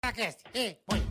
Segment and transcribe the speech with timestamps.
[0.00, 1.02] Ticaracast, e põe.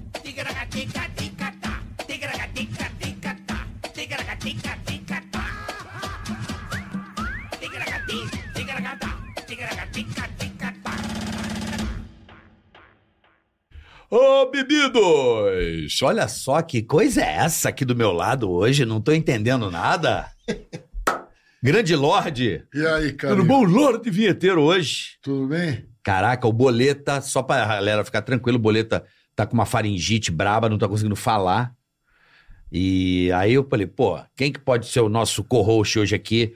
[14.10, 16.02] Ô, bebidos!
[16.02, 20.32] Olha só que coisa é essa aqui do meu lado hoje, não tô entendendo nada.
[21.62, 22.66] Grande Lorde!
[22.74, 23.36] E aí, cara?
[23.36, 25.18] Tudo bom, Lorde Vinheteiro hoje?
[25.22, 25.86] Tudo bem?
[26.08, 29.04] Caraca, o Boleta, só pra galera ficar tranquilo, o Boleta
[29.36, 31.76] tá com uma faringite braba, não tá conseguindo falar.
[32.72, 36.56] E aí eu falei, pô, quem que pode ser o nosso co-host hoje aqui,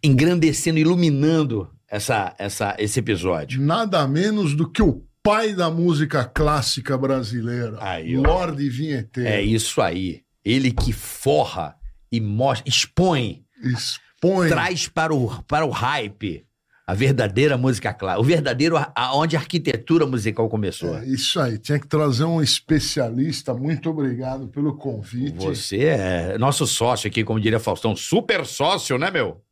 [0.00, 3.60] engrandecendo, iluminando essa, essa, esse episódio?
[3.60, 7.76] Nada menos do que o pai da música clássica brasileira.
[7.80, 8.22] Aí, ó.
[8.22, 9.28] Lorde Vinheteiro.
[9.28, 10.22] É isso aí.
[10.44, 11.74] Ele que forra
[12.12, 14.48] e mostra, expõe, Expõe.
[14.48, 16.45] traz para o, para o hype
[16.86, 20.96] a verdadeira música clássica, o verdadeiro aonde a arquitetura musical começou.
[20.96, 21.58] É, isso aí.
[21.58, 23.52] Tinha que trazer um especialista.
[23.52, 25.44] Muito obrigado pelo convite.
[25.44, 29.42] Você é nosso sócio aqui, como diria Faustão, super sócio, né, meu?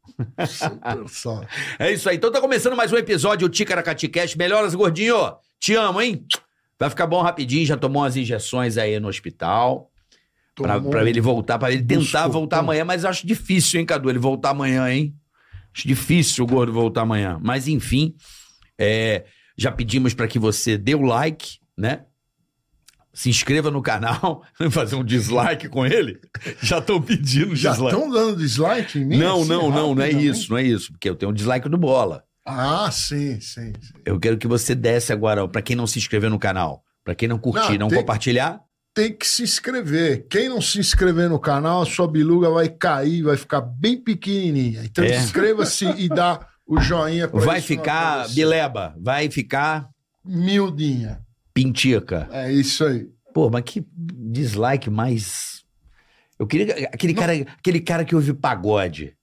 [0.47, 1.43] Super só.
[1.77, 2.17] É isso aí.
[2.17, 4.37] Então tá começando mais um episódio do Ticaracati Cash.
[4.37, 5.17] Melhoras, gordinho.
[5.59, 6.25] Te amo, hein?
[6.79, 7.67] Vai ficar bom rapidinho.
[7.67, 9.91] Já tomou umas injeções aí no hospital.
[10.55, 14.09] Pra, pra ele voltar, pra ele tentar voltar amanhã, mas acho difícil, hein, Cadu?
[14.09, 15.13] Ele voltar amanhã, hein?
[15.75, 17.39] Acho difícil o gordo voltar amanhã.
[17.43, 18.15] Mas enfim,
[18.79, 19.25] é,
[19.57, 22.05] já pedimos pra que você dê o like, né?
[23.13, 26.19] Se inscreva no canal, fazer um dislike com ele.
[26.63, 27.95] Já estão pedindo Já dislike.
[27.97, 29.19] estão dando dislike em mim?
[29.19, 30.91] Não, assim, não, não, não é isso, não é isso.
[30.93, 32.25] Porque eu tenho um dislike do bola.
[32.47, 33.73] Ah, sim, sim.
[33.81, 33.93] sim.
[34.05, 37.29] Eu quero que você desse agora, pra quem não se inscreveu no canal, pra quem
[37.29, 38.61] não curtir, Não, não tem- compartilhar.
[38.95, 40.27] Tem que se inscrever.
[40.31, 44.85] Quem não se inscrever no canal, a sua biluga vai cair, vai ficar bem pequenininha.
[44.85, 45.17] Então É.
[45.19, 49.89] inscreva-se e dá o joinha pra Vai não ficar bileba, vai ficar
[50.25, 51.21] Miudinha.
[51.53, 52.29] pintica.
[52.31, 53.09] É isso aí.
[53.35, 55.65] Pô, mas que dislike mais.
[56.39, 56.89] Eu queria.
[56.93, 59.15] Aquele cara, aquele cara que ouve pagode.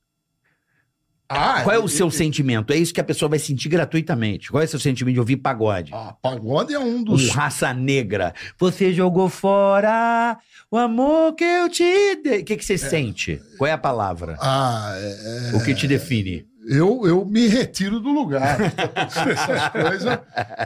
[1.33, 2.73] Ah, Qual é o seu e- sentimento?
[2.73, 4.51] É isso que a pessoa vai sentir gratuitamente.
[4.51, 5.91] Qual é o seu sentimento de ouvir pagode?
[5.93, 7.29] Ah, pagode é um Um dos.
[7.29, 8.33] raça negra.
[8.59, 10.37] Você jogou fora
[10.69, 12.41] o amor que eu te dei.
[12.41, 13.41] O que, que você sente?
[13.57, 14.37] Qual é a palavra?
[14.41, 16.45] Ah, é- O que te define?
[16.67, 18.57] Eu, eu me retiro do lugar.
[18.95, 20.19] Essas coisas.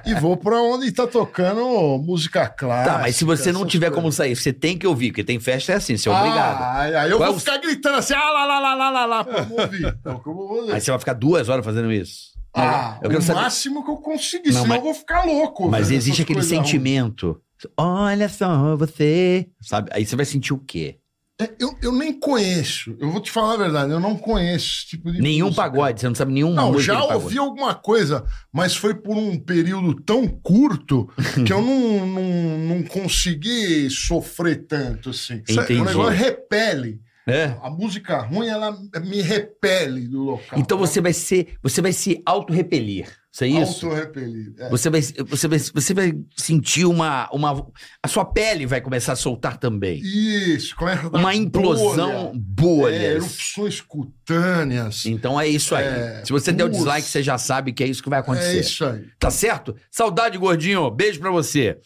[0.05, 2.93] E vou pra onde tá tocando música clássica.
[2.95, 4.01] Tá, mas se você não tiver coisas.
[4.03, 6.61] como sair, você tem que ouvir, porque tem festa é assim, você é obrigado.
[6.61, 8.89] Ah, aí eu Qual é vou o- ficar gritando assim, ah, lá, lá, lá, lá,
[8.89, 9.85] lá, lá, pra ouvir.
[9.85, 10.73] É o eu vou fazer.
[10.73, 12.35] Aí você vai ficar duas horas fazendo isso.
[12.53, 15.69] Ah, eu o saber- máximo que eu conseguir, Não, senão mas- eu vou ficar louco.
[15.69, 17.37] Mas existe aquele sentimento.
[17.77, 19.47] Olha só você.
[19.61, 19.89] Sabe?
[19.93, 20.97] Aí você vai sentir o quê?
[21.39, 24.85] É, Eu, eu nem conheço, eu vou te falar a verdade, eu não conheço esse
[24.87, 25.63] tipo de Nenhum música.
[25.63, 29.95] pagode, você não sabe nenhum Não, já ouvi alguma coisa, mas foi por um período
[30.01, 31.09] tão curto
[31.45, 35.41] que eu não, não, não consegui sofrer tanto assim.
[35.49, 35.81] Entendi.
[35.81, 37.01] O negócio repele.
[37.27, 37.55] É?
[37.61, 40.59] A música ruim, ela me repele do local.
[40.59, 43.07] Então você vai ser, você vai se auto-repelir.
[43.35, 43.85] Isso é isso?
[43.87, 44.53] Auto-repelir.
[44.57, 44.69] é.
[44.69, 47.67] Você vai, você vai, você vai sentir uma, uma,
[48.01, 49.99] a sua pele vai começar a soltar também.
[49.99, 52.93] Isso, começa Uma implosão bolha.
[52.93, 53.01] bolhas.
[53.01, 55.05] É, erupções cutâneas.
[55.05, 55.85] Então é isso aí.
[55.85, 58.55] É, Se você der o dislike, você já sabe que é isso que vai acontecer.
[58.57, 59.03] É isso aí.
[59.19, 59.75] Tá certo?
[59.91, 60.89] Saudade, gordinho.
[60.89, 61.77] Beijo pra você.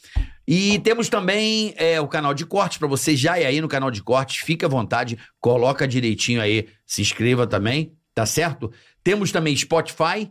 [0.48, 3.16] E temos também é, o canal de cortes pra você.
[3.16, 4.38] Já é aí no canal de cortes.
[4.44, 5.18] Fique à vontade.
[5.40, 6.68] Coloca direitinho aí.
[6.86, 7.94] Se inscreva também.
[8.14, 8.72] Tá certo?
[9.04, 10.30] Temos também Spotify.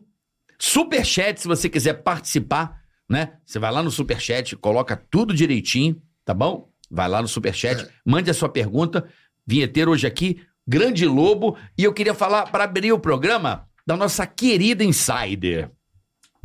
[0.59, 3.35] Superchat, se você quiser participar, né?
[3.45, 6.69] Você vai lá no Superchat, coloca tudo direitinho, tá bom?
[6.91, 7.89] Vai lá no Superchat, É.
[8.05, 9.09] mande a sua pergunta.
[9.47, 11.57] Vinheteiro hoje aqui, Grande Lobo.
[11.77, 15.71] E eu queria falar, para abrir o programa, da nossa querida Insider.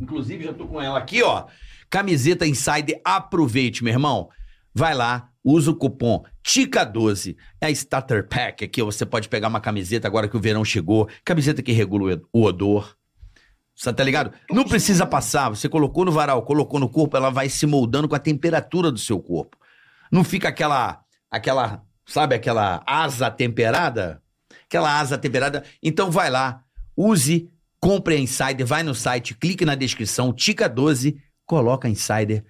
[0.00, 1.46] Inclusive, já tô com ela aqui, ó.
[1.90, 4.28] Camiseta Insider, aproveite, meu irmão.
[4.74, 7.36] Vai lá, usa o cupom TICA12.
[7.60, 11.08] É a Starter Pack aqui, você pode pegar uma camiseta agora que o verão chegou.
[11.24, 12.96] Camiseta que regula o odor.
[13.74, 14.32] Você tá ligado?
[14.50, 18.14] Não precisa passar, você colocou no varal, colocou no corpo, ela vai se moldando com
[18.14, 19.56] a temperatura do seu corpo.
[20.12, 21.00] Não fica aquela,
[21.30, 24.22] aquela, sabe, aquela asa temperada?
[24.66, 25.64] Aquela asa temperada.
[25.82, 26.62] Então vai lá,
[26.96, 27.50] use,
[27.80, 32.44] compre a Insider, vai no site, clique na descrição, Tica 12, coloca a Insider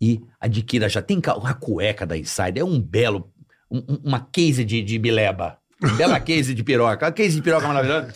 [0.00, 1.00] e adquira já.
[1.00, 3.32] Tem a cueca da Insider, é um belo,
[3.70, 5.56] um- um- uma case de, de bileba.
[5.96, 7.06] Bela case de piroca.
[7.06, 8.14] A case de piroca maravilhosa.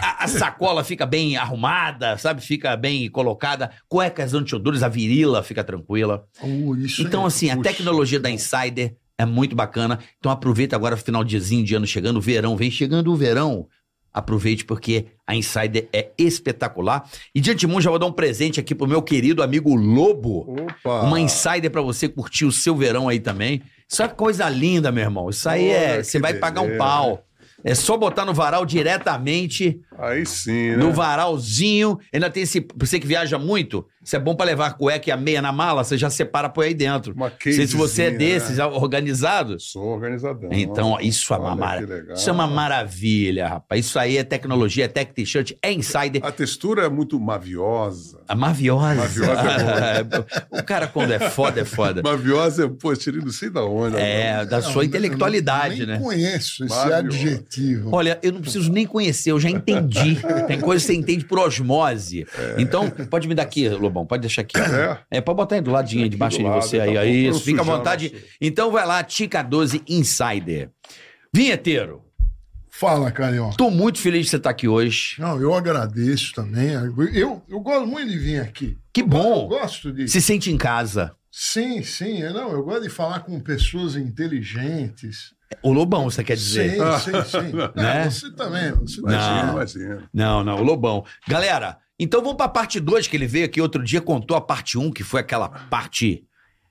[0.00, 2.40] A, a sacola fica bem arrumada, sabe?
[2.40, 3.70] Fica bem colocada.
[3.88, 6.24] Cuecas antiodores, a virila fica tranquila.
[6.42, 7.26] Uh, Então, aí.
[7.26, 7.70] assim, a Puxa.
[7.70, 9.98] tecnologia da Insider é muito bacana.
[10.18, 12.56] Então aproveita agora, final de diazinho de ano chegando, o verão.
[12.56, 13.66] Vem chegando o verão.
[14.12, 17.08] aproveite porque a Insider é espetacular.
[17.34, 20.56] E de antemão já vou dar um presente aqui pro meu querido amigo Lobo.
[20.62, 21.02] Opa!
[21.02, 23.62] Uma Insider pra você curtir o seu verão aí também.
[23.88, 25.30] Isso é coisa linda, meu irmão.
[25.30, 25.92] Isso aí é.
[25.92, 26.78] Olha, Você que vai pagar um beleza.
[26.84, 27.24] pau.
[27.68, 30.76] É só botar no varal diretamente, Aí sim, né?
[30.76, 31.98] no varalzinho.
[32.10, 32.66] Ainda tem esse.
[32.74, 35.52] Você que viaja muito, isso é bom pra levar a cueca e a meia na
[35.52, 37.12] mala, você já separa, põe aí dentro.
[37.12, 38.64] Uma Não sei se você é casezinha, desses, né?
[38.64, 39.60] organizado.
[39.60, 40.48] Sou organizadão.
[40.50, 42.16] Então, ó, isso é uma, Olha mara- que legal.
[42.16, 43.84] isso é uma maravilha, rapaz.
[43.84, 46.24] Isso aí é tecnologia, é tech t-shirt, é insider.
[46.24, 48.20] A textura é muito maviosa.
[48.26, 48.94] A maviosa.
[48.94, 52.00] Maviosa o cara, quando é foda, é foda.
[52.02, 53.96] Maviosa é, pô, tirei não sei da onde.
[53.96, 55.98] É, da Não, sua eu intelectualidade, nem né?
[55.98, 57.18] conheço esse Maravilhoso.
[57.18, 57.90] adjetivo.
[57.94, 60.18] Olha, eu não preciso nem conhecer, eu já entendi.
[60.48, 62.26] Tem coisa que você entende por osmose.
[62.56, 64.58] Então, pode me dar aqui, Lobão, pode deixar aqui.
[64.58, 64.98] É?
[65.10, 66.92] É, pode botar aí do ladinho, aí, debaixo de lado, você tá aí.
[66.94, 68.10] bom, aí isso, fica à vontade.
[68.12, 70.70] nosso- Então vai lá, Tica 12 Insider.
[71.34, 72.02] Vinheteiro,
[72.70, 73.56] Fala, Carioca.
[73.56, 75.16] tô muito feliz de você estar aqui hoje.
[75.18, 76.70] Não, eu agradeço também.
[77.12, 78.76] Eu, eu gosto muito de vir aqui.
[78.92, 79.48] Que Eu bom.
[79.48, 80.08] gosto de.
[80.08, 81.12] Se sente em casa.
[81.30, 82.20] Sim, sim.
[82.22, 85.32] Eu, não, eu gosto de falar com pessoas inteligentes.
[85.62, 86.70] O Lobão, você quer dizer?
[86.72, 87.52] Sim, sim, sim.
[87.74, 88.02] Né?
[88.04, 88.70] Ah, Você também.
[88.72, 89.08] Você Não.
[89.10, 90.10] Imagina, imagina.
[90.12, 91.04] Não, não, o Lobão.
[91.26, 94.78] Galera, então vamos pra parte 2, que ele veio aqui outro dia, contou a parte
[94.78, 96.24] 1, um, que foi aquela parte.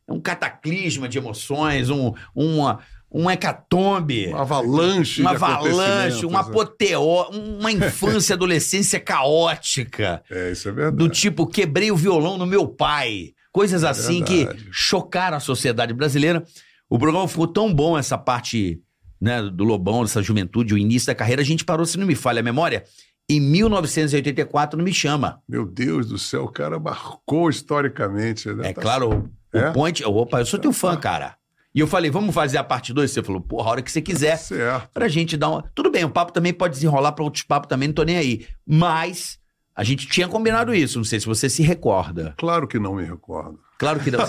[0.07, 2.79] Um cataclisma de emoções, um, uma,
[3.11, 4.27] um hecatombe.
[4.27, 6.49] Uma avalanche Uma avalanche, uma né?
[6.49, 10.23] apoteó, uma infância, adolescência caótica.
[10.29, 10.97] É, isso é verdade.
[10.97, 13.33] Do tipo, quebrei o violão no meu pai.
[13.51, 14.67] Coisas assim que verdade.
[14.71, 16.43] chocaram a sociedade brasileira.
[16.89, 18.79] O programa ficou tão bom, essa parte
[19.19, 21.41] né, do Lobão, dessa juventude, o início da carreira.
[21.41, 22.83] A gente parou, se não me falha a memória,
[23.29, 25.41] em 1984 no Me Chama.
[25.47, 28.49] Meu Deus do céu, o cara marcou historicamente.
[28.53, 28.69] Né?
[28.69, 29.71] É Tá- claro, o É?
[29.71, 30.03] Point...
[30.05, 31.35] Opa, eu sou teu fã, cara.
[31.75, 33.11] E eu falei, vamos fazer a parte 2?
[33.11, 34.37] Você falou, porra, a hora que você quiser.
[34.37, 34.89] Certo.
[34.93, 35.63] Pra gente dar uma...
[35.75, 38.47] Tudo bem, o papo também pode desenrolar pra outros papos também, não tô nem aí.
[38.65, 39.37] Mas
[39.75, 42.33] a gente tinha combinado isso, não sei se você se recorda.
[42.37, 43.59] Claro que não me recordo.
[43.77, 44.19] Claro que não.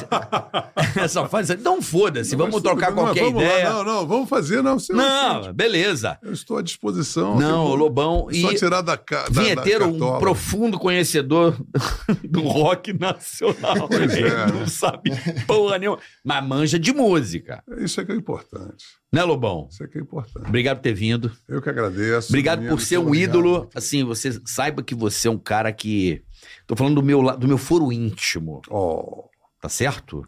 [1.09, 1.49] Só faz...
[1.51, 3.71] Então foda-se, Não, vamos mas tudo trocar não, qualquer vamos lá, ideia.
[3.71, 4.79] não, não, vamos fazer, não.
[4.79, 6.19] Você, Não, beleza.
[6.23, 7.39] Eu estou à disposição.
[7.39, 9.29] Não, o Lobão Só e tirar da, ca...
[9.29, 11.57] da, vinheteiro, da um profundo conhecedor
[12.25, 13.89] do rock nacional.
[13.89, 14.47] Pois Ele é.
[14.53, 15.11] não sabe
[15.47, 17.63] porra nenhuma, mas manja de música.
[17.79, 18.85] Isso é que é importante.
[19.13, 19.69] Né, Lobão?
[19.71, 20.47] Isso é que é importante.
[20.49, 21.33] Obrigado por ter vindo.
[21.49, 22.29] Eu que agradeço.
[22.29, 23.31] Obrigado por ser um obrigado.
[23.31, 23.71] ídolo.
[23.75, 26.23] Assim, você saiba que você é um cara que.
[26.67, 29.28] Tô falando do meu, do meu foro íntimo, Oh,
[29.61, 30.27] tá certo?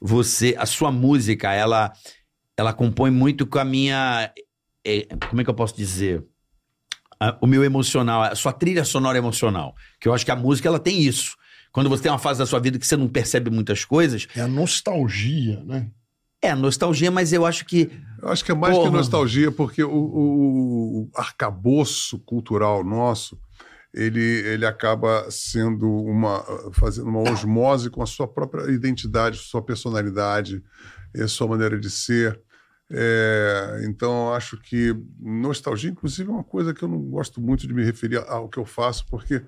[0.00, 1.92] Você, a sua música, ela,
[2.56, 4.32] ela compõe muito com a minha.
[4.84, 6.24] é, como é que eu posso dizer?
[7.20, 9.74] A- o meu emocional, a sua trilha sonora emocional.
[10.00, 11.36] Que eu acho que a música ela tem isso.
[11.72, 14.40] Quando você tem uma fase da sua vida que você não percebe muitas coisas, É
[14.40, 15.90] a nostalgia, né?
[16.40, 17.90] é nostalgia, mas eu acho que.
[18.22, 18.88] eu acho que é mais Porra.
[18.90, 23.36] que nostalgia, porque o, o, o arcabouço cultural nosso,
[23.92, 26.44] ele, ele acaba sendo uma.
[26.72, 30.62] fazendo uma osmose com a sua própria identidade, sua personalidade,
[31.14, 32.40] e a sua maneira de ser.
[32.90, 37.74] É, então, acho que nostalgia, inclusive, é uma coisa que eu não gosto muito de
[37.74, 39.42] me referir ao que eu faço, porque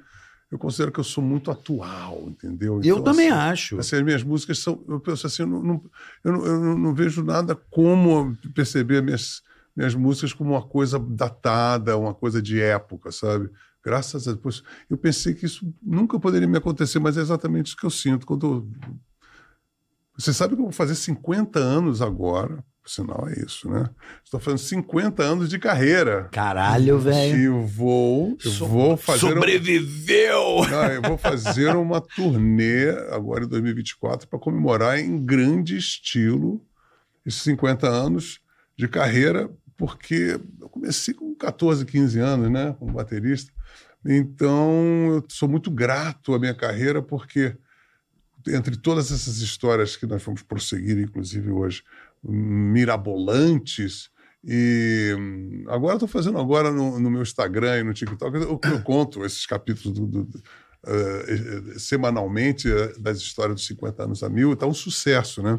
[0.50, 2.80] eu considero que eu sou muito atual, entendeu?
[2.82, 3.78] eu Então, também assim, acho.
[3.78, 4.84] Assim, as minhas músicas são.
[4.88, 5.82] Eu penso assim, eu não, não-
[6.24, 9.42] eu não, eu não vejo nada como perceber minhas,
[9.76, 13.48] minhas músicas como uma coisa datada, uma coisa de época, sabe?
[13.84, 14.62] Graças a Deus.
[14.88, 18.26] Eu pensei que isso nunca poderia me acontecer, mas é exatamente isso que eu sinto.
[18.26, 18.68] Quando eu-
[20.18, 23.88] Você sabe que eu vou fazer 50 anos agora, por sinal é isso, né?
[24.22, 26.28] Estou fazendo 50 anos de carreira.
[26.30, 27.38] Caralho, velho.
[27.38, 29.26] E eu vou, eu vou fazer.
[29.26, 30.68] um- Sobreviveu!
[30.70, 36.62] não, eu vou fazer uma turnê agora em 2024 para comemorar em grande estilo
[37.24, 38.40] esses 50 anos
[38.76, 43.50] de carreira, porque eu comecei com 14, 15 anos, né, como baterista.
[44.04, 44.70] Então,
[45.16, 47.56] eu sou muito grato à minha carreira, porque
[48.48, 51.82] entre todas essas histórias que nós vamos prosseguir, inclusive hoje,
[52.22, 54.10] mirabolantes,
[54.42, 55.14] e
[55.68, 59.44] agora estou fazendo agora no, no meu Instagram e no TikTok, eu, eu conto esses
[59.44, 60.42] capítulos do- do-
[60.86, 65.58] eh, semanalmente eh, das histórias dos 50 anos a mil, está um sucesso, né?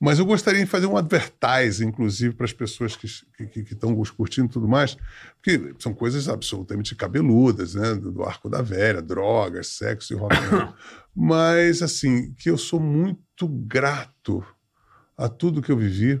[0.00, 4.50] Mas eu gostaria de fazer um advertise, inclusive, para as pessoas que estão curtindo e
[4.50, 4.96] tudo mais,
[5.36, 7.94] porque são coisas absolutamente cabeludas, né?
[7.94, 10.34] Do, do arco da velha, drogas, sexo e rock.
[11.14, 14.42] Mas, assim, que eu sou muito grato
[15.18, 16.18] a tudo que eu vivi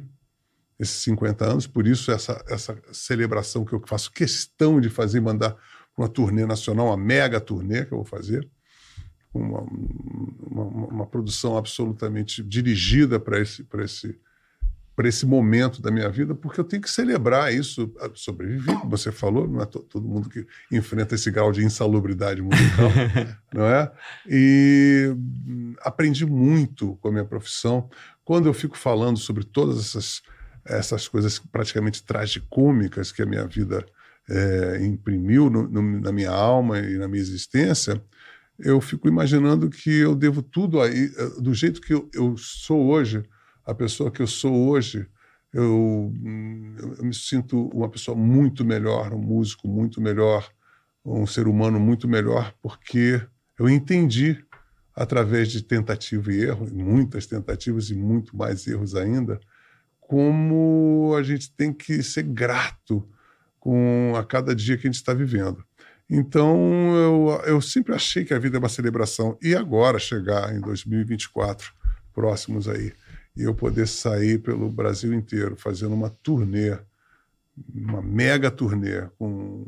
[0.78, 5.56] esses 50 anos, por isso essa, essa celebração que eu faço questão de fazer, mandar
[5.96, 8.46] uma turnê nacional, uma mega turnê que eu vou fazer,
[9.32, 14.18] uma, uma, uma produção absolutamente dirigida para esse, para esse,
[14.96, 19.10] para esse momento da minha vida, porque eu tenho que celebrar isso, sobreviver, como você
[19.10, 22.90] falou, não é to- todo mundo que enfrenta esse grau de insalubridade musical,
[23.54, 23.90] não é?
[24.28, 25.14] E
[25.80, 27.88] aprendi muito com a minha profissão.
[28.24, 30.22] Quando eu fico falando sobre todas essas,
[30.66, 33.84] essas coisas praticamente tragicômicas que a minha vida
[34.28, 38.00] eh, imprimiu no- no- na minha alma e na minha existência,
[38.62, 42.86] eu fico imaginando que eu devo tudo aí, eh, do jeito que eu, eu sou
[42.88, 43.22] hoje,
[43.64, 45.06] a pessoa que eu sou hoje,
[45.52, 50.48] eu, hum, eu- me sinto uma pessoa muito melhor, um músico muito melhor,
[51.04, 53.20] um ser humano muito melhor, porque
[53.58, 54.44] eu entendi,
[54.94, 59.40] através de tentativa e erro, muitas tentativas e muito mais erros ainda,
[60.00, 63.08] como a gente tem que ser grato
[63.58, 65.64] com a cada dia que a gente está vivendo.
[66.10, 66.56] Então,
[66.96, 69.38] eu, eu sempre achei que a vida é uma celebração.
[69.40, 71.72] E agora, chegar em 2024,
[72.12, 72.92] próximos aí,
[73.36, 76.76] e eu poder sair pelo Brasil inteiro fazendo uma turnê,
[77.72, 79.66] uma mega turnê, com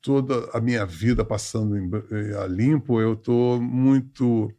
[0.00, 4.52] toda a minha vida passando em, em- a limpo, eu estou muito,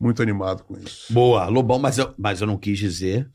[0.00, 1.12] muito animado com isso.
[1.12, 3.30] Boa, Lobão, mas eu, mas eu não quis dizer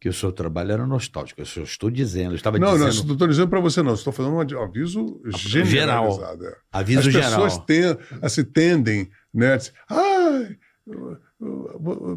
[0.00, 1.40] que o seu trabalho era nostálgico.
[1.40, 3.82] Eu só estou dizendo, eu estava Não, não, dizendo isso não estou dizendo para você,
[3.82, 3.94] não.
[3.94, 6.46] Estou fazendo um aviso generalizado.
[6.46, 6.56] é.
[6.72, 7.30] aviso As geral.
[7.30, 9.58] pessoas ten- assim, tendem, né?
[9.88, 11.18] Ai, eu-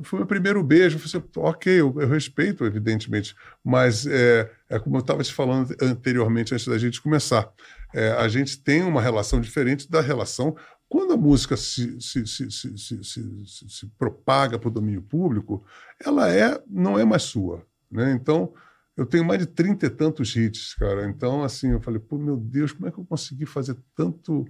[0.04, 0.96] foi meu primeiro beijo.
[0.98, 5.34] Eu falei assim, ok, eu, eu respeito, evidentemente, mas é, é como eu estava te
[5.34, 7.50] falando anteriormente, antes da gente começar.
[7.94, 10.56] É, a gente tem uma relação diferente da relação.
[10.90, 15.64] Quando a música se, se, se, se, propaga para o domínio público,
[16.00, 17.62] ela é, não é mais sua.
[17.92, 18.14] Né?
[18.14, 18.54] Então,
[18.96, 21.08] eu tenho mais de trinta e tantos hits, cara.
[21.10, 24.48] Então, assim, eu falei, pô, meu Deus, como é que eu consegui fazer tanto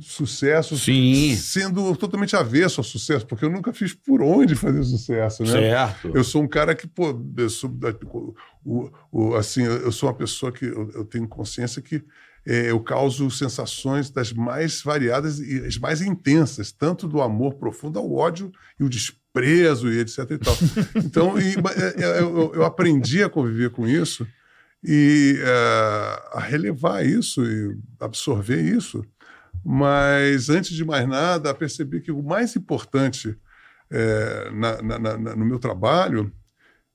[0.00, 1.36] sucesso Sim.
[1.36, 3.26] sendo totalmente avesso ao sucesso?
[3.26, 5.50] Porque eu nunca fiz por onde fazer sucesso, né?
[5.50, 6.12] Certo.
[6.14, 7.70] Eu sou um cara que, pô, eu sou,
[8.64, 12.04] o, o- assim, eu sou uma pessoa que eu, eu tenho consciência que
[12.46, 17.98] eh, eu causo sensações das mais variadas e as mais intensas, tanto do amor profundo
[17.98, 20.56] ao ódio e o desprezo e etc e tal.
[21.04, 24.26] Então, e, eh, eh, eu, eu aprendi a conviver com isso
[24.84, 29.04] e eh, a relevar isso e absorver isso.
[29.64, 33.36] Mas, antes de mais nada, percebi que o mais importante
[34.52, 36.32] na- na- na- na- no meu trabalho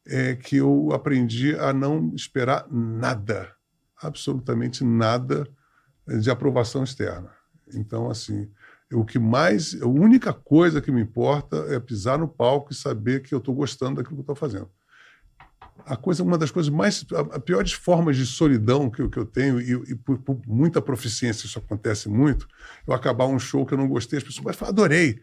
[0.08, 3.50] é que eu aprendi a não esperar nada,
[4.02, 5.48] absolutamente nada
[6.20, 7.30] de aprovação externa.
[7.74, 8.50] Então, assim,
[8.92, 13.22] o que mais, a única coisa que me importa é pisar no palco e saber
[13.22, 14.70] que eu estou gostando daquilo que eu estou fazendo.
[15.86, 19.18] A coisa, uma das coisas mais, a, a piores formas de solidão que, eu- que
[19.18, 22.48] eu tenho e, e por, por muita proficiência isso acontece muito,
[22.88, 25.20] eu acabar um show que eu não gostei, as pessoas falam, adorei.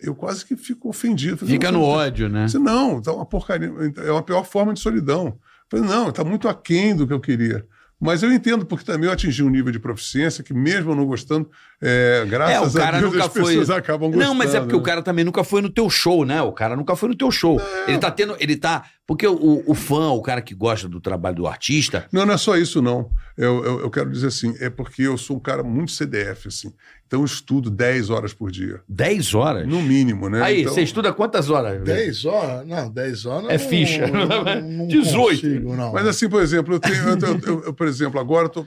[0.00, 1.36] Eu quase que fico ofendido.
[1.36, 2.46] Falei, Fica "Não, no ódio, né?
[2.58, 3.70] Não, tá uma porcaria.
[3.98, 5.38] É uma pior forma de solidão.
[5.70, 7.66] Falei, não, está muito aquém do que eu queria.
[8.00, 11.50] Mas eu entendo, porque também eu atingi um nível de proficiência que, mesmo não gostando,
[11.82, 14.24] é, graças É, o cara a Deus, nunca as pessoas foi- acabam gostando.
[14.28, 14.80] Não, mas é porque né?
[14.80, 16.42] o cara também nunca foi no teu show, né?
[16.42, 17.60] O cara nunca foi no teu show.
[17.88, 18.36] Ele tá tendo.
[18.38, 18.84] Ele tá.
[19.06, 22.06] Porque o, o fã, o cara que gosta do trabalho do artista.
[22.12, 23.10] Não, não é só isso, não.
[23.36, 26.72] Eu, eu, eu quero dizer assim, é porque eu sou um cara muito CDF, assim.
[27.08, 28.80] Então eu estudo 10 horas por dia.
[28.88, 29.66] 10 horas.
[29.66, 30.40] No mínimo, né?
[30.42, 31.82] Aí, então, você estuda quantas horas?
[31.82, 32.64] 10 horas?
[32.68, 33.48] Não, 10 horas.
[33.50, 34.06] É eu ficha.
[34.06, 35.40] Não, não, não 18.
[35.40, 35.92] Consigo, não.
[35.92, 38.64] Mas assim, por exemplo, eu tenho, eu, eu- eu- eu, por exemplo, agora estou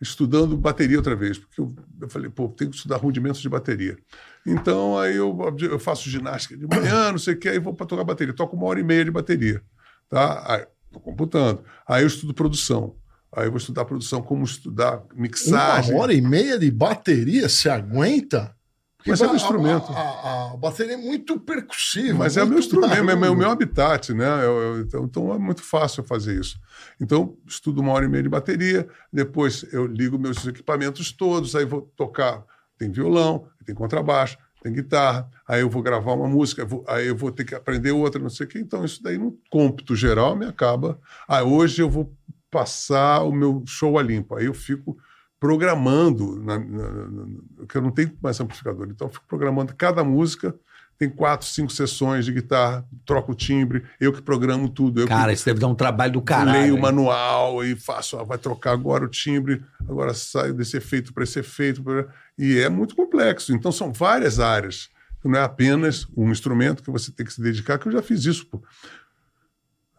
[0.00, 3.98] estudando bateria outra vez, porque eu, eu falei, pô, tenho que estudar rudimentos de bateria.
[4.46, 7.86] Então aí eu, eu faço ginástica de manhã, não sei o que, aí vou para
[7.86, 8.34] tocar bateria.
[8.34, 9.62] Toco uma hora e meia de bateria,
[10.08, 10.42] tá?
[10.46, 11.62] Aí, tô computando.
[11.86, 12.96] Aí eu estudo produção.
[13.32, 15.94] Aí eu vou estudar produção, como estudar mixagem.
[15.94, 18.54] Uma hora e meia de bateria, você aguenta?
[19.00, 19.92] Porque Mas é meu instrumento.
[19.92, 22.18] A, a- a bateria é muito percussiva.
[22.18, 24.44] Mas é o meu muito instrumento, é o meu, habitat, né?
[24.44, 26.60] Eu- eu- então, então é muito fácil fazer isso.
[27.00, 31.64] Então, estudo uma hora e meia de bateria, depois eu ligo meus equipamentos todos, aí
[31.64, 32.44] vou tocar.
[32.78, 37.16] Tem violão, tem contrabaixo, tem guitarra, aí eu vou gravar uma música, vou- aí eu
[37.16, 38.58] vou ter que aprender outra, não sei o quê.
[38.58, 40.98] Então, isso daí no cômputo geral me acaba.
[41.26, 42.12] Ah, hoje eu vou
[42.50, 44.34] passar o meu show a limpo.
[44.36, 44.98] Aí eu fico
[45.40, 50.04] programando, na, na- na- que eu não tenho mais amplificador, então eu fico programando cada
[50.04, 50.54] música.
[50.98, 55.00] Tem quatro, cinco sessões de guitarra, troco o timbre, eu que programo tudo.
[55.00, 56.60] Eu que Cara, isso deve dar um trabalho do caralho.
[56.60, 61.14] leio o manual e faço, ah, vai trocar agora o timbre, agora sai desse efeito
[61.14, 61.82] para esse efeito.
[61.82, 62.06] pra-
[62.38, 63.54] E é muito complexo.
[63.54, 64.90] Então são várias áreas.
[65.24, 68.22] Não é apenas um instrumento que você tem que se dedicar, que eu já fiz
[68.26, 68.44] isso.
[68.46, 68.62] Pô.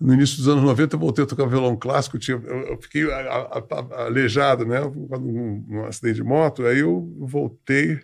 [0.01, 3.03] No início dos anos 90, eu voltei a tocar violão clássico, eu, tinha, eu, fiquei
[3.11, 4.81] a- a- a- aleijado, né?
[4.83, 8.01] Um, um acidente de moto, aí eu voltei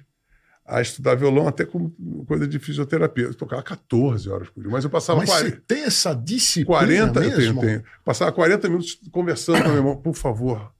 [0.63, 1.89] a estudar violão até com
[2.25, 3.24] coisa de fisioterapia.
[3.25, 6.77] Eu tocava 14 horas por dia, mas eu passava Mas 40, você tem essa disciplina
[6.80, 7.62] 40 eu tenho, mesmo?
[7.62, 7.84] tenho.
[8.06, 10.72] Passava 40 minutos conversando com meu irmão, por favor,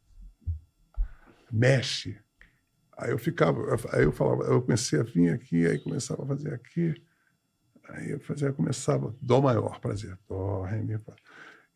[1.52, 2.18] mexe.
[2.98, 3.60] Aí eu ficava,
[3.94, 6.94] aí eu falava, eu comecei a vir aqui, aí começava a fazer aqui,
[7.90, 10.98] aí eu fazia, começava, dó maior, prazer, dó, ré, mi.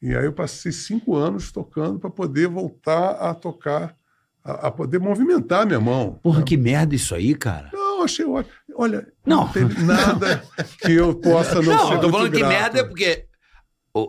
[0.01, 3.96] E aí eu passei cinco anos tocando para poder voltar a tocar,
[4.44, 6.20] a, a poder movimentar minha mão.
[6.24, 7.70] Porra, que merda isso aí, cara.
[7.72, 8.56] Não, achei ótimo.
[8.75, 9.41] Olha, Não.
[9.46, 10.44] não, teve nada
[10.82, 12.50] que eu possa não, Não, ser eu tô falando que grato.
[12.51, 13.25] merda é porque.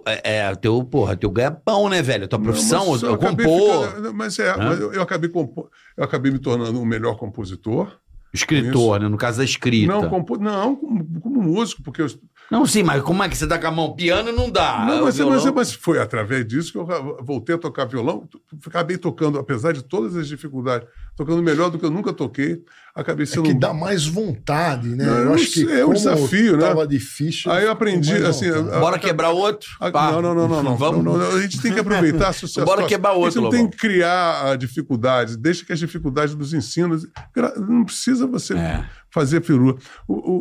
[0.07, 2.29] É, é teu, porra, teu ganha-pão, né, velho?
[2.29, 5.69] Tua Não, profissão, mas eu, eu compor, ficando- mas é, mas eu, eu acabei compo-
[5.97, 7.99] eu acabei me tornando um melhor compositor.
[8.33, 9.09] Escritor, né?
[9.09, 9.93] No caso da escrita.
[9.93, 12.07] Não, compo, não como, como músico, porque eu,
[12.51, 13.95] Não, sim, mas como é que você tá com a mão?
[13.95, 14.85] Piano não dá.
[14.87, 16.87] não, mas, mas, mas foi através disso que eu
[17.23, 18.29] voltei a tocar violão.
[18.67, 22.63] Acabei tocando, apesar de todas as dificuldades, tocando melhor do que eu nunca toquei.
[22.95, 23.45] Acabei É sendo.
[23.45, 25.07] que dá mais vontade, né?
[25.07, 26.67] Não, eu acho que é um desafio, né?
[26.69, 27.51] Tava difícil.
[27.51, 28.77] Aí eu aprendi, assim, vontade.
[28.77, 29.69] a- Bora quebrar outro?
[29.91, 30.13] Pá.
[30.13, 30.77] Não, não, não, não, não.
[30.77, 31.03] Vamos.
[31.03, 32.65] Não, não, A gente tem que aproveitar a situação.
[32.67, 36.35] Bora quebrar A gente outro, não tem que criar a dificuldade, deixa que as dificuldades
[36.35, 36.99] nos ensinam.
[37.35, 38.85] Gra- Não precisa você É.
[39.11, 39.77] fazer firula.
[40.07, 40.35] O, o,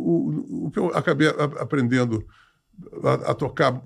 [0.64, 2.22] o, o que eu acabei a- aprendendo
[3.04, 3.82] a, a tocar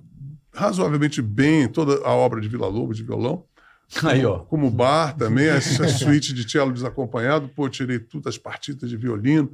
[0.53, 3.43] razoavelmente bem toda a obra de Vila Lobo de violão,
[4.03, 4.39] Aí, ó.
[4.39, 8.97] como bar também, a, a suíte de cello desacompanhado, pô, tirei tudo, as partitas de
[8.97, 9.51] violino,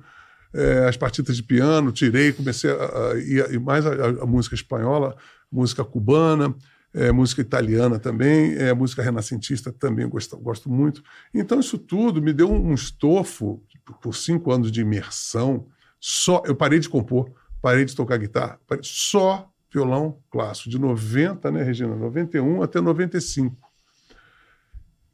[0.53, 3.17] eh, as partitas de piano, tirei, comecei a, a,
[3.53, 3.91] e, mais a,
[4.23, 5.15] a música espanhola,
[5.51, 6.55] música cubana,
[6.93, 11.03] eh, música italiana também, eh, música renascentista também gosto, gosto muito.
[11.33, 13.61] Então isso tudo me deu um, um estofo
[14.01, 15.67] por cinco anos de imersão.
[15.99, 17.29] Só eu parei de compor,
[17.61, 23.55] parei de tocar guitarra, parei- só violão clássico de 90, né, Regina, 91 até 95.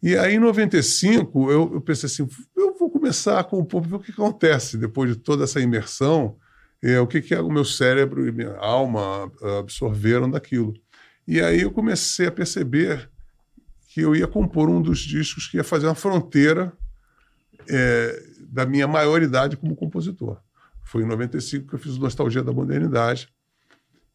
[0.02, 4.00] E aí, em 95, eu, eu pensei assim: eu vou começar a compor, ver o
[4.00, 6.38] que acontece depois de toda essa imersão,
[6.82, 10.74] é, o que, que o meu cérebro e minha alma absorveram daquilo.
[11.28, 13.10] E aí eu comecei a perceber
[13.90, 16.72] que eu ia compor um dos discos que ia fazer uma fronteira
[17.68, 20.38] é, da minha maioridade como compositor.
[20.84, 23.28] Foi em 95 que eu fiz o Nostalgia da Modernidade.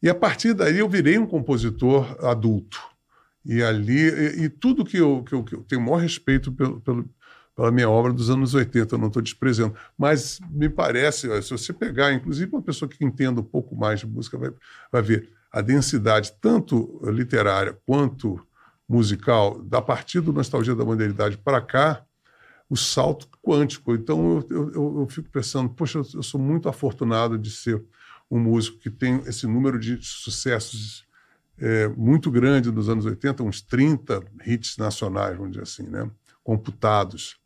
[0.01, 2.81] E a partir daí eu virei um compositor adulto.
[3.45, 6.51] E ali, e, e tudo que eu, que, eu, que eu tenho o maior respeito
[6.51, 7.09] pelo, pelo,
[7.55, 9.75] pela minha obra dos anos 80, eu não estou desprezando.
[9.97, 14.07] Mas me parece, se você pegar, inclusive uma pessoa que entenda um pouco mais de
[14.07, 14.51] música, vai,
[14.91, 18.39] vai ver a densidade, tanto literária quanto
[18.89, 22.03] musical, da partir do Nostalgia da Modernidade para cá,
[22.69, 23.93] o salto quântico.
[23.93, 27.83] Então eu, eu, eu, fico pensando, poxa, eu sou muito afortunado de ser
[28.29, 31.05] um músico que tem esse número de sucessos
[31.63, 36.11] é, muito grande nos anos 80, uns 30 hits nacionais, vamos dizer assim, né?
[36.43, 37.37] computados.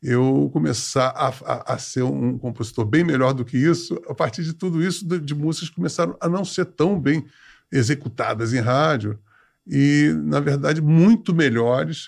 [0.00, 4.44] Eu começar a, a, a, ser um compositor bem melhor do que isso, a partir
[4.44, 7.26] de tudo isso, de, de músicas começaram a não ser tão bem
[7.72, 9.18] executadas em rádio
[9.66, 12.06] e, na verdade, muito melhores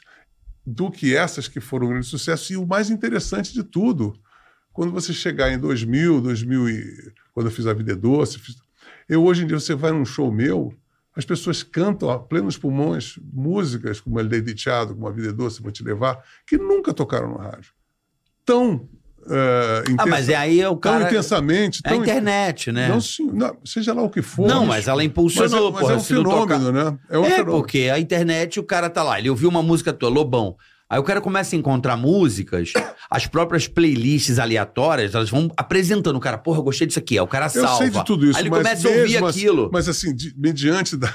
[0.64, 2.52] do que essas que foram um grande sucesso.
[2.52, 4.14] E o mais interessante de tudo,
[4.72, 8.40] quando você chegar em 2000, 2000 e, quando eu fiz A Vida é Doce,
[9.08, 10.72] eu hoje em dia, você vai num show meu,
[11.20, 15.62] as pessoas cantam a plenos pulmões músicas como El Dedicado, como A Vida é Doce,
[15.62, 17.72] Vou Te Levar, que nunca tocaram no rádio.
[18.44, 18.88] Tão
[19.22, 21.00] Uh, ah, mas é aí é o cara...
[21.00, 21.82] Tão intensamente.
[21.84, 22.88] É a internet, né?
[22.88, 24.48] Não, sim, não, seja lá o que for.
[24.48, 26.98] Não, mas ela impulsionou, mas é, porra, mas é um fenômeno, tocar- né?
[27.10, 27.58] É um é, fenômeno.
[27.58, 30.56] porque a internet, o cara tá lá, ele ouviu uma música tua, Lobão.
[30.90, 32.72] Aí o cara começa a encontrar músicas,
[33.08, 37.14] as próprias playlists aleatórias, elas vão apresentando o cara, porra, eu gostei disso aqui.
[37.16, 37.76] Aí o cara Eu salva.
[37.78, 39.70] sei de tudo isso, Aí ele mas começa a ouvir assim- aquilo.
[39.72, 41.08] Mas assim, de- mediante da.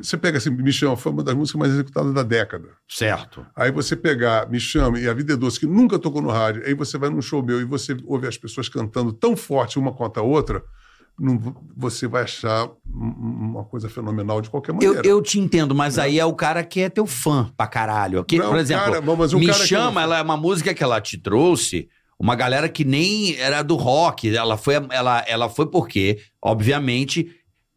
[0.00, 2.68] Você pega assim, Me Chama, foi uma das músicas mais executadas da década.
[2.88, 3.44] Certo.
[3.54, 6.62] Aí você pegar Me Chama e A Vida é Doce, que nunca tocou no rádio,
[6.64, 9.92] aí você vai num show meu e você ouve as pessoas cantando tão forte uma
[9.92, 10.62] contra a outra,
[11.18, 15.06] não- você vai achar um- uma coisa fenomenal de qualquer Eu, maneira.
[15.06, 18.24] eu te entendo, mas aí é o cara que é teu fã pra caralho.
[18.24, 20.82] Que, Não, por exemplo, cara, mas Me que Chama, eu- ela é uma música que
[20.82, 24.34] ela te trouxe, uma galera que nem era do rock.
[24.34, 27.26] Ela foi, ela, ela foi porque, obviamente,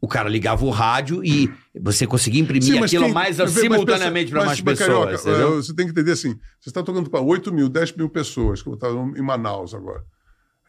[0.02, 1.50] o cara ligava o rádio e
[1.82, 5.22] você conseguia imprimir Sim, aquilo quem- mais mas simultaneamente para mais mas, pessoas.
[5.22, 8.10] Carioca, eh, Você tem que entender assim: você está tocando para 8 mil, 10 mil
[8.10, 10.04] pessoas, como está em Manaus agora.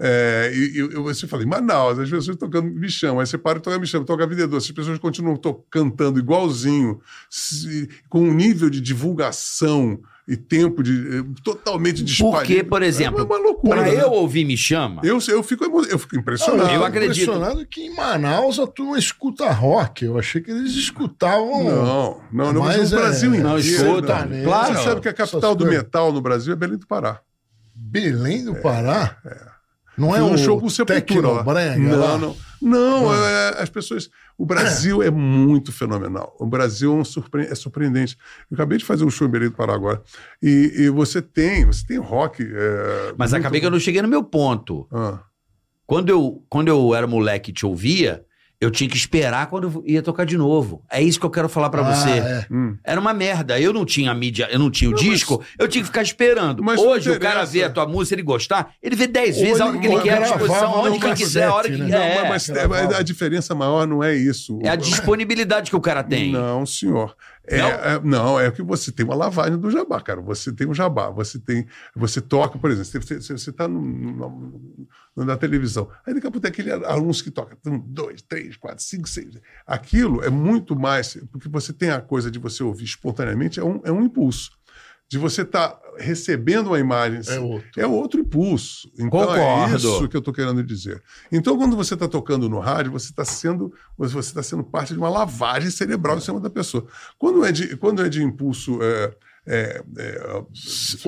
[0.01, 3.39] É, e, e- e você fala, em Manaus, as pessoas tocando me chamam, aí você
[3.39, 7.01] para e toca me chama, toca a vida doce, as pessoas continuam to- cantando igualzinho,
[7.31, 12.39] se- com um nível de divulgação e tempo de eh, totalmente disparado.
[12.39, 13.83] Porque, por exemplo, é uma loucura.
[13.83, 14.03] Pra né?
[14.03, 16.71] eu ouvir Me Chama, eu, eu, fico, eu fico Não, impressionado.
[16.71, 17.23] eu acredito.
[17.31, 20.05] impressionado que em Manaus a turma escuta rock.
[20.07, 21.63] Eu achei que eles escutavam.
[21.65, 23.59] Não, não, não, mas Mas no é- Brasil não, inteiro.
[23.61, 24.43] escuta, né?
[24.45, 24.75] claro.
[24.75, 27.21] Você sabe que a capital do metal no Brasil é Belém do Pará.
[27.77, 29.19] Belém do Pará.
[29.97, 31.01] Não é um show com Sepultura.
[31.03, 32.37] Tecnobrega Não, não.
[32.63, 34.09] Não, é, as pessoas.
[34.39, 36.35] O Brasil é muito fenomenal.
[36.41, 38.17] O Brasil é, um surpre- é surpreendente.
[38.51, 40.03] Eu acabei de fazer um show em Belém do Pará agora.
[40.43, 42.43] E, e você tem, você tem rock.
[42.43, 44.89] é, Mas muito- acabei que eu não cheguei no meu ponto.
[44.91, 45.21] Ah,
[45.87, 48.25] Quando eu, quando eu era moleque e te ouvia,
[48.61, 50.83] eu tinha que esperar quando eu ia tocar de novo.
[50.91, 52.11] É isso que eu quero falar pra Ah, você.
[52.11, 52.47] é.
[52.51, 52.77] hum.
[52.83, 53.61] Era uma merda.
[53.61, 56.63] Eu não tinha mídia, eu não tinha o disco, eu tinha que ficar esperando.
[56.63, 59.61] Mas não Hoje o cara vê a tua música, ele gostar, ele vê dez vezes
[59.61, 62.17] a hora que ele quer, a disposição, onde que ele quiser, a hora que né?
[62.25, 62.95] É, mas era mas bom.
[62.95, 64.59] a diferença maior não é isso.
[64.63, 66.33] é a disponibilidade que o cara tem.
[66.33, 67.15] Não, senhor.
[67.47, 67.69] É, Não?
[67.69, 70.23] é- não, é que você tem uma lavagem do jabá, cara.
[70.23, 71.67] Você tem um jabá, você tem.
[71.95, 75.89] Você toca, por exemplo, você, você, você tá no- no- no- na televisão.
[76.05, 79.39] Aí daqui a pouco tem aquele anúncio que toca um, dois, três, quatro, cinco, seis.
[79.67, 83.81] Aquilo é muito mais, porque você tem a coisa de você ouvir espontaneamente, é um,
[83.85, 84.51] é um impulso.
[85.07, 87.21] De você estar recebendo uma imagem.
[87.29, 87.71] É outro.
[87.77, 88.91] É outro impulso.
[88.95, 89.75] Então Concordo.
[89.75, 91.03] é isso que eu estou querendo dizer.
[91.31, 94.99] Então, quando você está tocando no rádio, você está sendo, você está sendo parte de
[94.99, 96.87] uma lavagem cerebral em cima da pessoa.
[97.19, 99.15] Quando é de, quando é de impulso é,
[99.47, 100.43] é, é,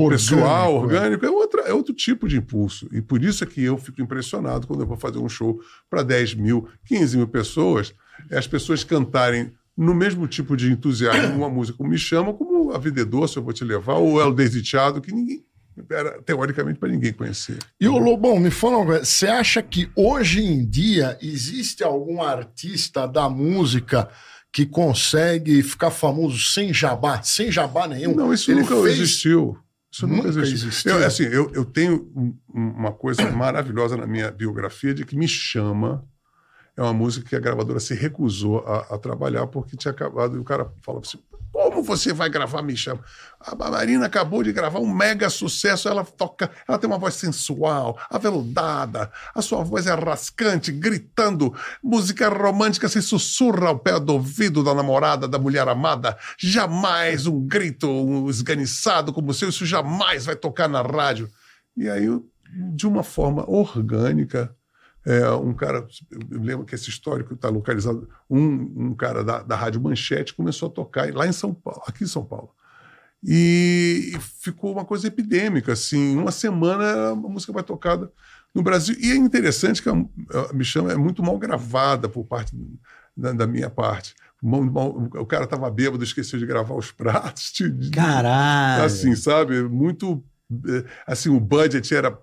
[0.08, 0.98] pessoal, Orgânico, é.
[0.98, 2.88] orgânico, é, outra, é outro tipo de impulso.
[2.92, 6.02] E por isso é que eu fico impressionado quando eu vou fazer um show para
[6.02, 7.94] 10 mil, 15 mil pessoas,
[8.30, 12.72] é as pessoas cantarem no mesmo tipo de entusiasmo uma música como Me Chama, como
[12.72, 15.44] A Vida é Doce, Eu Vou Te Levar, ou El Desdichado, que ninguém,
[15.90, 17.58] era teoricamente para ninguém conhecer.
[17.78, 19.04] E o Lobão, me fala uma coisa.
[19.04, 24.08] Você acha que hoje em dia existe algum artista da música
[24.56, 28.14] que consegue ficar famoso sem jabá, sem jabá nenhum?
[28.14, 29.54] Não, isso Ele nunca fez- existiu.
[29.92, 30.68] Isso nunca, Nunca existiu.
[30.68, 30.92] existiu.
[30.98, 35.14] Eu, assim, eu, eu tenho um- um- uma coisa maravilhosa na minha biografia de que
[35.14, 36.02] me chama.
[36.76, 40.36] É uma música que a gravadora se recusou a, a trabalhar porque tinha acabado.
[40.36, 41.18] E o cara fala assim:
[41.56, 43.00] como você vai gravar Me Chama?
[43.40, 45.88] A Marina acabou de gravar um mega sucesso.
[45.88, 52.28] Ela toca, ela tem uma voz sensual, aveludada, a sua voz é rascante, gritando, música
[52.28, 56.18] romântica se sussurra ao pé do ouvido da namorada, da mulher amada.
[56.36, 61.26] Jamais um grito um esganiçado como o seu, isso jamais vai tocar na rádio.
[61.74, 62.06] E aí,
[62.74, 64.54] de uma forma orgânica,
[65.06, 65.86] é, um cara,
[66.30, 70.68] eu lembro que esse histórico está localizado, um, um cara da, da Rádio Manchete começou
[70.68, 72.50] a tocar lá em São Paulo, aqui em São Paulo.
[73.24, 78.10] E, e ficou uma coisa epidêmica, assim, uma semana a música vai tocada
[78.54, 78.96] no Brasil.
[78.98, 82.56] E é interessante que a, a é muito mal gravada por parte
[83.16, 84.14] da, da minha parte.
[84.42, 87.52] O cara estava bêbado, esqueceu de gravar os pratos.
[87.92, 88.84] Caralho.
[88.84, 89.62] assim, sabe?
[89.62, 90.22] Muito.
[90.68, 92.16] eh, Assim, o budget era.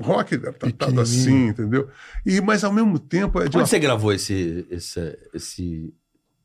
[0.00, 1.00] Rock era tratado Pequenininho.
[1.02, 1.88] assim, entendeu?
[2.24, 5.94] E, mas ao mesmo tempo é de uma Onde você gravou esse, esse, esse,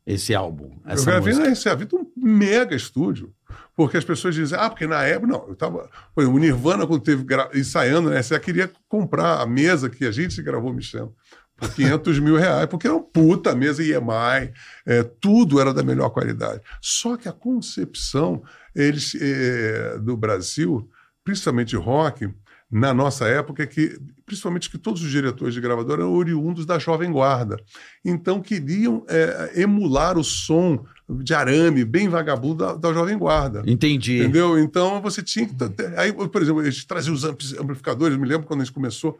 [0.05, 0.77] esse álbum?
[0.87, 1.47] Eu gravei música?
[1.47, 3.33] na RCA Vida um mega estúdio.
[3.75, 5.89] Porque as pessoas dizem, ah, porque na época, não, eu tava.
[6.13, 10.05] Por exemplo, o Nirvana, quando teve gra- ensaiando na RCA, queria comprar a mesa que
[10.05, 11.11] a gente gravou Me Chama.
[11.57, 14.51] Por 500 mil reais, porque era uma puta mesa EMI,
[14.85, 16.61] é, tudo era da melhor qualidade.
[16.81, 18.41] Só que a concepção
[18.75, 20.89] eles, é, do Brasil,
[21.23, 22.29] principalmente rock,
[22.71, 26.79] na nossa época, é que, principalmente que todos os diretores de gravadora eram oriundos da
[26.79, 27.57] Jovem Guarda.
[28.05, 33.61] Então queriam é, emular o som de arame bem vagabundo da, da Jovem Guarda.
[33.65, 34.19] Entendi.
[34.19, 34.57] Entendeu?
[34.57, 35.53] Então você tinha que.
[35.97, 38.73] Aí, por exemplo, a gente trazia os ampli- amplificadores, eu me lembro quando a gente
[38.73, 39.19] começou,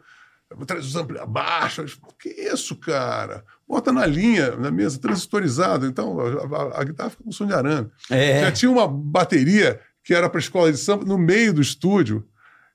[0.65, 1.83] traz os ampli abaixo.
[1.83, 3.43] Disse, que isso, cara?
[3.67, 5.85] Bota na linha, na mesa, transistorizado.
[5.85, 7.89] Então a, a- a guitarra fica com som de arame.
[8.09, 8.39] É.
[8.39, 12.25] Já tinha uma bateria que era para escola de samba no meio do estúdio.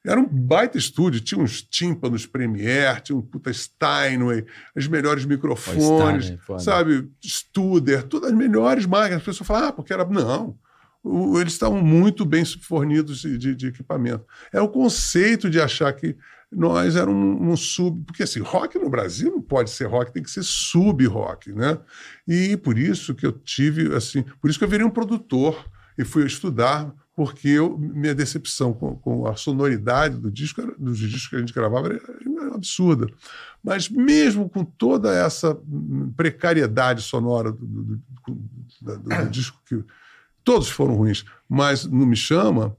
[0.06, 4.44] Era um baita estúdio, tinha uns tímpanos Premiere, tinha um puta Steinway,
[4.76, 5.82] os melhores microfones,
[6.26, 7.10] Steinway, sabe?
[7.24, 9.18] Studer, todas as melhores máquinas.
[9.18, 10.04] As pessoas falam, ah, porque era.
[10.04, 10.56] Não.
[11.02, 14.24] O- eles estavam muito bem fornidos de, de- equipamento.
[14.52, 16.16] É o conceito de achar que
[16.50, 18.02] nós éramos um, um sub.
[18.06, 21.78] Porque assim, rock no Brasil não pode ser rock, tem que ser sub-rock, né?
[22.26, 25.64] E por isso que eu tive, assim, por isso que eu virei um produtor
[25.98, 31.28] e fui estudar, porque eu, minha decepção com, com a sonoridade do disco, dos discos
[31.28, 31.96] que a gente gravava, era,
[32.42, 33.06] era absurda.
[33.64, 35.58] Mas mesmo com toda essa
[36.14, 38.02] precariedade sonora do, do-
[38.82, 39.82] do- do- disco que
[40.44, 42.76] todos foram ruins, mas não me chama,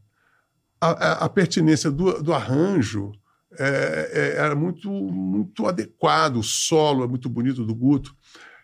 [0.80, 3.12] a, a- a pertinência do, arranjo
[3.58, 8.15] é, é, era muito, muito adequado, o solo é muito bonito do Guto.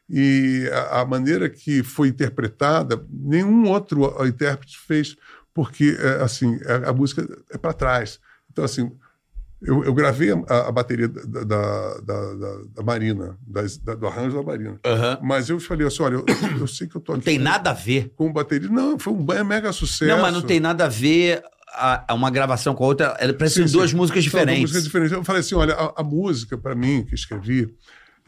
[0.07, 5.15] E a, maneira que foi interpretada, nenhum outro intérprete fez,
[5.53, 8.19] porque é, assim a, a música é para trás.
[8.51, 8.91] Então, assim,
[9.61, 12.33] eu, eu gravei a, a bateria da, da, da,
[12.75, 14.79] da- Marina, das- da- do arranjo da Marina.
[14.85, 15.19] Aham.
[15.23, 16.25] Mas eu falei assim: olha, eu,
[16.59, 18.11] eu sei que eu tô Não aqui tem com- nada a ver.
[18.15, 18.67] com bateria.
[18.69, 20.11] Não, foi um mega sucesso.
[20.11, 21.41] Não, mas não tem nada a ver
[21.75, 23.73] a- uma gravação com a outra, ela parecem Sim, sim.
[23.77, 24.61] duas músicas São duas diferentes.
[24.61, 25.13] músicas diferentes.
[25.13, 27.73] Eu falei assim: olha, a, a música, para mim, que escrevi,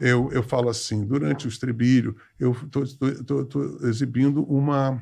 [0.00, 5.00] eu, eu falo assim: durante o estribilho, eu estou exibindo uma,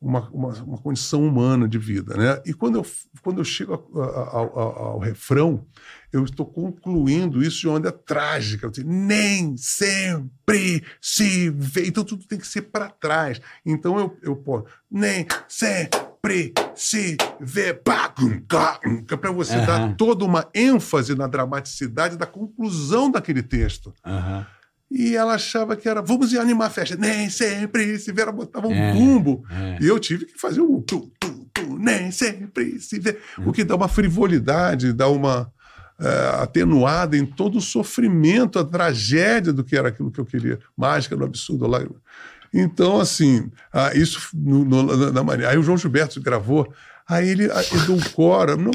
[0.00, 2.16] uma, uma, uma condição humana de vida.
[2.16, 2.40] Né?
[2.46, 2.86] E quando eu,
[3.22, 5.66] quando eu chego a- a- ao, ao- refrão,
[6.12, 8.66] eu estou concluindo isso de uma maneira trágica.
[8.66, 11.86] Eu digo, Nem sempre se vê.
[11.86, 13.40] Então tudo tem que ser para trás.
[13.64, 14.64] Então eu, eu posso.
[14.90, 17.74] Nem sempre se vê.
[17.74, 19.66] Para você Aham.
[19.66, 23.92] dar toda uma ênfase na dramaticidade da conclusão daquele texto.
[24.04, 24.46] Aham.
[24.90, 26.96] E ela achava que era, vamos animar a festa.
[26.96, 29.44] Nem sempre se vê, ela botava um É, bumbo.
[29.50, 29.78] é.
[29.80, 33.16] E eu tive que fazer um tu, tu, tu, nem sempre se vê.
[33.46, 35.50] O que dá uma frivolidade, dá uma
[36.00, 40.58] eh, atenuada em todo o sofrimento, a tragédia do que era aquilo que eu queria.
[40.76, 41.96] Mágica no absurdo, lágrima.
[42.52, 45.52] Então, assim, ah, isso no, no, na, na maneira.
[45.52, 46.66] Aí o João Gilberto gravou.
[47.10, 48.56] Aí ele ah, edulcora.
[48.56, 48.70] Não,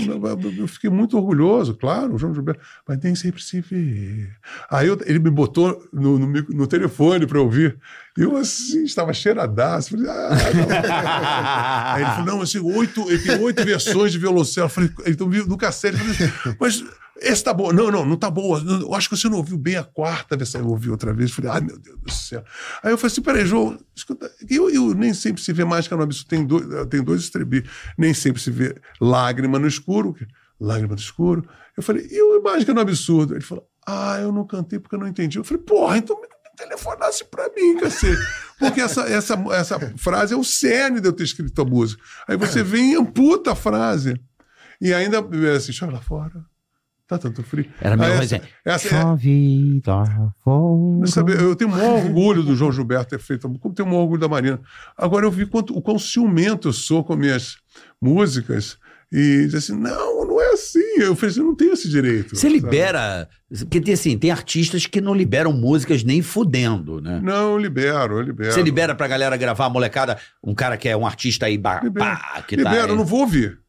[0.59, 4.27] eu- fiquei muito orgulhoso, claro, o João Gilberto, mas nem sempre se vê.
[4.69, 7.77] Aí eu- ele me botou no, no, no telefone para ouvir.
[8.17, 9.91] E eu, assim, estava cheiradaço.
[9.91, 11.95] Falei, ah, não.
[11.95, 14.65] Aí ele falou: não, assim, oito, ele tem oito versões de violoncelo.
[14.65, 15.97] Eu falei, então no cassete.
[15.97, 16.83] Falei, mas
[17.17, 17.71] esse tá bom.
[17.71, 18.59] Não, não, não tá boa.
[18.59, 20.61] Eu acho que você não ouviu bem a quarta versão.
[20.61, 21.31] Eu ouvi outra vez.
[21.31, 22.43] Falei, ai meu Deus do céu.
[22.83, 26.03] Aí eu falei assim: peraí, João, escuta, eu, eu nem sempre se vê mágica no
[26.03, 26.27] absurdo.
[26.27, 27.69] Tem dois, tem dois estribilhos.
[27.97, 30.15] Nem sempre se vê lágrima no escuro.
[30.59, 31.47] Lágrima no escuro.
[31.77, 33.33] Eu falei, e o mágica no absurdo?
[33.33, 35.37] Ele falou, ah, eu não cantei porque eu não entendi.
[35.37, 38.21] Eu falei, porra, então me telefonasse pra mim, cacete.
[38.57, 42.01] Porque essa, essa, essa frase é o cerne de eu ter escrito a música.
[42.27, 44.19] Aí você vem e amputa a frase.
[44.81, 45.19] E ainda,
[45.55, 46.43] assim, chove lá fora.
[47.07, 47.67] Tá tanto frio.
[47.79, 49.81] Era meio Aí coisa essa, essa é, Chove
[50.43, 51.05] fora.
[51.05, 54.03] Sabe, eu tenho o maior orgulho do João Gilberto ter feito, como tenho o maior
[54.03, 54.59] orgulho da Marina.
[54.97, 57.57] Agora eu vi quanto, o quão ciumento eu sou com minhas
[58.01, 58.79] músicas
[59.11, 60.79] e diz assim, não, não é assim.
[60.97, 62.35] Eu falei assim, eu não tenho esse direito.
[62.35, 62.53] Você sabe?
[62.55, 63.29] libera.
[63.49, 67.21] Porque tem assim, tem artistas que não liberam músicas nem fudendo, né?
[67.23, 68.51] Não, eu libero, eu libero.
[68.51, 71.81] Você libera pra galera gravar a molecada, um cara que é um artista aí, ba-
[71.83, 72.03] Libero.
[72.03, 72.63] pá, que tá.
[72.71, 72.97] Libero, eu aí.
[72.97, 73.59] não vou ouvir.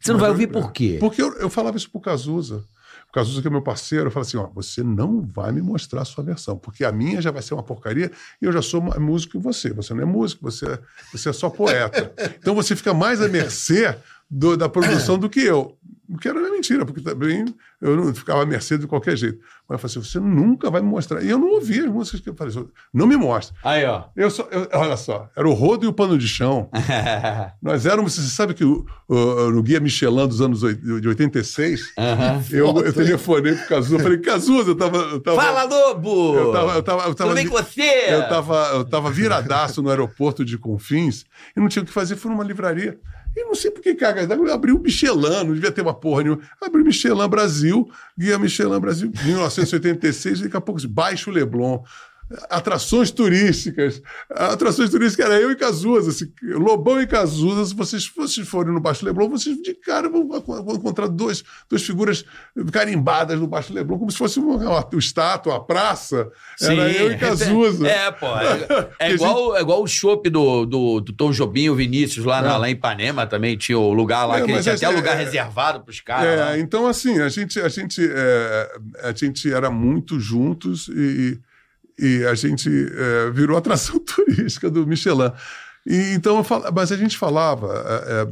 [0.00, 0.96] Você não vai Mas ouvir por quê?
[1.00, 2.64] Porque eu, eu falava isso pro Cazuza.
[3.08, 6.02] O Cazuza, que é meu parceiro, eu falo assim: ó, você não vai me mostrar
[6.02, 8.80] a sua versão, porque a minha já vai ser uma porcaria e eu já sou
[8.82, 9.72] mais músico que você.
[9.72, 10.78] Você não é músico, você é,
[11.12, 12.12] você é só poeta.
[12.38, 13.96] Então você fica mais à mercê
[14.30, 15.77] do- da produção do que eu.
[16.10, 17.44] O que era mentira, porque também
[17.82, 19.38] eu não ficava à mercê de qualquer jeito.
[19.68, 21.22] Mas eu falei assim: você nunca vai me mostrar.
[21.22, 22.54] E eu não ouvi as músicas que eu falei,
[22.94, 23.54] não me mostra.
[23.62, 24.04] Aí, ó.
[24.16, 26.70] Eu só, eu- olha só, era o rodo e o pano de chão.
[27.60, 32.42] Nós éramos, você sabe que o, o- no Guia Michelin dos anos de 86, Aham.
[32.52, 34.96] eu, eu telefonei pro Cazuza, eu falei, Cazuza, eu tava.
[34.96, 36.34] Eu tava Fala, Lobo!
[36.34, 37.82] Eu tava, eu tava, eu tava, Tudo bem com você?
[38.14, 41.24] eu tava, eu tava viradaço no aeroporto de Confins
[41.56, 42.98] e não tinha o que fazer, fui numa livraria.
[43.38, 46.24] E não sei por que caga, eu abri o Michelin, não devia ter uma porra
[46.24, 46.42] nenhuma.
[46.60, 51.84] Abri o Michelin Brasil, Guia Michelin Brasil, 1986, e daqui a pouco, Baixo Leblon.
[52.50, 54.02] Atrações turísticas.
[54.30, 56.10] Atrações turísticas era eu e Cazuza.
[56.10, 60.08] Assim, Lobão e Cazuza, se vocês, se vocês forem no Baixo Leblon, vocês de cara
[60.08, 62.24] vão, vão encontrar dois, duas figuras
[62.72, 66.28] carimbadas no Baixo Leblon, como se fosse uma, uma, uma estátua, uma praça.
[66.60, 67.86] Era eu e Cazuza.
[67.88, 68.26] É, pô.
[68.26, 72.42] É, é igual, é igual o chopp do, do, do Tom Jobim o Vinícius lá,
[72.42, 72.56] na- É.
[72.58, 75.24] lá em Ipanema também tinha o lugar lá, É, que tinha até é- lugar é-
[75.24, 76.38] reservado pros caras.
[76.38, 76.56] lá.
[76.56, 78.70] É, então, assim, a gente, a gente, é,
[79.04, 81.38] a gente era muito juntos e,
[81.98, 85.32] e a gente é, virou atração turística do Michelin.
[85.86, 87.72] E, então, fal- mas a gente falava,
[88.06, 88.28] é,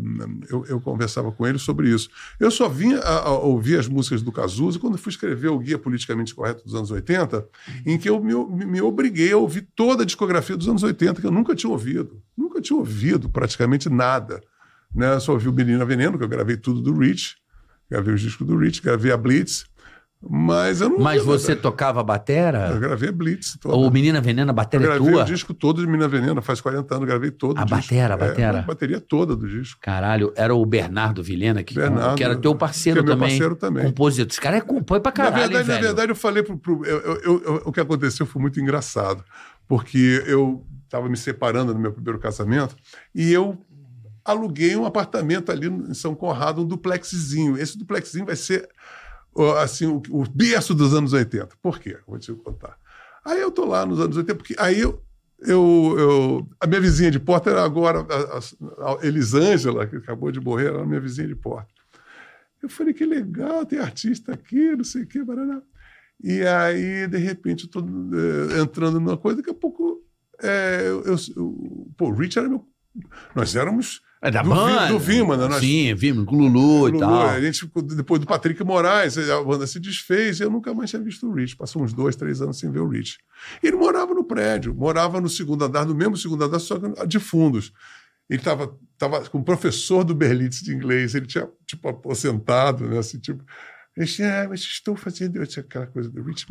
[0.53, 2.11] eu, eu conversava com ele sobre isso.
[2.39, 5.79] Eu só vinha a, a ouvir as músicas do Cazuza quando fui escrever o Guia
[5.79, 7.47] Politicamente Correto dos anos 80,
[7.87, 8.35] em que eu me,
[8.67, 12.21] me- obriguei a ouvir toda a discografia dos anos 80, que eu nunca tinha ouvido.
[12.37, 14.43] Nunca tinha ouvido praticamente nada.
[14.95, 15.15] Né?
[15.15, 17.37] Eu só ouvi o Menina Veneno, que eu gravei tudo do Rich,
[17.91, 19.65] gravei os discos do Rich, gravei a Blitz,
[20.21, 21.61] mas eu não Mas você nada.
[21.63, 22.77] tocava Eu batera?
[22.79, 23.77] gravei a Blitz toda.
[23.77, 25.23] O Menina Venena, a Eu bateria é gravei tua?
[25.23, 28.17] o disco todo de Menina Veneno, faz 40 anos, gravei todo A o batera, a
[28.17, 28.59] É, batera.
[28.61, 29.79] a bateria toda do disco.
[29.81, 33.29] Caralho, era o Bernardo Vilhena, que, Bernardo, que era teu parceiro que é meu também.
[33.31, 33.85] parceiro também.
[33.85, 34.31] Compositor.
[34.33, 35.81] Esse cara é compõe pra caralho, na verdade, hein, velho?
[35.81, 36.57] na verdade, eu falei pro.
[36.59, 39.23] pro- eu- eu- eu- eu- o que aconteceu foi muito engraçado.
[39.69, 42.75] Porque eu estava me separando no meu primeiro casamento
[43.15, 43.59] e eu
[44.25, 47.57] aluguei um apartamento ali em São Conrado, um duplexzinho.
[47.59, 48.69] Esse duplexzinho vai ser
[49.59, 51.57] assim, o, o berço dos anos 80.
[51.63, 51.99] Por quê?
[52.07, 52.77] Vou te contar.
[53.25, 55.03] Aí eu tô lá nos anos 80, porque aí eu.
[55.39, 60.41] Eu, eu- a minha vizinha de porta era agora a, a- Elisângela, que acabou de
[60.41, 61.69] morrer, era a minha vizinha de porta.
[62.63, 65.61] Eu falei, que legal, tem artista aqui, não sei o quê, barará.
[66.25, 67.87] E aí, de repente, eu estou
[68.63, 70.03] entrando numa coisa, daqui a pouco.
[70.43, 72.67] é, eu, eu- o- pô, o Rich era meu.
[73.35, 74.87] Nós éramos É da Do banda?
[74.87, 77.29] Vi- do Vimana, nós- Sim, Vimana, com o Lulu, e Lulu, tal.
[77.29, 81.01] A gente, depois do Patrick Moraes, a banda se desfez e eu nunca mais tinha
[81.01, 81.57] visto o Rich.
[81.57, 83.19] Passou uns dois, três anos sem ver o Rich.
[83.63, 87.21] Ele morava no prédio, morava no segundo andar, no mesmo segundo andar, só que de
[87.21, 87.73] fundos.
[88.29, 92.99] Ele estava tava com o professor do Berlitz de inglês, ele tinha, tipo, aposentado, né?
[92.99, 93.45] Assim, tipo,
[93.97, 96.47] ele disse, ah, mas estou fazendo eu tinha aquela coisa do Rich.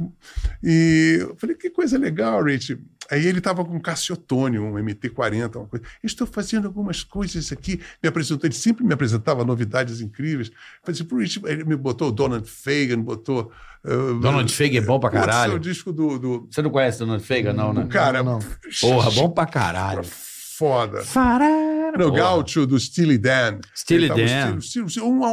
[0.64, 2.78] E eu falei, que coisa legal, Rich.
[3.12, 5.86] Aí ele estava com um Cassiotone, um MT-40, uma coisa.
[6.04, 7.80] Estou fazendo algumas coisas aqui.
[8.02, 10.48] Me apresentou, ele sempre me apresentava novidades incríveis.
[10.50, 13.52] Eu falei assim, pro Rich, ele me botou o Donald Fagan, botou.
[13.84, 15.54] uh, Donald Fagan é bom pra caralho.
[15.56, 16.18] O disco do.
[16.18, 17.86] do Você não conhece Donald Fagan, não, né?
[17.88, 18.40] cara, Não,
[18.82, 20.04] Porra, bom pra caralho.
[20.04, 21.04] foda.
[21.04, 22.12] Farara, No.
[22.12, 23.60] Gaucho do Steely Dan.
[23.76, 24.58] Steely Dan.
[25.04, 25.32] Uma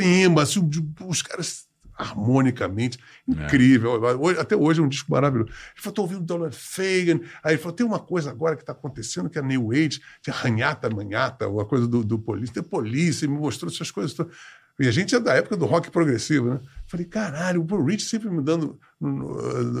[0.00, 0.68] obra-prima, assim,
[1.06, 2.98] os caras harmonicamente,
[3.28, 4.00] incrível.
[4.18, 5.50] Hoje- Até hoje é um disco maravilhoso.
[5.50, 7.20] Ele falou, tô ouvindo Donald Fagan.
[7.44, 10.30] Aí ele falou, tem uma coisa agora que está acontecendo que é New Age, que
[10.30, 12.52] é ranhata, manhata, uma coisa do, do Police.
[12.52, 12.62] Tem
[13.22, 14.16] ele me mostrou essas coisas.
[14.78, 16.60] E a gente é da época do rock progressivo, né?
[16.86, 18.80] Falei, caralho, o Rich sempre me dando...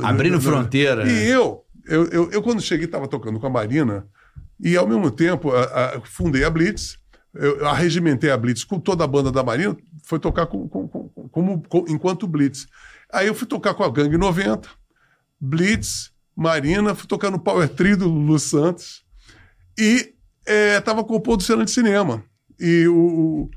[0.04, 4.06] Abrindo fronteira, E eu, eu, eu, eu, quando cheguei, estava tocando com a Marina,
[4.62, 5.62] e ao mesmo tempo a-
[5.96, 6.98] a- fundei a Blitz,
[7.32, 9.74] eu arregimentei a Blitz com toda a banda da Marina,
[10.10, 12.66] foi tocar com, com- com- com- enquanto Blitz.
[13.12, 14.68] Aí eu fui tocar com a Gangue 90,
[15.40, 19.04] Blitz, Marina, fui tocar no Power Trio do Lulu Santos,
[19.78, 20.14] e
[20.76, 22.22] estava compondo cena de cinema.
[22.58, 23.48] E o,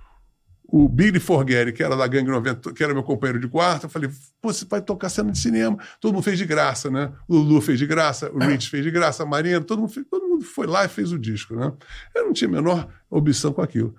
[0.67, 3.89] o, Billy Forgeri, que era da Gangue 90, que era meu companheiro de quarto, eu
[3.89, 4.09] falei,
[4.41, 5.77] pô, você vai tocar cena de cinema.
[5.99, 7.11] Todo mundo fez de graça, né?
[7.27, 10.05] O Lulu fez de graça, o Rich fez de graça, a Marina, todo mundo, fez-
[10.09, 11.71] todo mundo foi lá e fez o disco, né?
[12.15, 13.95] Eu não tinha a menor obsessão com aquilo.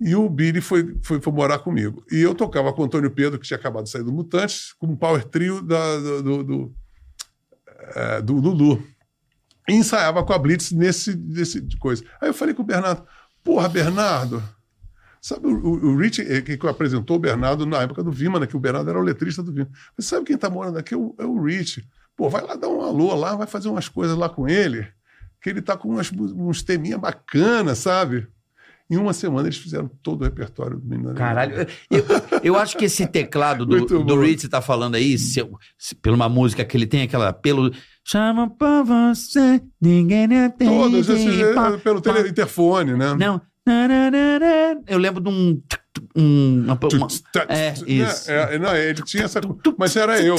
[0.00, 2.04] E o Billy foi, foi, foi morar comigo.
[2.10, 4.96] E eu tocava com o Antônio Pedro, que tinha acabado de sair do Mutantes, como
[4.96, 6.74] power trio da, do, do, do,
[7.94, 8.82] eh, do Lulu.
[9.68, 12.04] E ensaiava com a Blitz nesse, nesse coisa.
[12.20, 13.04] Aí eu falei com o Bernardo,
[13.42, 14.42] porra, Bernardo,
[15.20, 18.38] sabe o, o, o Rich, eh, que, que apresentou o Bernardo na época do Vima,
[18.38, 19.68] né, que o Bernardo era o letrista do Vima.
[19.96, 20.94] Mas sabe quem tá morando aqui?
[20.94, 21.84] É o, é o Rich.
[22.16, 24.86] Pô, vai lá dar um alô lá, vai fazer umas coisas lá com ele,
[25.42, 28.28] que ele tá com umas, uns teminha bacana, sabe?
[28.90, 32.04] Em uma semana eles fizeram todo o repertório do Menino Caralho, eu,
[32.42, 34.20] eu acho que esse teclado do, Muito do.
[34.20, 35.46] Ritz tá falando aí, se,
[35.76, 37.70] se- pela uma música que ele tem, aquela pelo.
[38.02, 40.70] Chama pra você, ninguém atende.
[40.70, 42.14] Todos, esses, pá, eh, pelo pá.
[42.14, 43.14] tele, interfone, né?
[43.14, 43.40] Não.
[44.86, 45.60] Eu lembro de um.
[46.16, 47.08] um uma, uma-
[47.48, 48.30] é, tu- isso.
[48.30, 48.54] né?
[48.54, 49.40] É, não, ele tinha essa.
[49.78, 50.36] Mas era eu.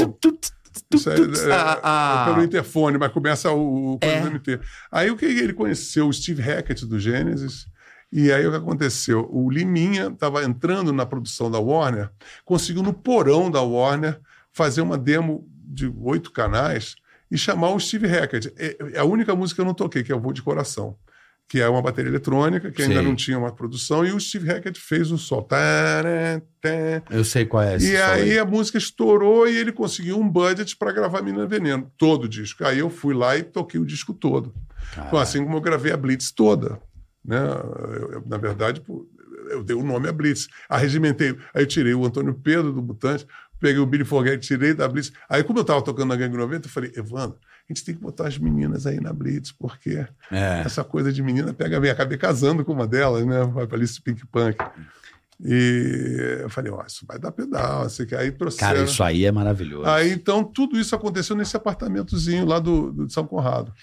[0.94, 2.32] Isso aí, é, Ah, ah.
[2.34, 4.22] Pelo interfone, mas começa o, o É.
[4.22, 4.60] MT.
[4.92, 6.08] Aí o que ele conheceu?
[6.08, 7.66] O Steve Hackett do Gênesis.
[8.12, 9.30] E aí o que aconteceu?
[9.32, 12.10] O Liminha estava entrando na produção da Warner,
[12.44, 14.20] conseguiu no porão da Warner
[14.52, 16.96] fazer uma demo de oito canais
[17.32, 18.52] e chamar o Steve Hackett.
[18.58, 20.98] É, é a única música que eu não toquei, que é o Voo de Coração,
[21.48, 23.04] que é uma bateria eletrônica, que ainda Sei.
[23.04, 25.48] não tinha uma produção, e o Steve Hackett fez o sol.
[27.12, 27.78] Eu sei qual é.
[27.78, 32.24] E aí a música estourou e ele conseguiu um budget para gravar Menina Veneno, todo
[32.24, 32.66] o disco.
[32.66, 34.54] Aí eu fui lá e toquei o disco todo.
[35.20, 36.80] Assim como eu gravei a Blitz toda.
[37.24, 37.38] Né?
[37.38, 38.82] Eu- eu, na verdade,
[39.50, 40.48] eu dei o nome a Blitz.
[40.70, 41.36] Arregimentei.
[41.54, 43.28] Aí eu tirei o Antônio Pedro do Mutante,
[43.60, 45.12] peguei o Billy Forget, tirei da Blitz.
[45.30, 47.38] Aí, como eu estava tocando na Gangue 90, eu falei, Evandro,
[47.70, 50.62] a gente tem que botar as meninas aí na Blitz, porque É.
[50.66, 51.92] essa coisa de menina pega bem.
[51.92, 53.44] Acabei casando com uma delas, né?
[53.46, 54.58] Vai para Alice Pink Punk.
[55.42, 57.84] E eu falei, ó, isso vai dar pedal.
[57.84, 58.74] Assim, que aí trouxeram.
[58.76, 59.86] Cara, isso aí é maravilhoso.
[59.90, 63.74] Aí, então, tudo isso aconteceu nesse apartamentozinho lá do, do São Conrado.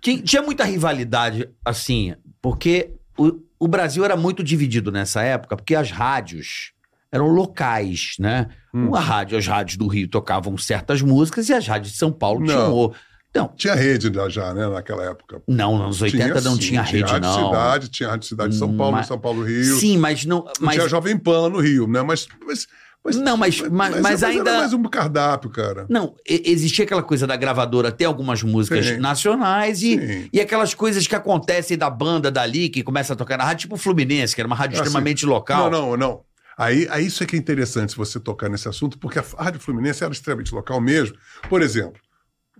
[0.00, 5.90] Tinha, muita rivalidade, assim, porque o, o Brasil era muito dividido nessa época, porque as
[5.90, 6.72] rádios
[7.10, 8.48] eram locais, né?
[8.72, 8.94] Hum.
[8.94, 12.44] A rádio, as rádios do Rio tocavam certas músicas e as rádios de São Paulo
[12.44, 12.92] tinham.
[13.38, 15.42] O- Não, Tinha rede já, já, né, naquela época.
[15.46, 17.46] não, nos anos 80 não sim, tinha rede, Rádio não.
[17.46, 19.76] Cidade, tinha Rádio Cidade de São Paulo, Mas- São Paulo Rio.
[19.76, 20.44] Sim, mas não.
[20.60, 22.02] Mas, Tinha Jovem Pan no Rio, né?
[22.02, 22.26] Mas.
[22.46, 22.66] mas,
[23.04, 25.86] mas Não, mas- mas- mas ainda- Era mais um cardápio, cara.
[25.88, 28.96] Não, existia aquela coisa da gravadora ter algumas músicas Sim.
[28.98, 30.28] nacionais e, Sim.
[30.32, 33.76] e aquelas coisas que acontecem da banda dali, que começa a tocar na rádio, tipo
[33.76, 34.82] o Fluminense, que era uma rádio Ah, sim.
[34.88, 35.70] extremamente local.
[35.70, 36.20] Não, não, não.
[36.56, 39.60] Aí, aí isso é que é interessante se você tocar nesse assunto, porque a Rádio
[39.60, 41.16] Fluminense era extremamente local mesmo.
[41.48, 42.00] Por exemplo,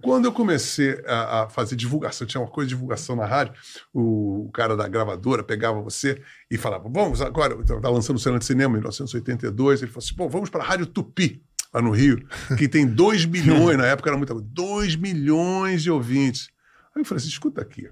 [0.03, 3.55] quando eu comecei a, a fazer divulgação, tinha uma coisa de divulgação na rádio,
[3.93, 8.45] o, cara da gravadora pegava você e falava, vamos agora, está lançando o Cena de
[8.45, 11.43] Cinema em 1982, ele falou assim, pô, vamos para a Rádio Tupi,
[11.73, 12.27] lá no Rio,
[12.57, 16.49] que tem 2 milhões, na época era muita coisa, 2 milhões de ouvintes.
[16.95, 17.89] Aí eu falei assim, escuta aqui,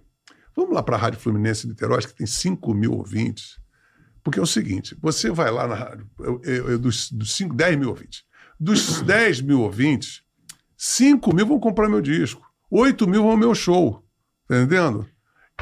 [0.54, 3.58] vamos lá para a Rádio Fluminense de Niterói, que tem 5 mil ouvintes,
[4.22, 7.54] porque é o seguinte, você vai lá na rádio, eu, eu- eu- dos, dos cinco,
[7.54, 8.24] 10 mil ouvintes.
[8.58, 10.22] Dos 10 mil ouvintes,
[10.76, 14.02] 5 mil vão comprar meu disco, 8 mil vão meu show.
[14.48, 15.06] Tá entendendo?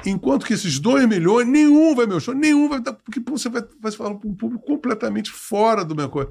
[0.05, 3.93] Enquanto que esses 2 milhões, nenhum vai meu show, nenhum vai porque você vai, vai
[3.93, 6.31] falar para um público completamente fora do meu coisa.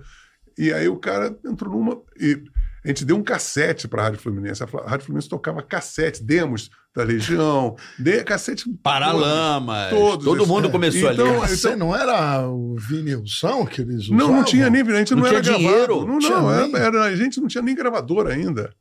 [0.57, 2.01] E aí o cara entrou numa.
[2.19, 2.43] E
[2.84, 4.61] a gente deu um cassete para a Rádio Fluminense.
[4.63, 8.65] A Rádio Fluminense tocava cassete, demos da Legião, de, cassete.
[8.84, 9.89] Paralamas.
[9.89, 10.47] Todos Todo esses.
[10.49, 11.55] mundo começou Então, ali.
[11.55, 14.17] Você não era o vinilção que eles usavam?
[14.17, 14.81] Não, não tinha nem.
[14.81, 15.73] A gente não, Não era tinha gravado.
[15.73, 16.05] dinheiro.
[16.05, 16.51] Não, Tinha não.
[16.51, 18.73] Era, era- a gente não tinha nem gravador ainda.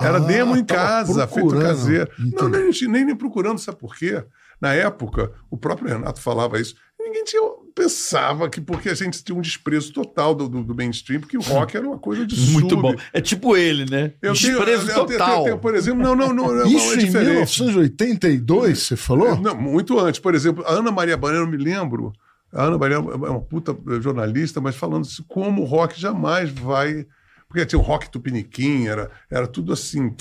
[0.00, 1.62] Era Ah, demo em casa, feito procurando.
[1.68, 2.10] caseiro.
[2.18, 4.24] Não, nem, nem, nem procurando, sabe por quê?
[4.60, 6.74] Na época, o próprio Renato falava isso.
[6.98, 7.42] Ninguém tinha,
[7.74, 11.40] pensava que porque a gente tinha um desprezo total do, do, do mainstream, porque o
[11.40, 12.82] rock era uma coisa de Muito sub.
[12.82, 12.94] bom.
[13.12, 14.12] É tipo ele, né?
[14.22, 15.38] Eu tenho, Desprezo eu tenho- total.
[15.38, 17.60] eu tenho, por exemplo, não, não, não, não Isso é em diferente.
[17.62, 19.36] 1982, você falou?
[19.36, 20.20] Não, muito antes.
[20.20, 22.12] Por exemplo, a Ana Maria Bandeira, eu me lembro.
[22.52, 27.06] A Ana Maria é uma puta jornalista, mas falando como o rock jamais vai.
[27.48, 30.14] Porque tinha o rock tupiniquim, era, era tudo assim,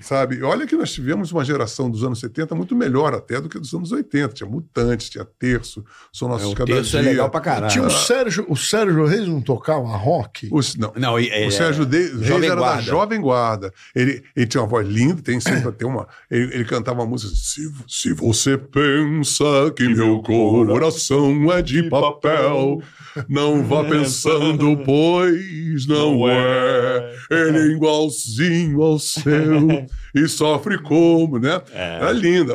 [0.00, 0.42] sabe?
[0.42, 3.72] Olha que nós tivemos uma geração dos anos 70 muito melhor até do que dos
[3.74, 4.34] anos 80.
[4.34, 7.10] Tinha Mutantes, tinha Terço, São Nossos o Cada texto é Dia.
[7.10, 7.72] legal pra caralho.
[7.72, 10.48] Tinha o Sérgio, o Sérgio Reis não tocava rock?
[10.52, 12.76] Os- não, Não, e- é- o Sérgio de, Reis Jovem era Guarda.
[12.76, 13.72] da Jovem Guarda.
[13.94, 16.06] Ele, ele tinha uma voz linda, tem sempre tem uma.
[16.30, 17.34] Ele, ele cantava uma música.
[17.36, 19.44] Se, se você pensa
[19.76, 22.80] que meu coração é de papel,
[23.28, 27.14] não vá pensando, pois não é.
[27.30, 29.22] Ele é igualzinho ao seu
[30.14, 31.60] e sofre como, né?
[31.72, 32.54] Era linda.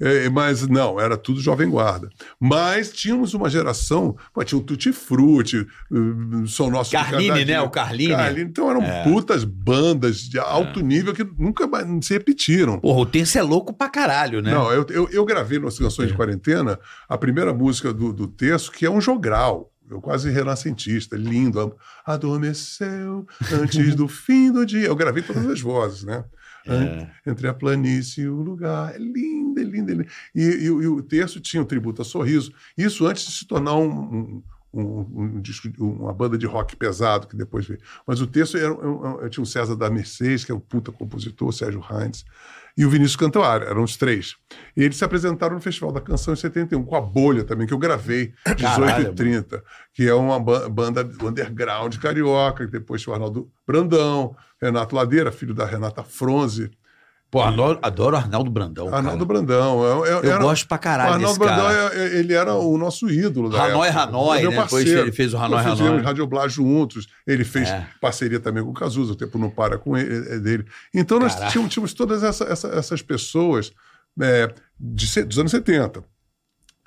[0.00, 2.08] É, mas não, era tudo Jovem Guarda.
[2.40, 7.60] Mas tínhamos uma geração, pô, tinha o Tutti Frutti, uh, São Nossos de Carline, né?
[7.60, 8.12] O Carline.
[8.12, 8.50] Carline.
[8.50, 11.68] Então eram putas bandas de alto nível que nunca
[12.02, 12.80] se repetiram.
[12.80, 14.50] Porra, o terço é louco pra caralho, né?
[14.50, 18.72] Não, eu, eu, eu gravei nas canções de quarentena a primeira música do, do texto,
[18.72, 19.70] que é um jogral.
[19.88, 21.76] Eu quase renascentista, lindo.
[22.06, 24.86] Adormeceu antes do fim do dia.
[24.86, 26.24] Eu gravei todas as vozes, né?
[26.66, 28.94] An- Entre a planície e o lugar.
[28.94, 29.90] É lindo, é lindo.
[29.90, 30.08] É lindo.
[30.34, 32.52] E, e o- e o texto tinha o tributo a sorriso.
[32.76, 34.42] Isso antes de se tornar um, um-
[34.72, 35.06] um-
[35.36, 37.80] um disco- uma banda de rock pesado que depois veio.
[38.06, 40.90] Mas o texto era, um- um- tinha o César da Mercedes, que é um puta
[40.90, 42.24] compositor, o Sérgio Heinz,
[42.76, 44.34] e o Vinícius Cantuário, eram os três.
[44.76, 47.72] E eles se apresentaram no Festival da Canção em 71, com a Bolha também, que
[47.74, 49.62] eu gravei, 18 Caralho, e 30,
[49.92, 55.30] que é uma ba- banda underground carioca, que depois tinha o Arnaldo Brandão, Renato Ladeira,
[55.30, 56.70] filho da Renata Fronze,
[57.34, 58.86] Pô, adoro, adoro Arnaldo Brandão.
[58.94, 59.40] Arnaldo cara.
[59.42, 60.04] Brandão.
[60.04, 62.78] é- é- Eu era- gosto pra caralho Arnaldo desse Brandão, é- é- ele era o
[62.78, 64.02] nosso ídolo da Hanoi, época.
[64.04, 64.62] Hanoi, Meu né?
[64.62, 66.02] Depois ele fez o Hanoi, Nós fizemos.
[66.04, 67.08] Radioblá juntos.
[67.26, 67.88] Ele fez É.
[68.00, 70.64] parceria também com o Cazuza, o Tempo Não Para com ele, é dele.
[70.94, 73.72] Então nós tínhamos, tínhamos todas essa- essa- essas pessoas
[74.22, 76.04] é, de dos anos 70.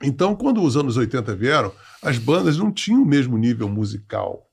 [0.02, 4.48] Então, quando os anos 80 vieram, as bandas não tinham o mesmo nível musical.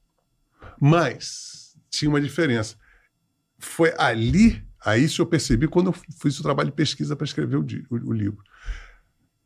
[0.81, 2.75] Mas tinha uma diferença.
[3.61, 7.57] Foi ali, aí isso eu percebi quando eu fiz o trabalho de pesquisa para escrever
[7.57, 8.43] o, o- o livro.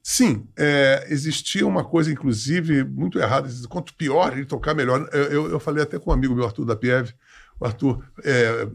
[0.02, 3.48] Sim, é, existia uma coisa, inclusive, muito errada.
[3.68, 5.06] Quanto pior ele tocar, melhor.
[5.12, 7.12] Eu, eu, eu falei até com um amigo meu, Arthur da Pieve,
[7.60, 8.66] o Arthur é,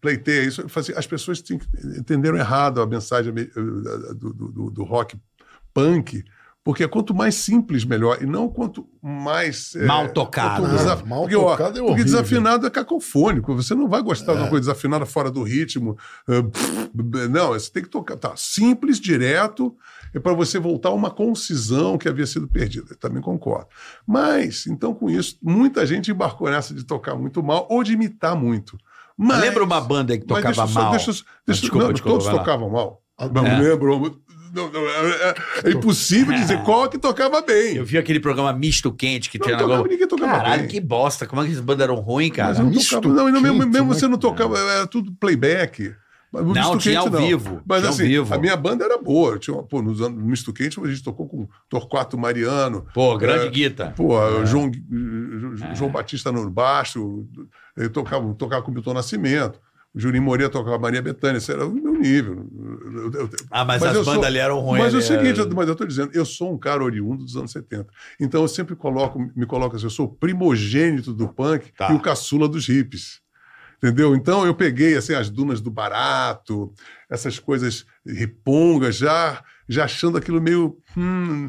[0.00, 0.64] pleiteia isso.
[0.74, 1.44] Assim, as pessoas
[1.98, 5.14] entenderam errado a mensagem do, do- do- do rock
[5.74, 6.24] punk,
[6.64, 8.18] porque quanto mais simples, melhor.
[8.22, 9.74] E não quanto mais.
[9.74, 10.62] é, Mal tocado.
[10.62, 12.04] quanto Ah, desaf- mal porque, ó, tocado é porque horrível.
[12.04, 13.54] desafinado é cacofônico.
[13.56, 15.96] Você não vai gostar de uma coisa desafinada fora do ritmo.
[16.26, 18.16] pff, Não, você tem que tocar.
[18.16, 19.74] Tá, simples, direto,
[20.14, 22.88] é para você voltar a uma concisão que havia sido perdida.
[22.90, 23.68] Eu também concordo.
[24.06, 28.36] Mas, então, com isso, muita gente embarcou nessa de tocar muito mal ou de imitar
[28.36, 28.76] muito.
[29.16, 30.90] Mas, Lembra uma banda que tocava deixa eu só- mal?
[30.92, 31.12] Deixa,
[31.46, 33.02] desculpa, não, desculpa, todos tocavam mal.
[33.16, 33.58] Ah, Não é.
[33.58, 34.20] lembro.
[34.54, 35.10] Não, não, é,
[35.64, 37.76] é- é impossível dizer qual que tocava bem.
[37.76, 39.90] Eu vi aquele programa Misto Quente que Não tinha tocava, Globo.
[39.90, 40.70] ninguém tocava Caralho, bem.
[40.70, 41.26] que bosta.
[41.26, 42.48] Como é que esses bandas eram ruins, cara?
[42.50, 43.14] Mas não misto tocava.
[43.14, 45.94] Não, e não, mesmo, quente, mesmo né, você não tocava, era tudo playback.
[46.30, 47.26] Mas Não, misto tinha quente, ao não.
[47.26, 48.34] vivo, Mas assim, vivo.
[48.34, 49.38] a minha banda era boa.
[49.38, 52.86] Tinha, pô, nos anos, no misto quente, a gente tocou com Torquato Mariano.
[52.92, 53.94] Pô, grande É, guita.
[53.96, 57.26] Pô, João, eh, João Batista no baixo,
[57.74, 59.58] eu tocava, tocava com o Milton Nascimento.
[60.00, 62.46] Juninho Moreira tocava Maria Bethânia, esse era o meu nível.
[62.94, 64.78] Eu- eu- Ah, mas, Mas as bandas sou- ali eram ruins.
[64.84, 67.24] mas é o ali, seguinte, era- mas eu estou dizendo, eu sou um cara oriundo
[67.24, 67.88] dos anos 70.
[68.20, 71.90] Então eu sempre coloco, me coloco assim, eu sou o primogênito do punk Tá.
[71.92, 73.20] e o caçula dos hippies.
[73.78, 74.14] Entendeu?
[74.16, 76.72] Então eu peguei assim as dunas do barato,
[77.08, 81.48] essas coisas ripongas, já, já achando aquilo meio hum,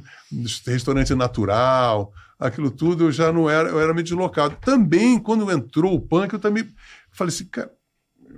[0.68, 4.56] restaurante natural, aquilo tudo eu já não era, eu era meio deslocado.
[4.62, 6.68] Também quando entrou o punk, eu também
[7.12, 7.72] falei assim, cara,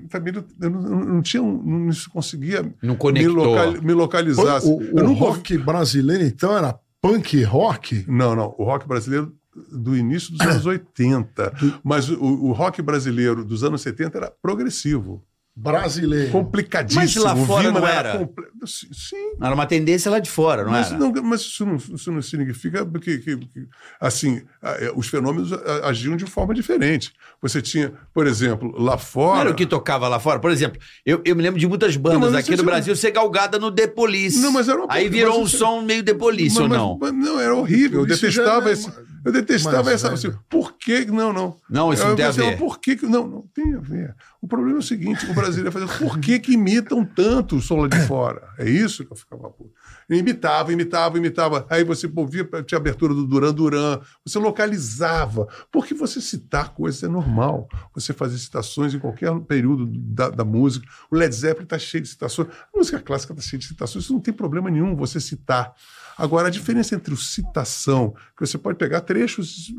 [0.10, 3.36] também eu não, eu não tinha, não conseguia Não me, conectou.
[3.36, 4.62] local- me localizar.
[4.64, 8.06] O, o eu nunca ouvi- rock brasileiro, então, era punk rock?
[8.08, 8.54] Não, não.
[8.58, 9.34] O rock brasileiro
[9.72, 11.54] do início dos anos 80.
[11.84, 15.24] Mas o, o rock brasileiro dos anos 70 era progressivo.
[15.56, 16.32] Brasileiro.
[16.32, 17.02] complicadíssimo.
[17.02, 18.18] Mas lá fora não era?
[18.18, 20.98] comple- Sim, Era uma tendência lá de fora, não mas, era?
[21.00, 23.68] não, mas isso, não, isso não significa que, que- que,
[24.00, 25.52] assim, é, os fenômenos
[25.84, 27.12] agiam de forma diferente.
[27.42, 29.40] Você tinha, por exemplo, lá Não fora.
[29.42, 30.40] era o que tocava lá fora?
[30.40, 33.12] Por exemplo, eu, eu me lembro de muitas bandas Não, aqui no tinha- Brasil ser
[33.12, 34.38] galgada no The Police.
[34.40, 36.70] Não, mas era uma- Aí virou mas um você- som meio The Police, Mas- ou
[36.70, 36.98] não?
[37.02, 38.02] mas não, era horrível.
[38.02, 38.92] Eu detestava é esse.
[39.24, 40.10] Eu detestava mais essa.
[40.10, 40.30] velho.
[40.32, 41.06] Assim, por que.
[41.06, 41.58] Não, não.
[41.70, 42.46] Não, isso não Eu tem a ver.
[42.46, 44.16] mas Por que, não, não tem a ver.
[44.42, 45.98] O problema é o seguinte: o brasileiro fazendo.
[46.00, 48.42] Por que, que imitam tanto o som lá de fora?
[48.58, 49.72] É isso que eu ficava puto.
[50.10, 51.66] Imitava, imitava, imitava.
[51.70, 55.48] Aí você ouvia, tinha abertura do Duran Duran, você localizava.
[55.72, 57.70] Porque você citar coisas é normal.
[57.94, 60.86] Você fazer citações em qualquer período da, da música.
[61.10, 62.50] O Led Zeppelin está cheio de citações.
[62.74, 64.04] A música clássica está cheia de citações.
[64.04, 65.74] Isso não tem problema nenhum você citar.
[66.22, 69.74] Agora, a diferença entre o citação, que você pode pegar trechos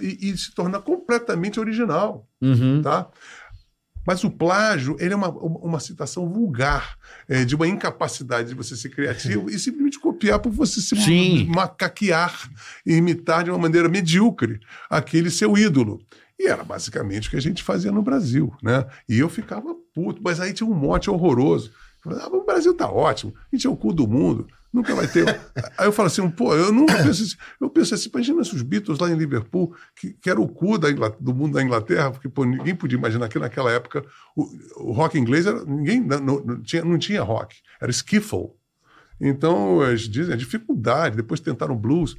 [0.00, 2.82] e, e se tornar completamente original Uhum.
[2.82, 3.08] tá?
[4.06, 6.98] Mas o plágio, ele é uma, uma citação vulgar,
[7.28, 11.46] é, de uma incapacidade de você ser criativo e simplesmente copiar por você se Sim.
[11.46, 12.50] macaquear
[12.84, 16.02] e imitar de uma maneira medíocre aquele seu ídolo.
[16.38, 18.84] E era basicamente o que a gente fazia no Brasil, né?
[19.08, 21.70] E eu ficava puto, mas aí tinha um mote horroroso.
[22.04, 24.92] Eu falava, ah, o Brasil tá ótimo, a gente é o cu do mundo, nunca
[24.94, 25.28] vai ter.
[25.78, 28.62] aí eu falo assim, pô, eu nunca penso assim, eu penso assim, imagina se os
[28.62, 30.76] Beatles lá em Liverpool, que, que era o cu
[31.20, 34.04] do mundo da Inglaterra, porque pô, ninguém podia imaginar que naquela época
[34.36, 34.42] o,
[34.88, 38.50] o rock inglês era, ninguém não, não tinha, não tinha rock, era skiffle.
[39.20, 42.16] Então, eles dizem a dificuldade, depois tentaram blues.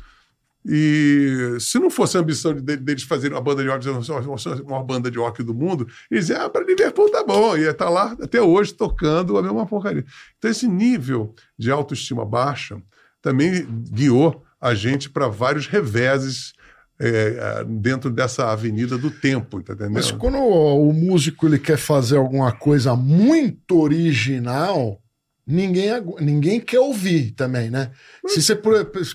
[0.68, 4.64] E se não fosse a ambição de- de- deles fazerem uma banda de rock, a
[4.70, 7.90] maior banda de rock do mundo, eles diziam, ah, para Liverpool tá bom, ia estar
[7.90, 10.04] lá até hoje tocando a mesma porcaria.
[10.38, 12.82] Então, esse nível de autoestima baixa
[13.22, 16.54] também guiou a gente para vários reveses
[16.98, 19.96] é, dentro dessa avenida do tempo, tá entendendo?
[19.96, 25.02] Mas quando o músico ele quer fazer alguma coisa muito original,
[25.46, 25.90] ninguém,
[26.20, 27.92] ninguém quer ouvir também, né?
[28.28, 28.56] Se você,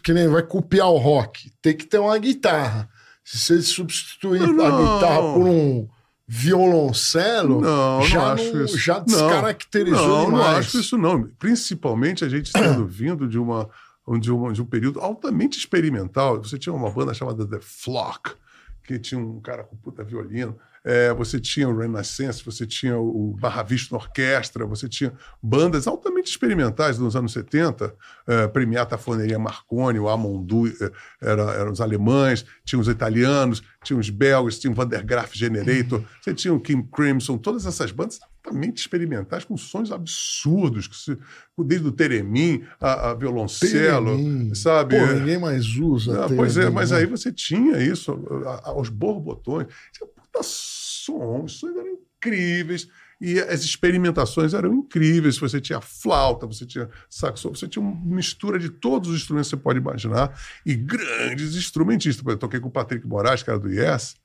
[0.02, 2.88] que nem vai copiar o rock, tem que ter uma guitarra.
[3.24, 4.64] Se você substituir Não.
[4.64, 5.88] a guitarra por um
[6.26, 8.78] violoncelo, Não, já, não acho não- isso.
[8.78, 9.04] já Não.
[9.04, 10.44] descaracterizou não, demais.
[10.46, 11.24] Não acho isso não.
[11.38, 13.68] Principalmente a gente tendo vindo de uma
[14.18, 16.42] de, uma, de um período altamente experimental.
[16.42, 18.32] Você tinha uma banda chamada The Flock,
[18.82, 20.58] que tinha um cara com puta violino.
[20.82, 25.12] É, você tinha o Renaissance, você tinha o Barra Vista Orquestra, você tinha
[25.42, 27.94] bandas altamente experimentais nos anos 70,
[28.26, 33.98] é, Premiata Foneria Marconi, o Amondu, é, era, eram os alemães, tinha os italianos, tinha
[33.98, 37.92] os belgas, tinha o Van der Graaf Generator, você tinha o King Crimson, todas essas
[37.92, 41.18] bandas altamente experimentais, com sons absurdos, que se-
[41.58, 44.54] desde o Teremin a, a violoncelo, Teremin.
[44.54, 44.98] sabe?
[44.98, 46.24] Pô, ninguém mais usa.
[46.24, 46.98] Ah, pois é, mas né?
[46.98, 48.12] aí você tinha isso,
[48.46, 49.66] a- a- aos borbotões.
[49.92, 52.88] Tinha puta som, os sons eram incríveis.
[53.20, 55.38] E as experimentações eram incríveis.
[55.38, 59.56] Você tinha flauta, você tinha saxofone, você tinha uma mistura de todos os instrumentos que
[59.56, 60.40] você pode imaginar.
[60.64, 62.24] E grandes instrumentistas.
[62.26, 64.16] Eu toquei com o Patrick Moraes, era do Yes.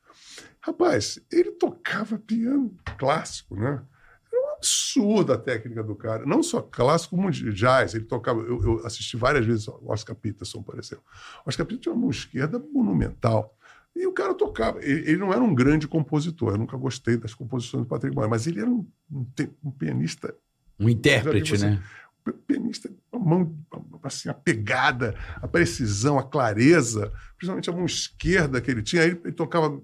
[0.61, 3.83] Rapaz, ele tocava piano clássico, né?
[4.31, 6.25] Era um absurdo a técnica do cara.
[6.25, 7.93] Não só clássico, como jazz.
[7.93, 8.39] Ele tocava.
[8.39, 11.03] Eu, eu assisti várias vezes o Oscar Peterson, por exemplo.
[11.45, 13.54] Oscar Peterson tinha uma mão esquerda monumental.
[13.95, 14.83] E o cara tocava.
[14.83, 16.53] Ele, ele não era um grande compositor.
[16.53, 19.25] Eu nunca gostei das composições do Patrick Moraes, mas ele era um, um
[19.63, 20.35] um pianista
[20.79, 21.81] Um intérprete, né?
[22.27, 23.55] o pianista, a mão,
[24.03, 29.03] assim, a pegada, a precisão, a clareza, principalmente a mão esquerda que ele tinha.
[29.03, 29.79] Aí ele, ele tocava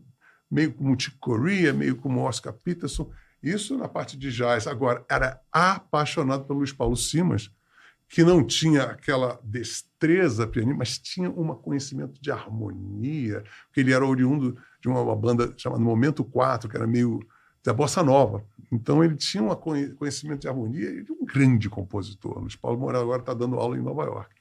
[0.49, 3.12] meio como o Chick Corea, meio como Oscar Peterson.
[3.41, 4.68] Isso na parte de jazz.
[4.68, 7.49] Agora, era apaixonado pelo Luiz Paulo Simas,
[8.12, 14.05] que não tinha aquela destreza pianista, mas tinha um conhecimento de harmonia, porque ele era
[14.05, 17.22] oriundo de uma, banda chamada Momento 4, que era meio
[17.64, 18.43] da bossa nova.
[18.70, 22.38] Então ele tinha um conhe- conhecimento de harmonia e de um grande compositor.
[22.39, 24.36] Luiz Paulo Moura agora está dando aula em Nova York.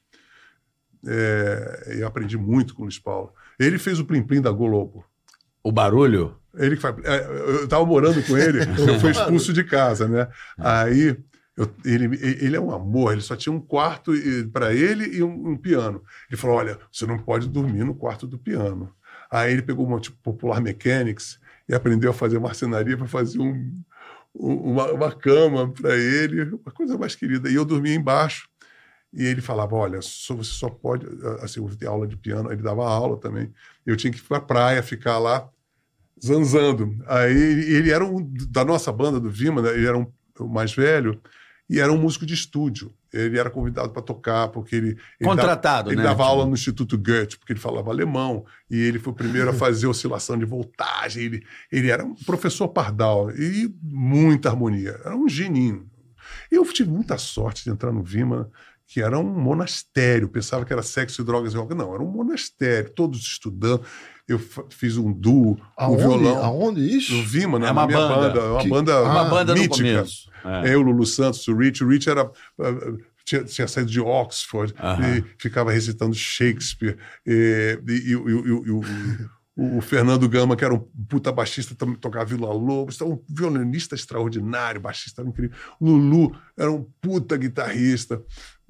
[1.07, 3.33] É, eu aprendi muito com o Luiz Paulo.
[3.57, 5.05] Ele fez o Plim Plim da Globo.
[5.63, 6.35] O barulho?
[6.55, 10.27] Ele que faz, é, eu estava morando com ele, eu fui expulso de casa, né?
[10.59, 11.17] Aí
[11.57, 14.13] eu- ele, ele é um amor, ele só tinha um quarto
[14.53, 16.01] para ele e um, um piano.
[16.29, 18.93] Ele falou: olha, você não pode dormir no quarto do piano.
[19.29, 23.53] Aí ele pegou uma tipo, Popular Mechanics e aprendeu a fazer marcenaria para fazer um,
[24.35, 27.49] um- uma, uma cama para ele, uma coisa mais querida.
[27.49, 28.47] E eu dormia embaixo.
[29.13, 31.05] E ele falava: Olha, só- você só pode.
[31.41, 32.51] Assim, eu ter aula de piano.
[32.51, 33.51] Ele dava aula também.
[33.85, 35.49] Eu tinha que ir para a praia, ficar lá
[36.23, 36.97] zanzando.
[37.07, 39.69] Aí ele era um, da nossa banda, do Vima, né?
[39.71, 41.21] ele era um, o mais velho.
[41.71, 42.93] E era um músico de estúdio.
[43.13, 44.89] Ele era convidado para tocar, porque ele.
[44.89, 46.03] ele Contratado, dava, Ele né?
[46.03, 49.53] dava aula no Instituto Goethe, porque ele falava alemão, e ele foi o primeiro a
[49.53, 51.23] fazer oscilação de voltagem.
[51.23, 54.99] Ele, ele era um professor pardal, e muita harmonia.
[55.05, 55.89] Era um geninho.
[56.51, 58.51] Eu tive muita sorte de entrar no Vima,
[58.85, 60.27] que era um monastério.
[60.27, 61.73] Pensava que era sexo e drogas e rock.
[61.73, 63.81] Não, era um monastério, todos estudando.
[64.27, 66.43] Eu fiz um duo, um Aonde, violão.
[66.43, 67.13] aonde isso?
[67.13, 68.15] No Vima, na É uma minha banda.
[68.29, 68.51] banda.
[68.53, 69.77] Uma Que- banda, Ah, Uma banda no mítica.
[69.77, 70.29] começo.
[70.45, 70.73] É.
[70.73, 71.83] Eu, o Lulu Santos, o Rich.
[71.83, 75.17] O Rich era, uh, tinha, tinha saído de Oxford Aham.
[75.17, 76.97] e ficava recitando Shakespeare.
[77.25, 78.81] E, e- e- e- e- e o-
[79.57, 82.95] o, o Fernando Gama, que era um puta baixista, também tocava Vila Lobos.
[82.95, 85.55] Então, um violinista extraordinário, baixista incrível.
[85.79, 88.21] O Lulu era um puta guitarrista.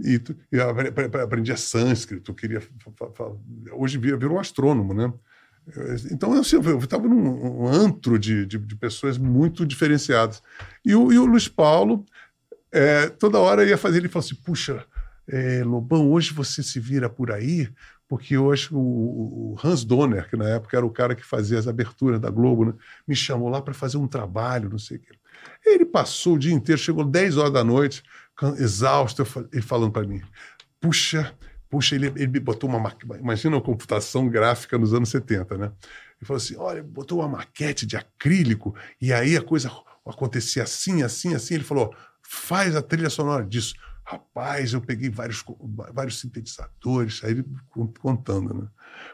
[0.04, 2.60] E, tu- eu apre- apre- aprendia sânscrito, queria.
[2.60, 3.32] fa- fa- fa-
[3.74, 5.14] Hoje virou astrônomo, né?
[6.12, 10.42] Então, assim, eu estava num um antro de, de, de pessoas muito diferenciadas.
[10.84, 12.06] E o, e o Luiz Paulo,
[12.72, 14.86] é, toda hora ia fazer, ele falou assim: puxa,
[15.28, 17.70] é, Lobão, hoje você se vira por aí,
[18.08, 21.68] porque hoje o, o Hans Donner, que na época era o cara que fazia as
[21.68, 22.74] aberturas da Globo, né,
[23.08, 25.14] me chamou lá para fazer um trabalho, não sei o quê.
[25.66, 28.04] Ele passou o dia inteiro, chegou 10 horas da noite,
[28.58, 30.22] exausto, ele falando para mim:
[30.80, 31.34] puxa,
[31.72, 33.18] puxa, ele, ele botou uma máquina.
[33.18, 35.68] Imagina uma computação gráfica nos anos 70, né?
[35.68, 39.72] Ele falou assim: olha, botou uma maquete de acrílico, e aí a coisa
[40.06, 41.56] acontecia assim, assim, assim.
[41.56, 43.74] Ele falou: faz a trilha sonora disso.
[44.04, 45.44] Rapaz, eu peguei vários,
[45.94, 48.68] vários sintetizadores, aí ele con- contando, né?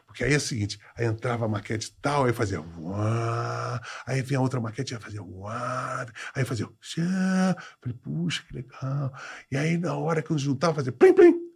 [0.07, 4.41] Porque aí é o seguinte, aí entrava a maquete tal, aí fazia uá, aí vinha
[4.41, 7.55] outra maquete, aí fazia uá, aí fazia xá.
[7.81, 9.13] Falei, puxa, que legal.
[9.51, 11.46] E aí na hora que eu juntava, fazia plim, plim.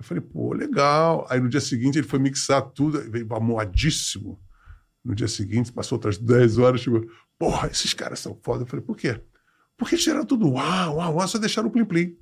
[0.00, 1.26] Eu falei, pô, legal.
[1.28, 4.40] Aí no dia seguinte ele foi mixar tudo, veio amoadíssimo.
[5.04, 7.06] No dia seguinte, passou outras 10 horas, tipo,
[7.38, 8.62] porra, esses caras são foda.
[8.62, 9.20] Eu falei, por quê?
[9.76, 12.16] Porque tiraram tudo uau, uau, uau, só deixaram o plim-plim.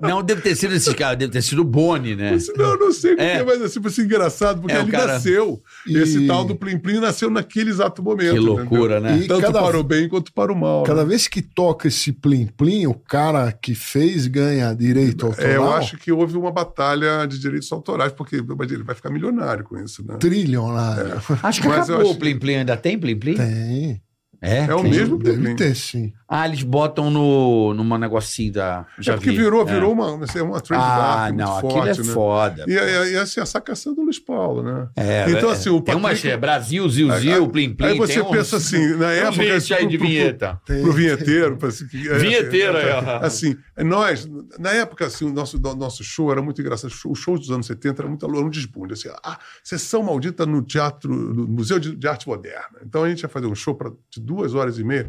[0.00, 2.36] Não deve ter sido esse cara, deve ter sido o Boni, né?
[2.56, 3.42] Não, eu não sei porque, É.
[3.44, 5.62] mas assim, foi assim, engraçado, porque É, ele cara- nasceu.
[5.86, 8.32] E- Esse tal do Plim Plim nasceu naquele exato momento.
[8.32, 9.18] Que loucura, né?
[9.18, 10.82] E Tanto cada- para o bem quanto para o mal.
[10.84, 11.08] Cada né?
[11.08, 15.50] vez que toca esse plim-plim, o cara que fez ganha direito autoral.
[15.50, 19.64] É, eu acho que houve uma batalha de direitos autorais, porque ele vai ficar milionário
[19.64, 20.16] com isso, né?
[20.18, 21.20] Trilionário.
[21.42, 22.54] Acho que Mas acabou acho- o Plim Plim.
[22.56, 23.34] Ainda tem Plim Plim?
[23.34, 24.00] Tem.
[24.40, 24.66] É?
[24.66, 24.90] É o tem.
[24.90, 26.12] mesmo Plim Deve ter, sim.
[26.28, 28.86] Ah, eles botam no, numa negocinho da.
[28.98, 29.36] Já é porque vi.
[29.38, 29.72] virou, É.
[29.72, 32.12] virou uma, assim, uma Ah, trademark não, muito aquilo forte, é né?
[32.12, 32.64] foda.
[32.68, 34.88] E, e, e assim, a sacação do Luiz Paulo, né?
[34.94, 37.86] É, Então, é, assim, o tem uma Patrick- é, Brasil, Zil, Zil, Plim Plim.
[37.88, 39.44] Aí você tem uns- pensa assim, na tem época.
[39.56, 40.60] hits aí pro- de pro- vinheta.
[40.66, 40.82] Tem.
[40.82, 41.56] pro vinheteiro.
[41.56, 43.24] pra- assim, que- é, Vinheteiro assim, aí, ó.
[43.26, 44.28] Assim, nós,
[44.58, 46.92] na época, assim, o nosso, nosso show era muito engraçado.
[47.06, 48.92] Os shows dos anos 70 era muito era um desbunde.
[48.92, 52.78] Assim, a sessão maldita no teatro, no Museu de, de Arte Moderna.
[52.84, 55.08] Então a gente ia fazer um show pra, de duas horas e meia.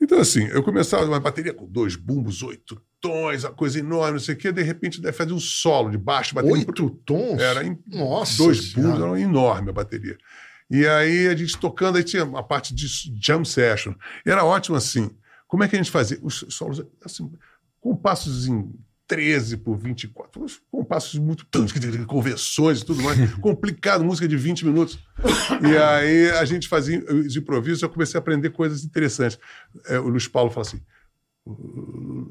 [0.00, 4.18] Então, assim, eu começava uma bateria com dois bumbos, oito tons, a coisa enorme, não
[4.18, 7.38] sei o quê, de repente deve fazer um solo de baixo, bateria Oito tons?
[7.40, 10.16] era em Nossa dois bumbos, era enorme a bateria.
[10.70, 12.86] E aí a gente tocando, aí tinha uma parte de
[13.20, 13.94] jam session.
[14.26, 15.10] Era ótimo assim.
[15.46, 16.18] Como é que a gente fazia?
[16.22, 17.30] Os solos, assim,
[17.80, 18.72] compassos em
[19.06, 21.44] 13 por 24, uns compassos muito
[22.06, 24.98] convenções e tudo mais, complicado, música de 20 minutos.
[25.62, 29.38] E aí a gente fazia os improvisos, eu comecei a aprender coisas interessantes.
[29.86, 30.80] É, o Luiz Paulo fala assim: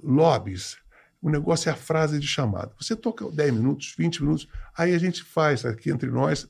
[0.03, 0.77] lobbies.
[1.21, 2.73] O negócio é a frase de chamada.
[2.77, 4.47] Você toca 10 minutos, 20 minutos,
[4.77, 6.49] aí a gente faz aqui entre nós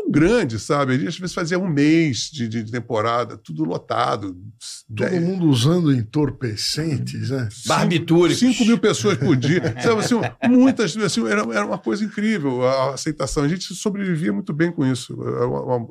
[0.11, 0.93] grande, sabe?
[0.93, 4.33] A gente às vezes fazia um mês de, de temporada, tudo lotado.
[4.33, 7.47] Todo Dez- mundo usando entorpecentes, né?
[7.65, 8.39] Barbitúricos.
[8.39, 9.61] 5 mil pessoas por dia.
[9.81, 10.15] Sabe, assim,
[10.49, 13.43] muitas, assim, era, era uma coisa incrível a aceitação.
[13.43, 15.17] A gente sobrevivia muito bem com isso.
[15.23, 15.87] Era uma- uma-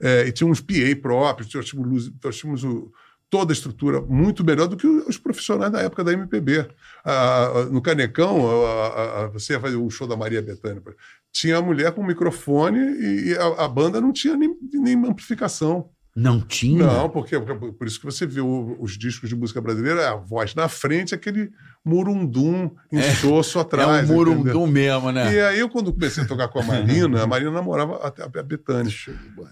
[0.00, 2.90] é, e tinha uns PA próprios, nós tínhamos, luz- nós tínhamos o-
[3.30, 6.66] toda a estrutura muito melhor do que os profissionais da época da MPB.
[7.04, 10.82] Ah, no Canecão, ah, ah, você ia fazer o show da Maria Bethânia.
[11.30, 15.90] Tinha a mulher com microfone e, e a, a banda não tinha nem, nem amplificação.
[16.20, 16.84] Não tinha?
[16.84, 20.52] Não, porque, por isso que você vê os discos de música brasileira, é a voz
[20.54, 21.50] na frente, aquele
[21.84, 23.88] murundum insosso É atrás.
[23.88, 24.16] um entendeu?
[24.16, 25.32] murundum mesmo, né?
[25.32, 28.42] E aí, eu, quando comecei a tocar com a Marina, a Marina namorava até a
[28.42, 28.92] Betânia.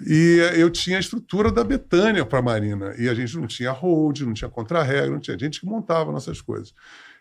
[0.07, 2.95] E eu tinha a estrutura da Betânia para a Marina.
[2.99, 6.41] E a gente não tinha hold, não tinha contra-regra, não tinha gente que montava nossas
[6.41, 6.75] coisas.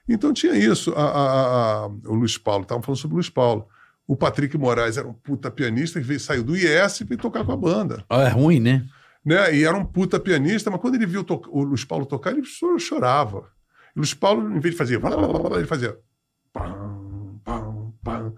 [0.10, 0.92] Então tinha isso.
[0.96, 3.68] A- a- a- o Luiz Paulo, estavam falando sobre o Luiz Paulo.
[4.08, 7.44] O Patrick Moraes era um puta pianista que veio, saiu do IS e veio tocar
[7.44, 8.04] com a banda.
[8.10, 8.86] É ruim, né?
[9.26, 9.56] Né?
[9.56, 12.78] E era um puta pianista, mas quando ele viu o Luiz Paulo tocar, ele cho-
[12.78, 13.50] chorava.
[13.96, 15.02] E o Luiz Paulo, em vez de fazer.
[15.56, 15.98] Ele fazia.
[16.54, 18.34] pam, pam, pam,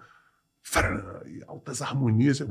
[1.26, 2.42] e altas harmonias.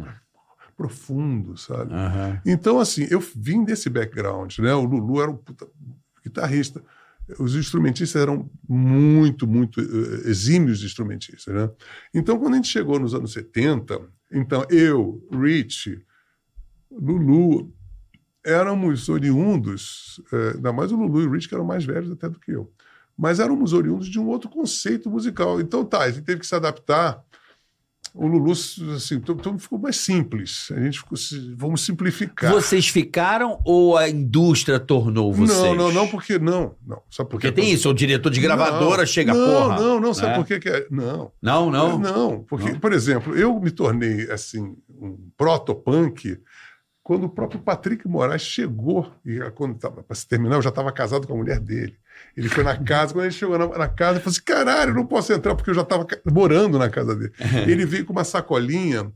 [0.77, 1.95] Profundo, sabe?
[1.95, 2.41] Aham.
[2.45, 4.75] Então, assim, eu vim desse background, né?
[4.75, 5.67] O Lulu era um puta
[6.23, 6.83] guitarrista.
[7.39, 11.71] Os instrumentistas eram muito, muito eh, exímios instrumentistas, né?
[12.13, 13.99] Então, quando a gente chegou nos anos 70,
[14.31, 16.05] então eu, Rich,
[16.91, 17.75] Lulu,
[18.47, 22.29] éramos oriundos, eh, ainda mais o Lulu e o Rich, que eram mais velhos até
[22.29, 22.71] do que eu,
[23.19, 25.61] mas éramos oriundos de um outro conceito musical.
[25.61, 27.25] Então, tá, a gente teve que se adaptar.
[28.15, 30.69] O Lulu, assim, tudo, tudo ficou mais simples.
[30.71, 31.19] A gente ficou,
[31.55, 32.51] vamos simplificar.
[32.51, 35.59] Vocês ficaram ou a indústria tornou vocês?
[35.59, 36.75] Não, não, não, porque não.
[36.87, 39.81] não sabe por Porque tem isso, o diretor de gravadora Não, chega, não, porra.
[39.81, 40.37] Não, não, sabe né?
[40.37, 40.87] por que que é?
[40.91, 41.31] Não.
[41.43, 41.99] Não, não.
[41.99, 42.81] Não, porque, Não?
[42.81, 46.39] por exemplo, eu me tornei, assim, um proto-punk
[47.07, 51.25] quando o próprio Patrick Moraes chegou, e quando para se terminar, eu já estava casado
[51.25, 51.97] com a mulher dele.
[52.37, 54.95] Ele foi na casa, quando ele chegou na, na casa, ele falou assim: caralho, eu
[54.97, 57.33] não posso entrar, porque eu já estava morando na casa dele.
[57.71, 59.13] ele veio com uma sacolinha,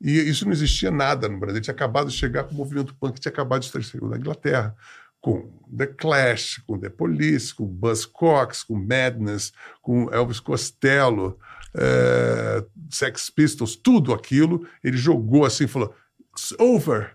[0.00, 1.58] e isso não existia nada no Brasil.
[1.58, 4.74] Ele tinha acabado de chegar com o movimento punk, tinha acabado de estar da Inglaterra.
[5.20, 5.48] Com
[5.78, 11.38] The Clash, com The Police, com Buzz Cox, com Madness, com Elvis Costello,
[11.72, 14.66] eh, Sex Pistols, tudo aquilo.
[14.82, 15.94] Ele jogou assim, falou:
[16.32, 17.12] It's over.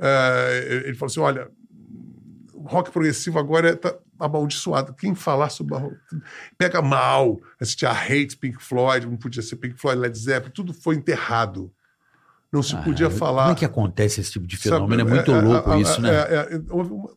[0.00, 1.50] Eh, ele falou assim: olha,
[2.54, 4.94] o rock progressivo agora está amaldiçoado.
[4.94, 5.76] Quem falar sobre
[6.56, 7.40] pega mal.
[7.60, 11.72] Assistia a Hate Pink Floyd, não podia ser Pink Floyd, Led Zeppelin, tudo foi enterrado.
[12.50, 13.42] Não se podia falar.
[13.42, 15.02] Como é que acontece esse tipo de Sabe, fenômeno?
[15.02, 16.10] É muito louco é, isso, é, né?
[16.10, 17.10] é, é, houve uma-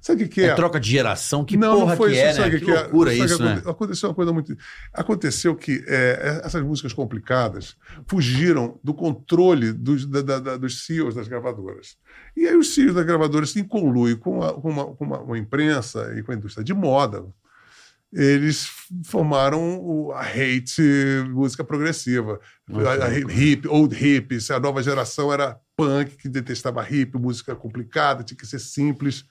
[0.00, 0.54] Sabe o que, que É, é?
[0.54, 2.24] troca de geração, que não, porra não foi que isso.
[2.24, 2.58] é, sabe né?
[2.58, 2.80] Que, que, é?
[2.80, 3.52] loucura Sabe o que isso, né?
[3.52, 4.56] aconte- Aconteceu uma coisa muito.
[4.94, 7.76] Aconteceu que é, essas músicas complicadas
[8.06, 11.96] fugiram do controle dos, da- da- da- dos CEOs das gravadoras.
[12.36, 15.38] E aí os CEOs das gravadoras, em conluio com, a- com uma, com uma- uma
[15.38, 17.24] imprensa e com a indústria de moda,
[18.12, 18.68] eles
[19.04, 20.82] formaram a hate
[21.28, 22.40] música progressiva.
[22.68, 28.24] A, a hip, old hip, a nova geração era punk, que detestava hip, música complicada,
[28.24, 29.24] tinha que ser simples,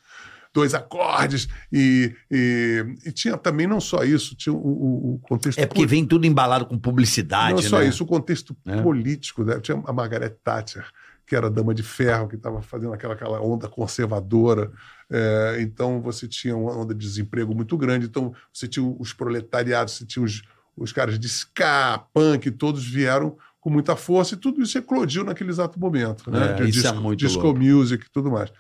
[0.54, 1.47] dois acordes.
[1.72, 4.58] E, e- e tinha também não só isso, tinha o,
[5.16, 7.88] o- contexto É porque vem tudo embalado com publicidade, não só né?
[7.88, 8.82] isso, o contexto É.
[8.82, 9.43] político.
[9.43, 9.60] Né?
[9.60, 10.86] Tinha a Margaret Thatcher,
[11.28, 14.72] que era dama de ferro, que estava fazendo aquela, aquela onda conservadora.
[15.12, 18.06] É, então você tinha uma onda de desemprego muito grande.
[18.08, 20.41] Então você tinha os proletariados, você tinha os,
[20.76, 25.50] os caras de ska, punk, todos vieram com muita força e tudo isso eclodiu naquele
[25.50, 26.32] exato momento.
[26.32, 26.52] Né?
[26.52, 28.52] É, De isso é disco, disco music e tudo mais.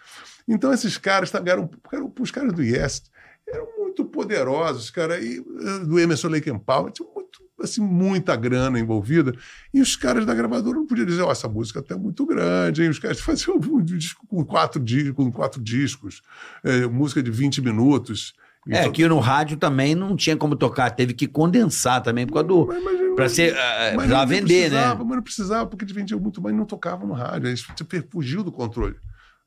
[0.49, 3.03] Então esses caras tá- eram, eram os caras do Yes
[3.47, 8.35] eram muito poderosos, cara, e eh, do Emerson Lake and Palmer tinha muito, assim, muita
[8.35, 9.33] grana envolvida,
[9.73, 12.83] e os caras da gravadora não podiam dizer, ó, essa música até é muito grande,
[12.83, 12.89] hein?
[12.89, 14.83] os caras faziam um disco com quatro,
[15.15, 16.21] com quatro discos,
[16.63, 18.33] eh, música de 20 minutos.
[18.69, 22.33] É, Então- que no rádio também não tinha como tocar, teve que condensar também por
[22.33, 22.67] causa do.
[22.67, 23.55] Mas- mas- Pra ser.
[23.95, 24.93] mas não vender, né?
[24.93, 27.47] Mas não precisava, porque eles vendiam muito mais e não tocavam no rádio.
[27.49, 27.65] Eles
[28.11, 28.95] fugiu do controle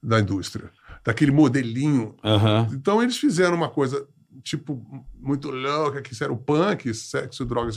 [0.03, 0.69] da indústria,
[1.05, 2.15] daquele modelinho.
[2.73, 4.07] Então eles fizeram uma coisa,
[4.43, 4.83] tipo,
[5.19, 7.77] muito louca, que isso era o punk, sexo, drogas,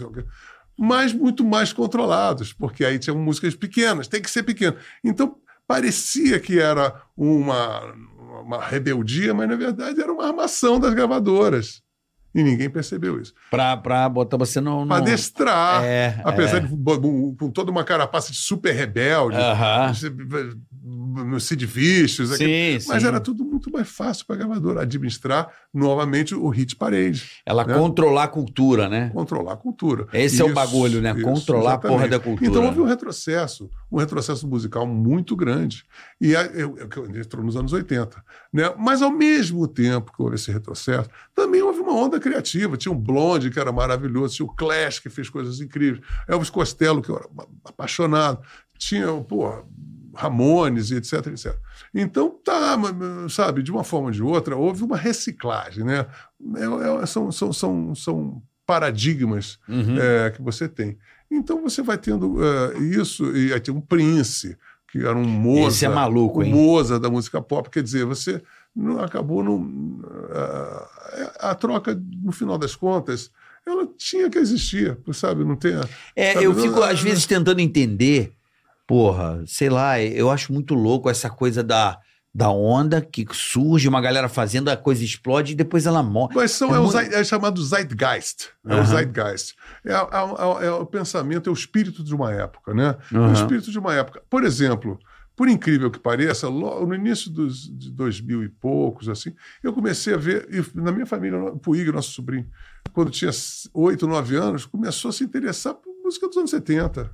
[0.78, 4.76] mas muito mais controlados, porque aí tinham músicas pequenas, tem que ser pequeno.
[5.04, 7.96] Então parecia que era uma,
[8.44, 11.82] uma rebeldia, mas na verdade era uma armação das gravadoras.
[12.36, 13.34] E ninguém percebeu isso.
[13.50, 14.86] Pra, pra botar você no.
[14.86, 15.04] Para no...
[15.04, 16.60] adestrar, É, apesar é.
[16.60, 19.94] de com toda uma carapaça de super rebelde, Aham.
[21.24, 23.08] No Sid Vicious, aquele- Sim, mas sim.
[23.08, 27.74] era tudo muito mais fácil para a gravadora administrar novamente o hit parade, Ela né?
[27.74, 29.10] controlar a cultura, né?
[29.14, 30.08] controlar a cultura.
[30.14, 31.14] Esse é o bagulho, né?
[31.22, 32.12] Controlar a porra exatamente.
[32.12, 32.50] da cultura.
[32.50, 35.84] Então houve um retrocesso, um retrocesso musical muito grande.
[36.20, 38.24] E eu- eu- que entrou nos anos 80.
[38.52, 38.74] Né?
[38.78, 42.78] Mas ao mesmo tempo que houve esse retrocesso, também houve uma onda criativa.
[42.78, 47.02] Tinha o Blonde, que era maravilhoso, tinha o Clash, que fez coisas incríveis, Elvis Costello,
[47.02, 47.28] que eu era
[47.66, 48.40] apaixonado,
[48.78, 49.64] tinha, porra,
[50.16, 51.56] Ramones etc, etc.
[51.94, 52.78] Então, tá,
[53.30, 56.06] sabe, de uma forma ou de outra, houve uma reciclagem, né?
[56.56, 59.98] É- é- são, são, são, são paradigmas Uhum.
[60.00, 60.98] é, que você tem.
[61.30, 64.58] Então, você vai tendo é, isso, e aí tem um Prince,
[64.92, 65.68] que era um Mozart.
[65.74, 66.52] Esse é maluco, hein?
[66.54, 68.42] Mozart da música pop, quer dizer, você
[68.76, 70.02] não, acabou não,
[71.40, 73.32] a, a troca, no final das contas,
[73.66, 75.44] ela tinha que existir, sabe?
[75.44, 75.76] Não tem.
[75.76, 78.32] a- É, sabe, eu fico às vezes tentando entender,
[78.88, 81.98] porra, sei lá, eu acho muito louco essa coisa da,
[82.34, 86.36] da onda que surge, uma galera fazendo, a coisa explode e depois ela morre.
[86.36, 88.50] Mas são, É é, muito- é chamado Zeitgeist.
[88.68, 88.82] É Aham.
[88.82, 89.56] o Zeitgeist.
[89.86, 89.94] É,
[90.66, 92.96] é- o pensamento, é o espírito de uma época, né?
[93.14, 93.30] Aham.
[93.30, 94.22] O espírito de uma época.
[94.30, 95.00] Por exemplo,
[95.36, 99.34] por incrível que pareça, lo- no início dos, de 2000 e poucos, assim,
[99.64, 102.48] eu comecei a ver, e na minha família, o Puig, nosso sobrinho,
[102.94, 103.32] quando tinha
[103.74, 107.12] 8, 9 anos, começou a se interessar por música dos anos 70.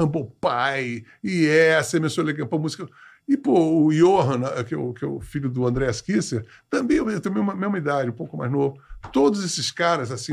[0.00, 2.86] Humble Pie, e essa, começou a ligar pra música.
[3.28, 6.96] E, pô, o Johan, que é o, que é o filho do André Kisser, também
[6.96, 8.76] eu tenho a mesma, idade, um pouco mais novo.
[9.12, 10.32] Todos esses caras, assim,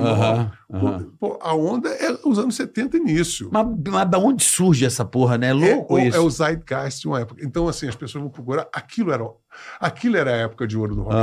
[1.19, 3.49] pô, a onda é os anos 70 início.
[3.51, 5.49] Mas, mas da onde surge essa porra, né?
[5.49, 6.17] É louco é, o- isso.
[6.17, 7.41] é o Zeitgeist de uma época.
[7.45, 8.67] Então, assim, as pessoas vão procurar.
[8.73, 9.25] Aquilo era,
[9.79, 11.15] aquilo era a época de ouro do rock.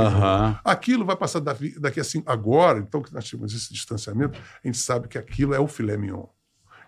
[0.63, 4.77] Aquilo vai passar daqui, daqui assim, agora, então que nós temos esse distanciamento, a gente
[4.77, 6.25] sabe que aquilo é o filé mignon.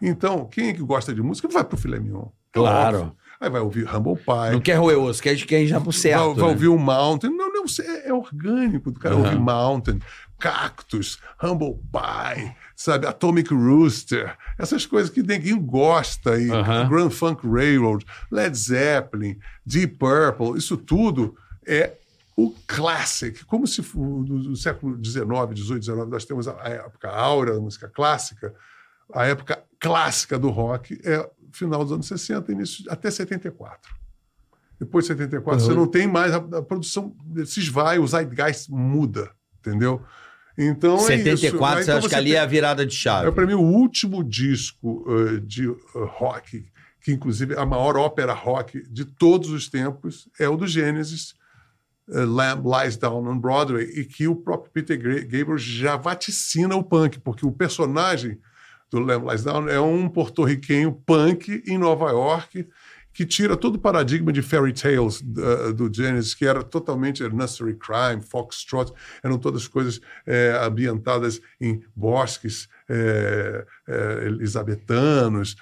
[0.01, 2.27] Então, quem é que gosta de música vai pro filé mignon.
[2.53, 2.97] É Claro.
[2.97, 3.17] óbvio.
[3.39, 4.51] Aí vai ouvir Humble Pie.
[4.51, 6.25] Não quer roer osso, quer, quer ir já pro certo.
[6.25, 6.49] vai, vai né?
[6.49, 7.29] ouvir o Mountain.
[7.29, 9.23] Não, não, é, é orgânico do cara Aham.
[9.25, 9.99] ouvir Mountain,
[10.39, 16.89] Cactus, Humble Pie, sabe, Atomic Rooster, essas coisas que ninguém gosta, e Aham.
[16.89, 21.35] Grand Funk Railroad, Led Zeppelin, Deep Purple, isso tudo
[21.65, 21.93] é
[22.35, 25.25] o classic, como se no, século XIX,
[25.55, 28.53] XVIII, XIX, nós temos a, a época áurea da música clássica,
[29.13, 33.95] a época clássica do rock é final dos anos 60, início até 74.
[34.79, 35.77] Depois de 74, você Uhum.
[35.77, 37.15] não tem mais a, a produção,
[37.45, 40.01] se esvai, o Zeitgeist muda, entendeu?
[40.57, 41.37] Então é isso.
[41.37, 43.27] 74, Aí, você então acha que você ali tem- é a virada de chave?
[43.27, 46.65] é para mim o último disco eh, de eh, rock,
[47.01, 51.33] que inclusive é a maior ópera rock de todos os tempos, é o do Genesis,
[52.11, 56.83] eh, Lamb Lies Down on Broadway, e que o próprio Peter Gabriel já vaticina o
[56.83, 58.39] punk, porque o personagem
[58.89, 62.67] do Lamb Lies Down é um porto-riquenho punk em Nova York
[63.17, 67.73] que tira todo o paradigma de fairy tales uh, do Genesis, que era totalmente nursery
[67.73, 75.55] crime, foxtrot, eram todas coisas eh, ambientadas em bosques eh, eh, elisabetanos,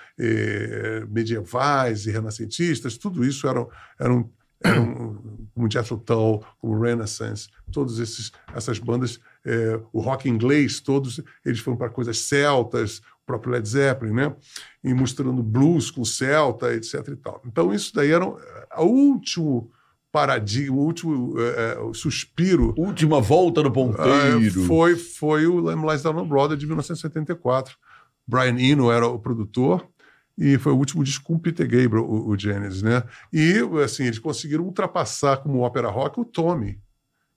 [1.10, 4.30] medievais e renascentistas, tudo isso eram, eram,
[4.62, 5.24] eram
[5.54, 8.02] como Jethro Tull, como Renaissance, todas
[8.54, 9.18] essas bandas,
[9.94, 14.36] o rock inglês, todos eles foram para coisas celtas, próprio Led Zeppelin, né?
[14.84, 17.08] E mostrando blues com celta, etc.
[17.08, 17.42] E tal.
[17.46, 19.72] Então, isso daí era o último
[20.12, 24.64] paradigma, o último eh, eh, suspiro Última volta no ah, ponteiro.
[24.64, 27.76] foi, foi o Lamb Lies Down on Broadway de 1974.
[28.26, 29.86] Brian Eno era o produtor
[30.38, 33.04] e foi o último disco com o Peter Gabriel, o, o Genesis, né?
[33.32, 36.80] E, assim, eles conseguiram ultrapassar como ópera rock o Tommy,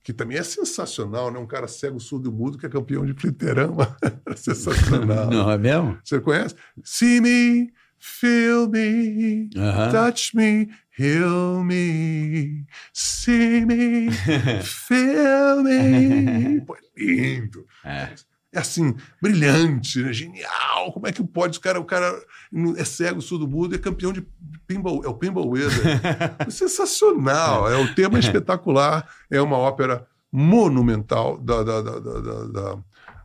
[0.09, 1.39] que também é sensacional, né?
[1.39, 3.95] Um cara cego, surdo e mudo que é campeão de fliperama.
[4.37, 5.27] sensacional.
[5.31, 5.99] Não, é mesmo?
[6.03, 6.55] Você conhece?
[6.83, 9.91] See me, feel me, Aham.
[9.93, 14.09] touch me, heal me, see me,
[14.65, 16.63] feel me.
[16.63, 17.67] Pô, é lindo.
[17.85, 18.15] É.
[18.53, 20.13] É assim, brilhante, né?
[20.13, 20.91] genial.
[20.93, 21.59] Como é que pode?
[21.59, 22.19] O cara, o cara
[22.79, 24.27] é cego, surdo, mudo, é campeão de
[24.67, 26.01] pinball, é o Pinball Wizard.
[26.51, 27.71] Sensacional.
[27.71, 29.07] É, o tema é espetacular.
[29.31, 32.79] É uma ópera monumental da, da, da- da-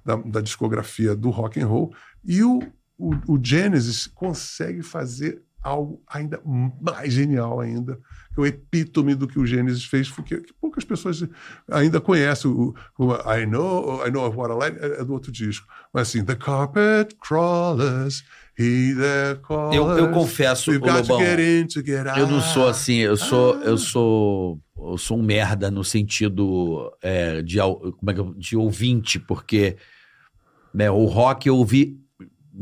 [0.05, 1.93] da- da discografia do rock and roll.
[2.25, 2.59] E o,
[2.97, 6.41] o, o Genesis consegue fazer algo ainda
[6.81, 7.97] mais genial ainda,
[8.33, 11.23] que é o epítome do que o Gênesis fez, porque que poucas pessoas
[11.69, 12.49] ainda conhecem.
[12.49, 15.67] O, o I Know, I Know of What I Like é, é do outro disco.
[15.93, 18.23] Mas assim, The Carpet Crawlers,
[18.57, 19.75] He That Calls.
[19.75, 22.19] Eu, eu confesso, to Lobão, get in to get out.
[22.19, 23.65] eu não sou assim, eu sou, Ah.
[23.65, 28.57] eu sou, eu sou um merda no sentido é, de, como é que eu- de
[28.57, 29.77] ouvinte, porque
[30.73, 31.99] né, o rock eu ouvi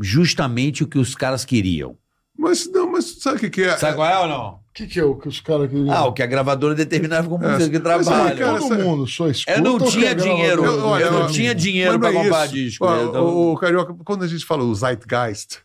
[0.00, 1.96] justamente o que os caras queriam.
[2.38, 3.76] Mas não, mas sabe o que, que é?
[3.76, 4.61] Sabe qual é ou não?
[4.72, 5.92] O que, que é o que os caras queriam?
[5.92, 8.34] Ah, o que a gravadora determinava como É, música que trabalha.
[8.34, 9.58] cara, Todo essa- mundo só escuta.
[9.58, 12.86] Eu não que tinha dinheiro, Eu- olha, eu não tinha dinheiro pra é comprar disco.
[12.86, 13.04] Ó, né?
[13.04, 15.58] Então- o, o Carioca, quando a gente fala o Zeitgeist,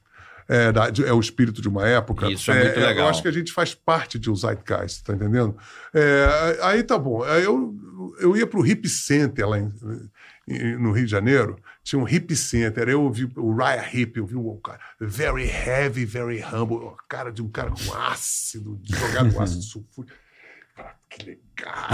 [0.49, 2.29] é, da- de- é o espírito de uma época.
[2.29, 3.05] Isso é muito legal.
[3.05, 5.55] Eu acho que a gente faz parte de um Zeitgeist, tá entendendo?
[5.93, 7.23] É, aí tá bom.
[7.23, 7.73] Aí eu,
[8.19, 9.71] eu ia pro Hip Center lá em-
[10.77, 11.57] no Rio de Janeiro.
[11.87, 12.89] Tinha um Hip Center.
[12.89, 16.75] Eu ouvi o Raya Hip, eu vi um cara very heavy, very humble.
[16.75, 20.13] o Cara de um cara com ácido, jogado com ácido sulfúrico.
[21.09, 21.87] Que legal!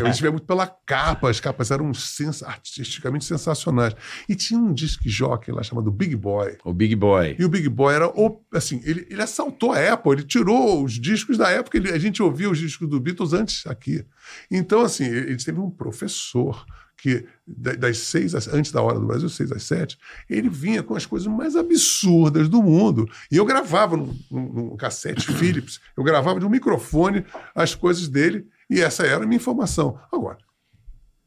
[0.00, 3.94] Eu estive muito pela capa, as capas eram sens- artisticamente sensacionais.
[4.28, 6.56] E tinha um disc jockey lá chamado Big Boy.
[6.64, 7.34] O Big Boy.
[7.36, 10.92] E o Big Boy era, o- assim, ele, ele assaltou a Apple, ele tirou os
[10.92, 14.06] discos da época, ele- a gente ouvia os discos do Beatles antes aqui.
[14.48, 16.64] Então, assim, ele ele teve um professor
[16.96, 19.98] que, da- das seis, às- antes da hora do Brasil, seis às sete,
[20.30, 23.08] ele vinha com as coisas mais absurdas do mundo.
[23.30, 27.24] E eu gravava num, num- num cassete Philips, eu gravava de um microfone
[27.54, 29.98] as coisas dele E essa era a minha informação.
[30.12, 30.38] Agora,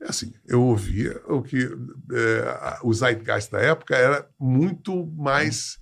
[0.01, 1.57] é assim, eu ouvia o que
[2.13, 5.77] é, o zeitgeist da época era muito mais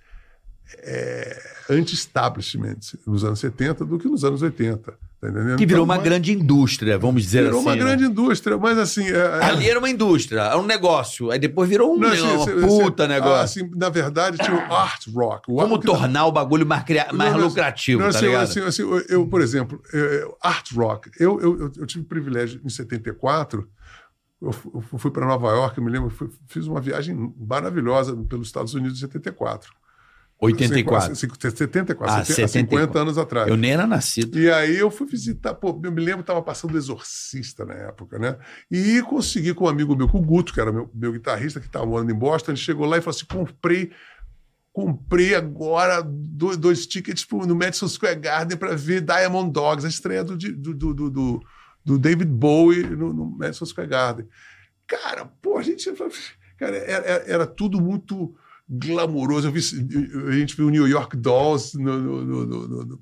[0.79, 4.97] é, anti-establishment nos anos 70 do que nos anos 80.
[5.31, 5.55] Tá?
[5.55, 7.67] Que virou Então, uma mas- grande indústria, vamos dizer Virou assim.
[7.69, 7.81] uma né?
[7.81, 9.05] grande indústria, mas assim.
[9.05, 11.31] é- é- Ali era uma indústria, era um negócio.
[11.31, 13.63] Aí depois virou um, Não, assim, uma assim, puta assim, negócio.
[13.63, 15.51] assim, na verdade, tinha o art rock.
[15.51, 18.43] O Como tornar o bagulho mais, cria- mais Não, lucrativo, não, tá assim, ligado?
[18.43, 22.07] assim, assim, eu, eu, por exemplo, é, art rock, eu, eu, eu, eu tive o
[22.07, 23.67] privilégio em 74,
[24.41, 26.11] eu fu- eu fui para Nova York, eu me lembro,
[26.47, 29.71] fiz uma viagem maravilhosa pelos Estados Unidos em 74.
[30.39, 31.15] 84.
[31.15, 32.99] Cinco- 74, Ah, 70, 50 74.
[32.99, 33.47] anos atrás.
[33.47, 34.37] Eu nem era nascido.
[34.37, 38.19] E aí eu fui visitar, pô, eu me lembro que estava passando Exorcista na época,
[38.19, 38.37] né?
[38.69, 41.67] E consegui com um amigo meu, com o Guto, que era meu, meu guitarrista, que
[41.67, 43.91] estava morando em Boston, ele chegou lá e falou assim: comprei,
[44.73, 49.89] comprei agora dois, dois tickets pro, no Madison Square Garden para ver Diamond Dogs, a
[49.89, 51.41] estreia do, do, do, do,
[51.85, 54.27] do- David Bowie no, no Madison Square Garden.
[54.87, 55.89] Cara, pô, a gente.
[56.57, 58.35] Cara, era- era tudo muito
[58.69, 59.47] glamouroso.
[59.47, 59.59] Eu vi,
[60.27, 63.01] a gente viu o New York Dolls no- no- no- no-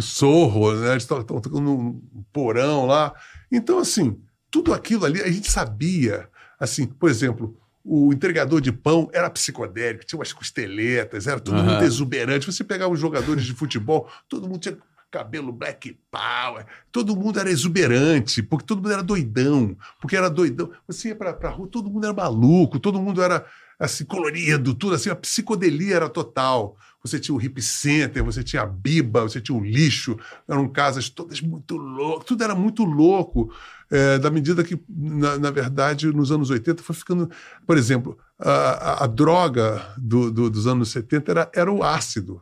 [0.00, 0.90] Sorro, né?
[0.92, 2.02] Eles estão tocando num
[2.32, 3.14] porão lá.
[3.50, 4.18] Então, assim,
[4.50, 6.28] tudo aquilo ali a gente sabia.
[6.58, 11.66] Assim, por exemplo, o entregador de pão era psicodélico, tinha umas costeletas, era tudo Aham.
[11.70, 12.46] muito exuberante.
[12.50, 14.76] Você pegava os jogadores de futebol, todo mundo tinha
[15.12, 20.72] cabelo black power, todo mundo era exuberante, porque todo mundo era doidão, porque era doidão.
[20.88, 23.46] Você ia pra, pra rua, todo mundo era maluco, todo mundo era
[23.78, 26.76] assim, colorido, tudo assim, a psicodelia era total.
[27.02, 30.16] Você tinha o hip center, você tinha a biba, você tinha o lixo,
[30.48, 33.52] eram casas todas muito loucas, tudo era muito louco.
[33.90, 37.30] É, da medida que, na, na verdade, nos anos 80 foi ficando.
[37.66, 42.40] Por exemplo, a, a- a droga do- do- dos anos 70 era, era o ácido.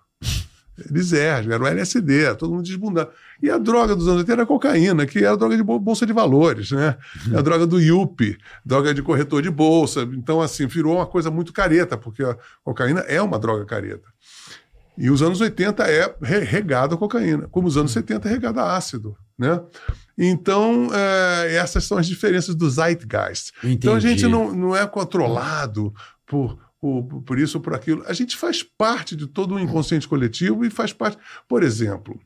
[0.88, 3.10] Eles erram, era o LSD, todo mundo desbundando.
[3.42, 6.06] E a droga dos anos 80 era a cocaína, que era droga de bol- bolsa
[6.06, 6.96] de valores, né?
[7.32, 10.02] É a droga do IUP, droga de corretor de bolsa.
[10.14, 14.08] Então, assim, virou uma coisa muito careta, porque a cocaína é uma droga careta.
[14.96, 18.60] E os anos 80 é re- regado a cocaína, como os anos 70 é regado
[18.60, 19.60] a ácido, né?
[20.18, 23.52] Então, é, essas são as diferenças do zeitgeist.
[23.64, 24.18] Então, a Entendi.
[24.20, 25.92] gente não, não é controlado
[26.26, 26.58] por,
[27.24, 28.02] por, isso ou por aquilo.
[28.06, 31.16] A gente faz parte de todo o inconsciente coletivo e faz parte...
[31.48, 32.20] Por exemplo,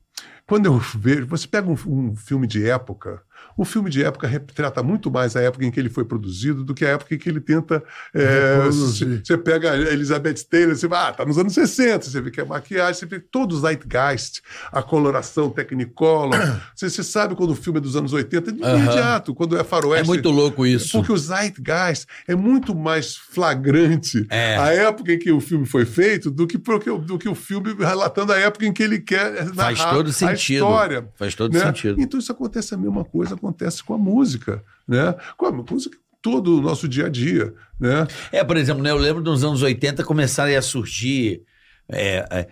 [0.46, 1.26] quando eu vejo...
[1.26, 3.22] Você pega um, um filme de época...
[3.56, 6.74] O filme de época retrata muito mais a época em que ele foi produzido do
[6.74, 7.82] que a época em que ele tenta.
[8.14, 12.30] é, você pega a Elizabeth Taylor, você vai, ah, tá nos anos 60, você vê
[12.30, 14.40] que é maquiagem, você vê todo o zeitgeist,
[14.70, 16.36] a coloração Technicolor.
[16.74, 18.76] você, você sabe quando o filme é dos anos 80, de Aham.
[18.78, 20.06] imediato, quando é É faroeste.
[20.06, 20.92] muito louco isso.
[20.92, 24.56] Porque o zeitgeist é muito mais flagrante É.
[24.56, 27.74] a época em que o filme foi feito do que, porque, do que o filme
[27.78, 30.54] relatando a época em que ele quer Faz narrar todo a sentido.
[30.64, 31.08] história.
[31.16, 31.60] Faz todo né?
[31.60, 32.00] sentido.
[32.00, 35.14] Então isso acontece a mesma coisa, acontece com a música, né?
[35.36, 38.06] Com a música, todo o nosso dia a dia, né?
[38.32, 41.42] É, por exemplo, né, eu lembro dos anos 80 começarem a surgir
[41.88, 42.48] é, é,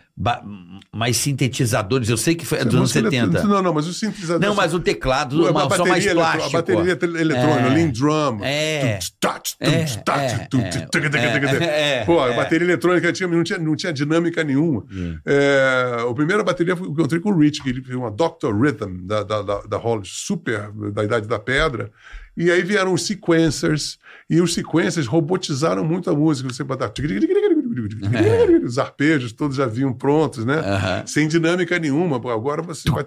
[0.92, 2.08] mais sintetizadores.
[2.08, 3.24] Eu sei que foi é dos anos Música 70.
[3.24, 4.48] eletrônica- Não, não, mas os sintetizadores...
[4.48, 6.44] Não, mas o teclado, a uma, só mais plástico.
[6.56, 7.68] A bateria eletrônica, É.
[7.74, 8.38] lean drum.
[8.44, 8.98] É.
[9.60, 9.86] É, é,
[11.64, 12.36] é, é, é, Pô, a é.
[12.36, 14.84] bateria eletrônica tinha, não, tinha, não tinha dinâmica nenhuma.
[15.26, 18.54] É, a primeira bateria foi- eu encontrei com o Rich, que ele fez uma Doctor
[18.58, 21.90] Rhythm da, da, da, da Holly, super da Idade da Pedra.
[22.36, 26.52] E aí vieram os sequencers, e os sequencers robotizaram muito a música.
[26.52, 26.92] Você botava.
[28.64, 30.58] Os arpejos todos já vinham prontos, né?
[30.58, 31.06] Aham.
[31.06, 32.16] Sem dinâmica nenhuma.
[32.16, 33.04] Agora você vai.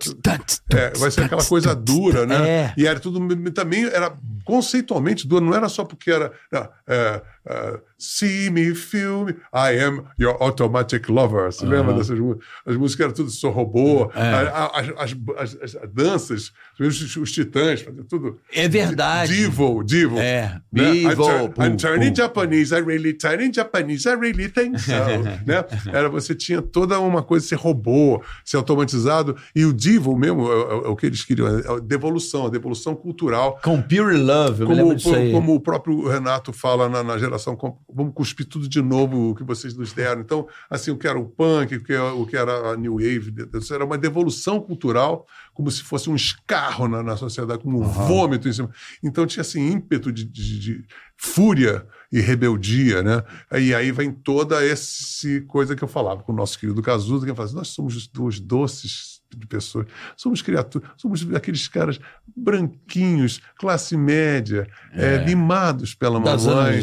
[0.74, 2.50] É, vai ser aquela coisa dura, né?
[2.50, 2.74] É.
[2.78, 3.20] E era tudo
[3.52, 4.16] também era
[4.48, 9.78] conceitualmente duro, não era só porque era não, é, é, see me, feel me, I
[9.84, 11.52] am your automatic lover.
[11.52, 12.48] Você lembra dessas músicas?
[12.66, 14.32] As músicas eram tudo sou robô, É.
[14.32, 14.90] as,
[15.38, 18.40] as- as- as danças, os, os titãs, tudo.
[18.54, 19.36] É verdade.
[19.36, 20.18] Divo, divo.
[20.20, 20.92] É, Né?
[20.92, 21.24] Divo,
[21.58, 22.16] I'm, I'm turning.
[22.16, 24.92] Japanese, I really turning Japanese, I really think so.
[25.46, 25.66] né?
[25.92, 30.56] Era, você tinha toda uma coisa, ser robô, ser automatizado, e o Divo mesmo, é,
[30.56, 33.60] é- é o que eles queriam, é a devolução, a devolução cultural.
[33.64, 35.32] Com Pure Love, eu me Como, lembro disso aí.
[35.32, 37.58] como o próprio Renato fala na, na geração,
[37.94, 40.22] vamos cuspir tudo de novo o que vocês nos deram.
[40.22, 42.94] Então, assim, o que era o punk, o que era, o que era a New
[42.96, 43.34] Wave,
[43.72, 48.48] era uma devolução cultural, como se fosse um escarro na, na sociedade, como um vômito
[48.48, 48.70] em cima.
[49.04, 50.86] Então, tinha assim, ímpeto de, de- de
[51.18, 53.24] fúria e rebeldia, né?
[53.60, 57.34] E aí vem toda essa coisa que eu falava com o nosso querido Cazuza, que
[57.34, 62.00] fala assim, nós somos os dois doces de pessoas, somos criaturas, somos aqueles caras
[62.36, 66.78] branquinhos, classe média, eh, limados pela Das mamãe.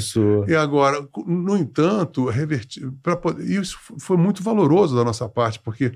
[0.48, 5.92] E agora, no entanto, reverti, pra poder, isso foi muito valoroso da nossa parte, porque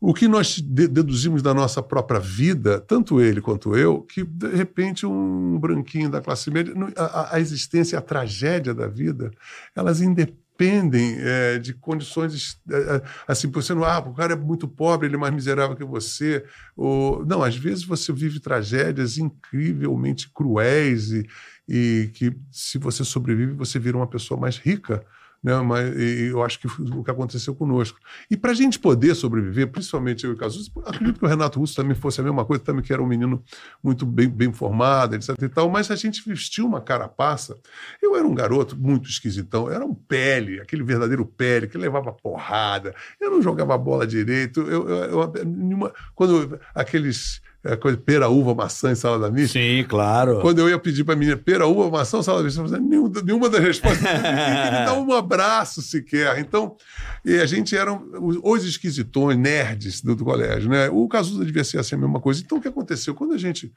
[0.00, 4.48] o que nós de- deduzimos da nossa própria vida, tanto ele quanto eu, que de
[4.48, 9.30] repente um branquinho da classe média, a- a existência, a tragédia da vida,
[9.76, 14.68] elas independem eh, de condições eh, eh, assim, você não, ah, o cara é muito
[14.68, 16.44] pobre, ele é mais miserável que você,
[16.76, 21.26] ou não, às vezes você vive tragédias incrivelmente cruéis e,
[21.68, 25.04] e que se você sobrevive você vira uma pessoa mais rica
[25.42, 25.60] né?
[25.60, 27.98] Mas eu acho que o que aconteceu conosco.
[28.30, 31.58] E para a gente poder sobreviver, principalmente eu e o Cazuza, acredito que o Renato
[31.58, 33.42] Russo também fosse a mesma coisa, também que era um menino
[33.82, 35.30] muito bem, bem formado, etc.
[35.42, 37.58] E tal, mas a gente vestiu uma carapaça.
[38.00, 42.94] Eu era um garoto muito esquisitão, era um pele, aquele verdadeiro pele, que levava porrada,
[43.20, 47.40] eu não jogava bola direito, eu, eu, eu- nenhuma- quando aqueles.
[47.64, 49.58] É, coisa, pera, uva, maçã e salada mista.
[49.58, 50.40] Sim, claro.
[50.40, 52.82] Quando eu ia pedir para a menina pera, uva, maçã ou salada mista, eu falei,
[52.82, 54.02] nenhuma, nenhuma das respostas.
[54.02, 56.38] Ninguém me dá um abraço sequer.
[56.38, 56.76] Então,
[57.24, 58.04] e a gente eram
[58.42, 60.68] os, esquisitões, nerds do, do colégio.
[60.68, 60.88] Né?
[60.90, 62.40] O Cazuza devia ser assim a mesma coisa.
[62.42, 63.14] Então, o que aconteceu?
[63.14, 63.72] Quando a gente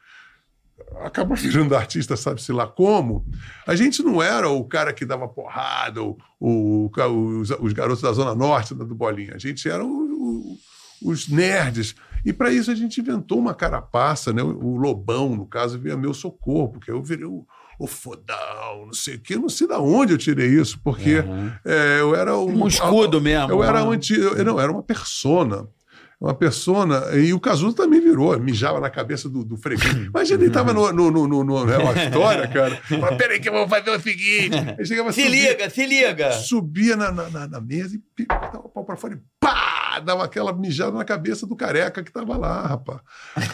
[1.02, 3.26] acaba virando artista, sabe-se lá como,
[3.66, 8.02] a gente não era o cara que dava porrada, o, o- o- os, os garotos
[8.02, 9.34] da Zona Norte do Bolinha.
[9.36, 10.58] A gente era o- o-
[11.02, 11.96] os nerds.
[12.26, 14.41] E para isso a gente inventou uma carapaça, né?
[14.41, 17.46] O, Lobão, no caso, veio a meu socorro, porque eu virei o,
[17.78, 19.36] o fodão, não sei o quê.
[19.36, 21.24] Não sei de onde eu tirei isso, porque
[21.64, 23.52] é, eu era um, Um escudo mesmo.
[23.52, 25.68] eu era um anti, eu, não, era uma persona.
[26.20, 29.93] Uma persona, e o Cazuza também virou, mijava na cabeça do, do freguês.
[30.07, 32.76] Imagina, ele estava no, no, no, no, no Real História, cara.
[32.78, 34.55] Falava, peraí que eu vou fazer o seguinte.
[34.78, 36.32] Ele chegava Se subia- liga, se liga.
[36.32, 39.99] subia na, na, na- mesa e dava o pau pra fora e pá!
[40.03, 42.99] Dava aquela mijada na cabeça do careca que tava lá, rapaz.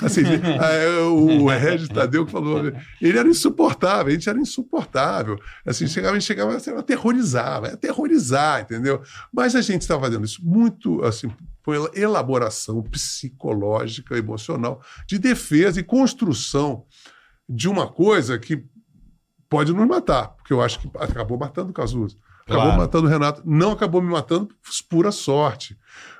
[0.01, 0.21] Assim,
[0.59, 5.37] aí, o Regis Tadeu que falou, ele era insuportável, a gente era insuportável.
[5.65, 9.01] Assim, chegava, a gente chegava, assim, aterrorizava, aterrorizar, entendeu?
[9.31, 11.31] Mas a gente estava fazendo isso muito, assim,
[11.63, 16.85] foi elaboração psicológica, emocional, de defesa e construção
[17.47, 18.63] de uma coisa que
[19.49, 22.15] pode nos matar, porque eu acho que acabou matando o Cazuza.
[22.43, 22.77] Acabou Claro.
[22.81, 23.41] matando o Renato.
[23.45, 24.55] Não acabou me matando por
[24.89, 25.77] pura sorte.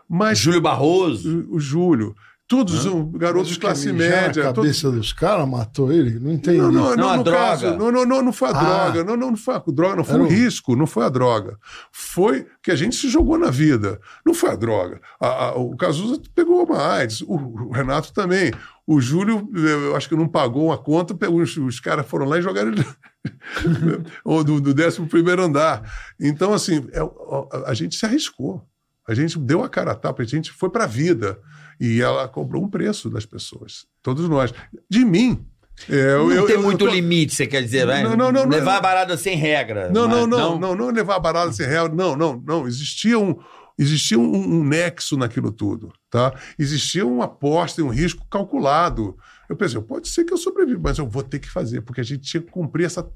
[0.08, 1.46] Mas Júlio Barroso.
[1.50, 2.16] o, o Júlio,
[2.52, 4.44] todos os garotos de classe média.
[4.54, 6.20] Todos- cabeça dos caras, matou ele?
[6.20, 6.58] Não entendi.
[6.58, 7.40] não, não, Não, não, a no droga.
[7.40, 8.64] caso, não, não, não, não foi a Ah.
[8.90, 11.06] droga, não, não, não foi a droga, não foi Era um o- risco, não foi
[11.06, 11.58] a droga.
[11.92, 15.00] Foi que a gente se jogou na vida, não foi a droga.
[15.20, 18.52] A- a- o Cazuza pegou uma AIDS, o, o Renato também.
[18.86, 22.42] O Júlio, eu acho que não pagou uma conta, os, os caras foram lá e
[22.42, 22.86] jogaram ele
[24.26, 25.82] ou do, do 11 primeiro andar.
[26.20, 28.62] Então, assim, é, a, a gente se arriscou.
[29.08, 31.40] A gente deu a cara a tapa, a gente foi para a vida.
[31.82, 34.54] E ela cobrou um preço das pessoas, todos nós.
[34.88, 35.44] De mim.
[35.90, 38.04] É, eu- Não eu- tem eu- muito eu tô- limite, você quer dizer, né?
[38.04, 38.48] Não, não, não.
[38.48, 39.90] Levar a barada sem regra.
[39.90, 41.90] Não, não, não, não, não levar a barada sem real.
[41.90, 42.68] Não, não, não.
[42.68, 43.36] Existia um,
[43.80, 46.34] existia um, um nexo naquilo tudo, tá?
[46.60, 49.18] Existia uma aposta e um risco calculado.
[49.50, 52.04] Eu pensei, pode ser que eu sobreviva, mas eu vou ter que fazer, porque a
[52.06, 53.10] gente tinha que cumprir essa,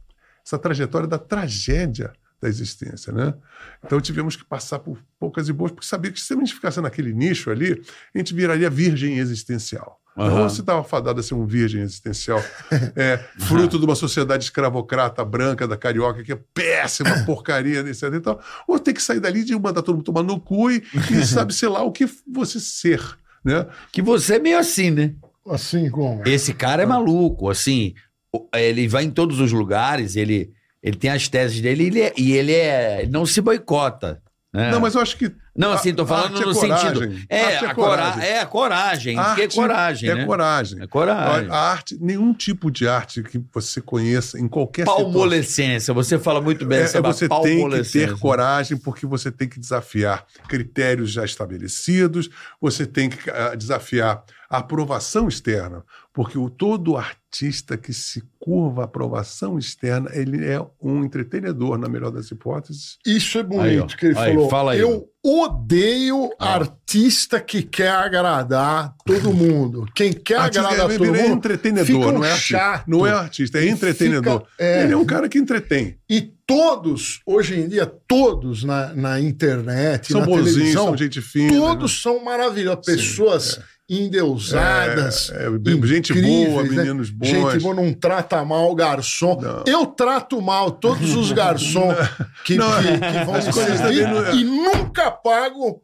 [0.43, 3.33] essa trajetória da tragédia da existência, né?
[3.83, 6.79] Então tivemos que passar por poucas e boas, porque sabia que se a gente ficasse
[6.81, 7.81] naquele nicho ali,
[8.13, 9.99] a gente viraria virgem existencial.
[10.17, 10.31] Aham.
[10.31, 12.41] Então, você estava fadado a ser um virgem existencial,
[12.95, 18.03] é, fruto de uma sociedade escravocrata branca da carioca, que é péssima, porcaria, etc.
[18.13, 18.41] E tal.
[18.65, 20.81] Ou tem que sair dali de mandar todo mundo tomar no cu e,
[21.11, 23.01] e sabe, sei lá, o que você ser.
[23.43, 23.65] Né?
[23.91, 25.13] Que você é meio assim, né?
[25.47, 26.23] Assim como?
[26.25, 27.93] Esse cara é maluco, assim.
[28.53, 30.51] Ele vai em todos os lugares, ele,
[30.85, 33.01] ele tem as teses dele ele é- e ele é.
[33.01, 34.21] ele não se boicota.
[34.53, 34.69] né?
[34.71, 35.29] Não, mas eu acho que.
[35.57, 36.95] Não, assim, tô falando é no coragem.
[37.01, 37.25] sentido.
[37.29, 38.23] É, é a coragem.
[38.23, 39.17] É a coragem.
[39.17, 40.25] Arte é coragem, é né?
[40.25, 40.81] coragem.
[40.81, 41.49] É coragem.
[41.49, 44.85] A arte, nenhum tipo de arte que você conheça em qualquer.
[44.85, 45.93] Palmolescência.
[45.93, 49.47] Você fala muito bem É, sobre a você tem que ter coragem porque você tem
[49.47, 52.29] que desafiar critérios já estabelecidos,
[52.61, 55.83] você tem que ah, desafiar a aprovação externa,
[56.13, 61.89] porque o todo artista que se curva à aprovação externa, ele é um entretenedor, na
[61.89, 62.97] melhor das hipóteses.
[63.05, 64.49] Isso é bonito Aí, que ele Aí, falou.
[64.49, 64.79] fala aí.
[64.79, 69.85] Eu odeio artista que quer agradar todo mundo.
[69.95, 72.57] Quem quer Artista agradar é- todo é mundo entretenedor, fica um não é artista.
[72.57, 72.87] chato.
[72.87, 74.39] Não é artista, é entretenedor.
[74.41, 74.83] fica- é.
[74.83, 75.97] Ele é um cara que entretém.
[76.09, 81.51] E todos, hoje em dia, todos na, na internet, São na televisão, são gente fina.
[81.51, 81.57] né?
[81.57, 82.85] todos são maravilhosos.
[82.85, 83.59] Pessoas
[83.89, 85.29] endeusadas.
[85.31, 86.69] É, é, gente boa, né?
[86.69, 87.27] meninos bons.
[87.27, 89.39] Gente boa, não trata mal o garçom.
[89.39, 89.63] Não.
[89.67, 91.95] Eu trato mal todos os garçons
[92.43, 94.35] que, Não, que, que vão me servir não é.
[94.35, 95.81] e nunca pago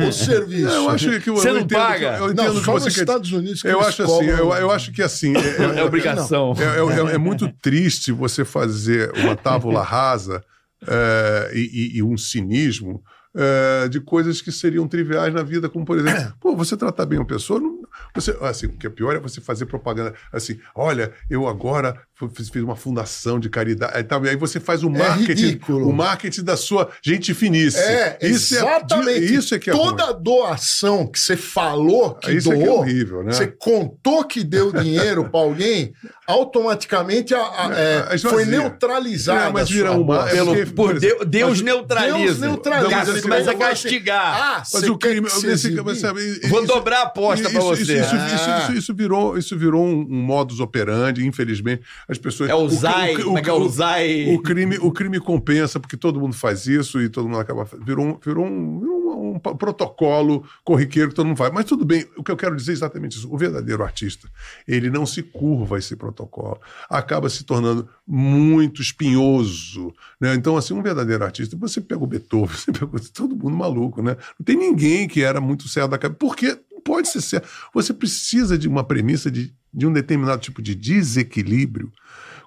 [0.00, 0.68] o, o serviço.
[0.72, 2.16] Eu acho que Você eu não entendo paga?
[2.18, 4.52] eu entendo não, que só você nos quer Estados Unidos que Eu acho assim, eu,
[4.54, 5.34] eu acho que assim.
[5.36, 6.54] É, É obrigação.
[6.58, 10.42] é, é- é muito triste você fazer uma tábula rasa
[10.86, 13.02] é, e, e- e um cinismo
[13.34, 17.18] é, de coisas que seriam triviais na vida, como por exemplo, pô, você tratar bem
[17.18, 17.80] uma pessoa, não-
[18.14, 22.48] você, assim, o que é pior é você fazer propaganda assim, olha, eu agora fiz,
[22.48, 25.88] fiz uma fundação de caridade, aí, tá, aí você faz o É marketing, ridículo.
[25.88, 27.82] o marketing da sua gente finíssima.
[27.84, 29.10] É, isso exatamente.
[29.18, 30.22] É, isso é que é Toda ruim.
[30.22, 33.32] doação que você falou que Isso é que é doou, horrível, né?
[33.32, 35.92] você contou que deu dinheiro para alguém,
[36.26, 39.48] automaticamente a- a- é, É, foi neutralizada.
[39.48, 40.24] É, mas a vira uma-.
[40.24, 42.18] Pelo, porque, por Deus, Deus mas- neutraliza.
[42.18, 42.90] Deus neutraliza.
[42.90, 44.42] Cara, Mas você assim, começa a vou castigar.
[44.42, 45.20] Ah, Mas o crime.
[45.22, 45.96] nesse- exibir?
[45.96, 47.82] sabe, Vou isso- dobrar a aposta isso- você.
[48.00, 48.26] Isso, Ah.
[48.34, 51.82] isso- isso- isso virou, isso virou um, um modus operandi, infelizmente.
[52.10, 52.50] As pessoas.
[52.50, 54.34] É o Zai, cri- como é que é o Zai?
[54.34, 57.64] o crime, o crime compensa, porque todo mundo faz isso e todo mundo acaba.
[57.84, 59.00] Virou um, virou um, um-
[59.32, 61.52] um protocolo corriqueiro que todo mundo faz.
[61.52, 63.32] Mas tudo bem, o que eu quero dizer é exatamente isso.
[63.32, 64.28] O verdadeiro artista,
[64.66, 66.58] ele não se curva a esse protocolo.
[66.88, 69.92] Acaba se tornando muito espinhoso.
[70.20, 70.34] Né?
[70.34, 74.16] Então, assim, um verdadeiro artista, você pega o Beethoven, você pega todo mundo maluco, né?
[74.38, 76.18] Não tem ninguém que era muito certo da cabeça.
[76.18, 77.48] Porque não pode ser certo.
[77.74, 81.92] Você precisa de uma premissa de, de um determinado tipo de desequilíbrio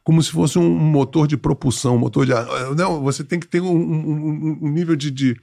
[0.03, 2.33] como se fosse um motor de propulsão, um motor de.
[2.33, 2.45] ar.
[2.75, 5.39] Não, você tem que ter um, um- um- nível de, de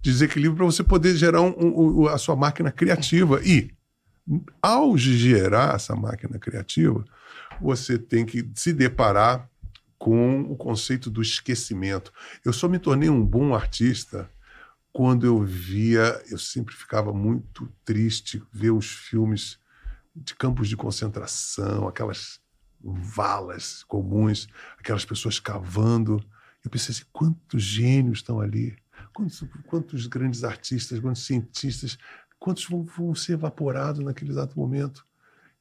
[0.00, 3.38] desequilíbrio para você poder gerar um- a sua máquina criativa.
[3.44, 3.70] E,
[4.62, 7.04] ao gerar essa máquina criativa,
[7.60, 9.46] você tem que se deparar
[9.98, 12.10] com o conceito do esquecimento.
[12.44, 14.30] Eu só me tornei um bom artista
[14.90, 19.58] quando eu via, eu sempre ficava muito triste ver os filmes
[20.24, 22.40] de campos de concentração, aquelas
[22.80, 26.24] valas comuns, aquelas pessoas cavando.
[26.64, 28.76] Eu pensei assim, quantos gênios estão ali?
[29.12, 31.98] Quantos, quantos grandes artistas, quantos cientistas,
[32.38, 35.06] quantos vão, vão ser evaporados naquele exato momento?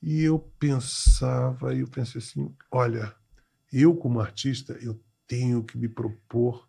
[0.01, 3.15] E eu pensava, eu pensei assim, olha,
[3.71, 6.67] eu como artista, eu tenho que me propor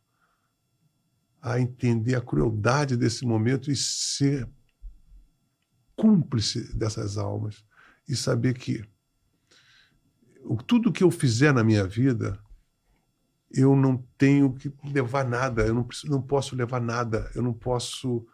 [1.40, 4.48] a entender a crueldade desse momento e ser
[5.94, 7.64] cúmplice dessas almas
[8.08, 8.84] e saber que
[10.66, 12.38] tudo que eu fizer na minha vida
[13.50, 17.52] eu não tenho que levar nada, eu não, preciso, não posso levar nada, eu não
[17.52, 18.26] posso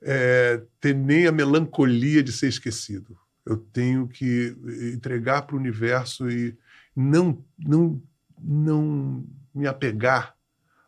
[0.00, 3.18] é, ter nem a melancolia de ser esquecido.
[3.44, 4.56] Eu tenho que
[4.94, 6.56] entregar para o universo e
[6.94, 8.02] não, não,
[8.38, 10.34] não me apegar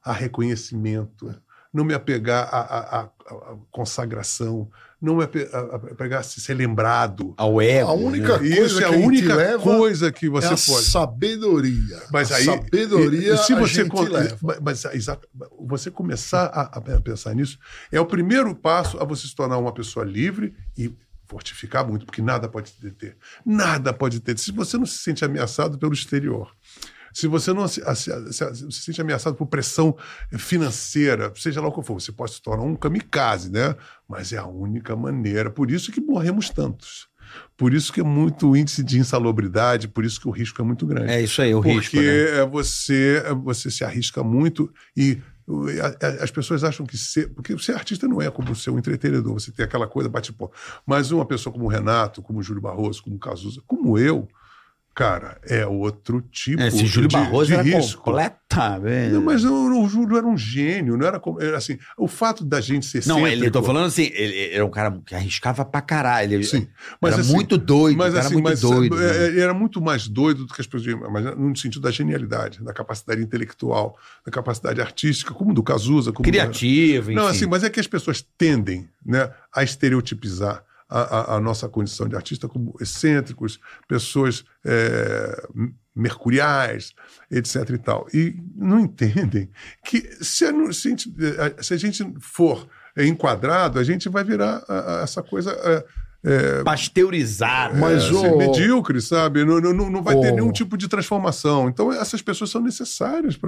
[0.03, 1.35] a reconhecimento,
[1.73, 3.11] não me apegar à
[3.71, 4.71] consagração,
[5.01, 7.33] não apegar a ser lembrado.
[7.37, 7.89] Ao ego.
[7.89, 8.49] A única né?
[8.51, 10.85] coisa Isso é que a a gente única leva coisa que é você a pode.
[10.91, 12.03] sabedoria.
[12.13, 14.07] Mas a aí, sabedoria se a você gente con-
[14.63, 15.27] mas, exato,
[15.67, 17.59] você começar a, a pensar nisso
[17.91, 20.93] é o primeiro passo a você se tornar uma pessoa livre e
[21.27, 23.17] fortificar muito, porque nada pode te deter.
[23.47, 24.39] Nada pode te deter.
[24.43, 26.53] Se você não se sente ameaçado pelo exterior,
[27.13, 29.97] se você não se, se- se- se sente ameaçado por pressão
[30.39, 33.75] financeira, seja lá o que for, você pode se tornar um kamikaze, né?
[34.09, 35.51] Mas é a única maneira.
[35.51, 37.09] Por isso que morremos tantos.
[37.57, 40.85] Por isso que é muito índice de insalubridade, por isso que o risco é muito
[40.87, 41.13] grande.
[41.13, 41.93] É isso aí, o risco.
[41.93, 42.39] Porque né?
[42.41, 45.21] é, você, é, você se arrisca muito e
[46.23, 47.29] as pessoas acham que ser.
[47.35, 50.51] Porque ser artista não é como ser um entretenedor, você tem aquela coisa bate-pó.
[50.87, 54.29] Mas uma pessoa como o Renato, como o Júlio Barroso, como o Cazuza, como eu,
[54.95, 58.03] cara, é outro tipo É, Esse Júlio de, Barroso de era risco.
[58.03, 59.13] completamente.
[59.13, 61.41] Não, mas o, o Júlio era um gênio, não era como.
[61.41, 64.65] Era assim, o fato da gente ser Não, ele, eu tô falando assim, ele, era
[64.67, 66.35] um cara que arriscava pra caralho.
[66.35, 66.67] Ele Sim,
[67.01, 69.01] mas era assim, muito doido, Mas era assim, muito mas, doido.
[69.01, 69.27] é, né?
[69.29, 72.73] ele era muito mais doido do que as pessoas, mas no sentido da genialidade, da
[72.73, 73.97] capacidade intelectual,
[74.27, 77.15] da capacidade artística, como do Cazuza, como do- Criativo, enfim.
[77.21, 82.09] Não, assim, mas é que as pessoas tendem, né, a estereotipizar a, a- nossa condição
[82.09, 85.47] de artista como excêntricos, pessoas é,
[85.95, 86.93] mercuriais,
[87.31, 87.71] etc.
[87.71, 88.07] e tal.
[88.13, 89.51] E não entendem
[89.85, 91.15] que se a, se a gente,
[91.61, 94.63] se a gente for enquadrado, a gente vai virar
[95.03, 95.53] essa coisa.
[95.53, 95.85] é,
[96.23, 97.77] é, Pasteurizado.
[97.79, 99.45] Mas é, o- assim, medíocre, sabe?
[99.45, 101.69] Não, não, não vai ter o- nenhum tipo de transformação.
[101.69, 103.39] Então, essas pessoas são necessárias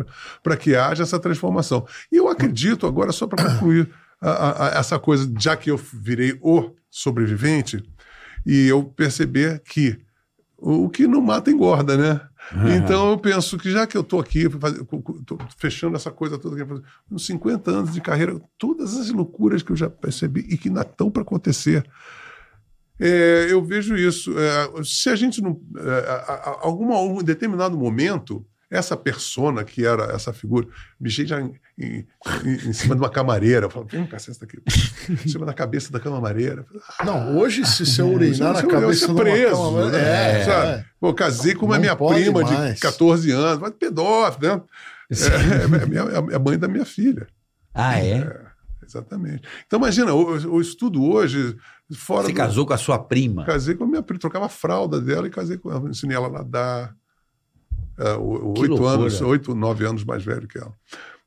[0.42, 1.86] para que haja essa transformação.
[2.10, 3.90] E eu acredito, agora, só para concluir
[4.20, 7.82] a- a- a- essa coisa, já que eu virei o sobrevivente,
[8.44, 9.98] e eu perceber que
[10.58, 12.20] o que não mata engorda, né?
[12.76, 14.48] Então eu penso que já que eu estou aqui
[15.26, 19.72] tô fechando essa coisa toda, aqui, uns 50 anos de carreira, todas as loucuras que
[19.72, 21.84] eu já percebi e que ainda estão para acontecer,
[23.00, 24.34] é, eu vejo isso.
[24.38, 25.60] é, se a gente não.
[25.76, 30.66] É, a- a- alguma, algum determinado momento, essa persona que era essa figura,
[30.98, 32.06] me já em, em-
[32.44, 33.66] em- em cima de uma camareira.
[33.66, 34.58] Eu falo, vem cá, senta aqui.
[35.10, 36.64] Em cima da cabeça da camareira.
[37.04, 40.40] Não, hoje, se você urinar na cabeça uma preso, cama- né?
[40.40, 40.66] é, Sabe?
[40.68, 40.84] é.
[40.98, 42.74] Pô, casei com uma Não minha prima mais.
[42.76, 44.62] de 14 anos, mas pedófilo, né?
[45.10, 47.26] É, é, é, minha- é a mãe da minha filha.
[47.74, 48.26] Ah, é?
[48.84, 49.42] exatamente.
[49.66, 51.56] Então imagina, o, o estudo hoje,
[51.94, 53.44] fora Você do- casou com a sua prima.
[53.44, 56.28] Casei com a minha prima, trocava a fralda dela e casei com ela, ensinei ela
[56.28, 56.94] a nadar.
[57.98, 60.72] É, oito anos, oito, nove anos mais velho que ela.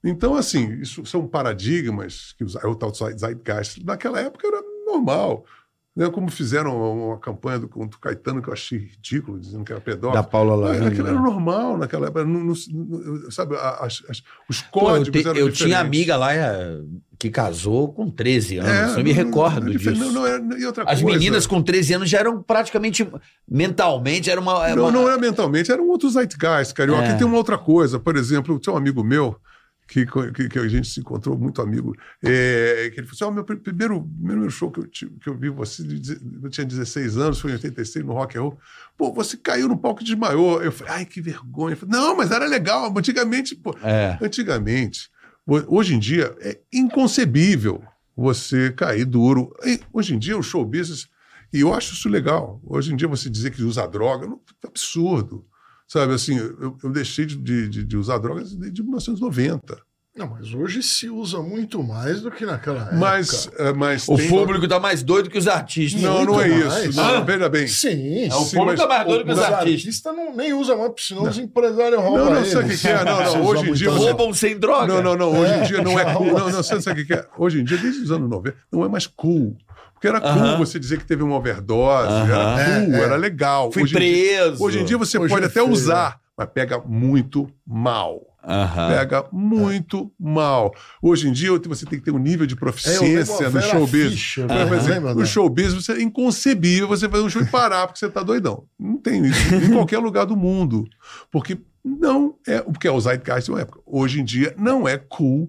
[0.03, 3.83] Então, assim, isso são paradigmas que os- o tal do Zeitgeist.
[3.83, 5.45] Naquela época era normal.
[5.95, 6.09] Né?
[6.09, 9.71] Como fizeram uma, uma campanha do, contra o Caetano que eu achei ridículo, dizendo que
[9.71, 10.21] era pedófilo.
[10.21, 10.87] Da Paula Lavigne.
[10.87, 12.25] Aquilo era normal naquela época.
[12.25, 15.57] Não- não- sabe, as- as- os Pô, eu, códigos te- eram eu diferentes.
[15.59, 16.77] tinha amiga lá é,
[17.17, 18.95] que casou com 13 anos.
[18.95, 19.91] É, eu me não- recordo não- disso.
[19.91, 23.07] Não, não, era- e outra As coisa, meninas com 13 anos já eram praticamente
[23.49, 27.03] mentalmente era uma, Não, uma- não era mentalmente, era um outro zeitgeist, carioca.
[27.07, 27.15] É.
[27.15, 29.35] E tem uma outra coisa, por exemplo, tinha um amigo meu,
[29.87, 33.31] que, que, que a gente se encontrou muito amigo, é, que ele falou assim, "Ó,
[33.31, 35.83] meu pr- primeiro, primeiro show que eu, que eu vi você,
[36.41, 38.57] eu tinha 16 anos, foi em 86, no Rock and Roll,
[38.97, 40.59] pô, você caiu no palco e desmaiou.
[40.63, 41.75] Eu falei, ai, que vergonha.
[41.77, 44.17] Falei, não, mas era legal, antigamente, pô, É.
[44.19, 45.07] Antigamente,
[45.47, 47.83] hoje em dia, é inconcebível
[48.15, 49.53] você cair duro.
[49.91, 51.07] Hoje em dia, o show business,
[51.53, 52.61] e eu acho isso legal.
[52.65, 55.45] Hoje em dia, você dizer que usa droga, não, é absurdo.
[55.87, 57.37] Sabe, assim, eu, eu deixei de,
[57.69, 59.77] de, de usar drogas desde 1990.
[60.17, 62.95] Não, mas hoje se usa muito mais do que naquela época.
[62.95, 66.01] Mas, é, mas O tem- público tá mais doido que os artistas.
[66.01, 66.69] Não, não é muito isso.
[66.69, 66.95] mais.
[66.95, 67.19] Não, Ah.
[67.19, 67.67] veja bem.
[67.67, 69.67] Sim, É, o sim, público mas tá mais doido que os artistas.
[69.73, 72.47] artistas não, nem usam mais, senão os empresários roubam Não, não, eles.
[72.53, 73.03] sabe o que é?
[73.03, 74.01] Não, não, usa hoje em muito dia mais.
[74.01, 74.87] você- Roubam sem droga.
[74.93, 75.37] Não, não, não.
[75.41, 76.27] Hoje em É, dia não é cool.
[76.27, 77.25] Não, não, sabe, o que é?
[77.37, 79.57] Hoje em dia, desde os anos 90, não é mais cool.
[79.95, 80.57] Porque era cool Aham.
[80.57, 82.57] você dizer que teve uma overdose, Aham.
[82.59, 83.03] era cool, É, é.
[83.03, 83.69] era legal.
[83.69, 84.63] Fui hoje Em dia, preso.
[84.63, 88.21] hoje em dia você Hoje pode é até feio, usar, mas pega muito mal.
[88.47, 88.89] Aham.
[88.89, 90.73] Pega muito mal.
[91.01, 93.67] Hoje em dia você tem que ter um nível de É, proficiência a no Vera
[93.71, 94.13] show business.
[94.13, 94.61] Fischer, Por né?
[94.63, 95.25] exemplo, Lembra, no né?
[95.25, 98.65] show business você- é inconcebível você fazer um show e parar porque você tá doidão.
[98.79, 100.85] Não tem isso em qualquer lugar do mundo.
[101.31, 102.61] Porque não é.
[102.61, 103.79] Porque é o Zeitgeist de uma época.
[103.85, 105.47] Hoje em dia não é cool.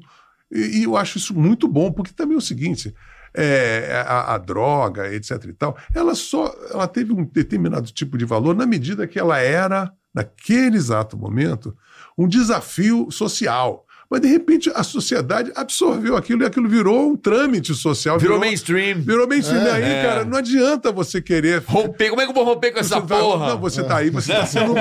[0.50, 2.94] E, e eu acho isso muito bom, porque também é o seguinte.
[3.38, 8.24] é, a, a droga, etc e tal, ela só ela teve um determinado tipo de
[8.24, 11.76] valor na medida que ela era, naquele exato momento,
[12.16, 13.85] um desafio social.
[14.10, 18.18] Mas, de repente, a sociedade absorveu aquilo e aquilo virou um trâmite social.
[18.18, 19.00] Virou mainstream.
[19.00, 19.66] Virou mainstream.
[19.66, 20.02] É, aí, é.
[20.02, 21.62] cara, não adianta você querer.
[21.66, 22.10] Romper.
[22.10, 23.48] Como é que eu vou romper com essa você tá- porra?
[23.48, 24.74] não, você tá aí, você tá sendo.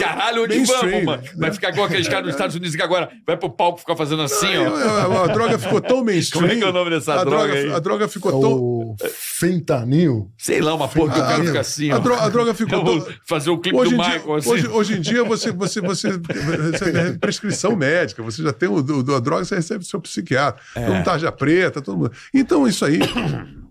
[0.00, 1.22] Caralho, onde vamos, mano?
[1.36, 4.22] Vai ficar igual aqueles caras dos Estados Unidos que agora vai pro palco ficar fazendo
[4.22, 4.74] assim, Aí, ó.
[4.76, 6.40] a, a droga ficou tão mainstream.
[6.42, 7.54] Como é que é o nome dessa a droga droga?
[7.60, 7.72] aí?
[7.72, 8.52] A droga É ficou tão.
[8.52, 8.96] o
[9.40, 10.30] fentanil.
[10.38, 11.96] Sei lá, uma porra que o cara fica assim, ó.
[11.96, 13.14] A, dro- a droga ficou Eu vou tão.
[13.26, 14.50] fazer o clipe Hoje do em, dia, Michael, assim.
[14.50, 18.82] hoje, hoje em dia você, você, você, você tem prescrição médica, você já tem o,
[19.02, 20.60] do- a droga, você recebe do seu psiquiatra.
[20.74, 20.84] É.
[20.84, 22.12] Todo mundo tarja preta, todo mundo.
[22.32, 22.98] Então, isso aí,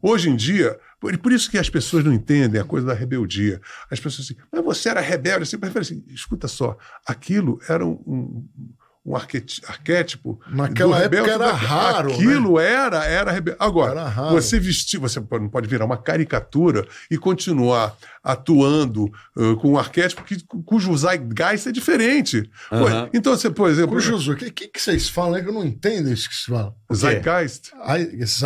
[0.02, 3.62] hoje em dia, por, por isso que as pessoas não entendem a coisa da rebeldia.
[3.90, 7.60] As pessoas assim, mas você era rebelde, assim, mas eu falei assim, escuta só, aquilo
[7.68, 7.92] era um.
[8.06, 8.48] um
[9.06, 10.40] um arquétipo.
[10.52, 13.58] Naquela do rebelde época era da- raro, Aquilo era, era rebelde.
[13.60, 14.32] Agora, Era raro.
[14.32, 19.06] você vestir, você não pode virar uma caricatura e continuar atuando
[19.38, 22.50] uh, com um arquétipo que, cujo zeitgeist é diferente.
[22.70, 23.10] Pô, Aham.
[23.14, 25.38] então, você, por exemplo, Cujo, o que, que, que vocês falam?
[25.38, 26.76] É que eu não entendo isso que se fala.
[26.94, 27.72] zeitgeist.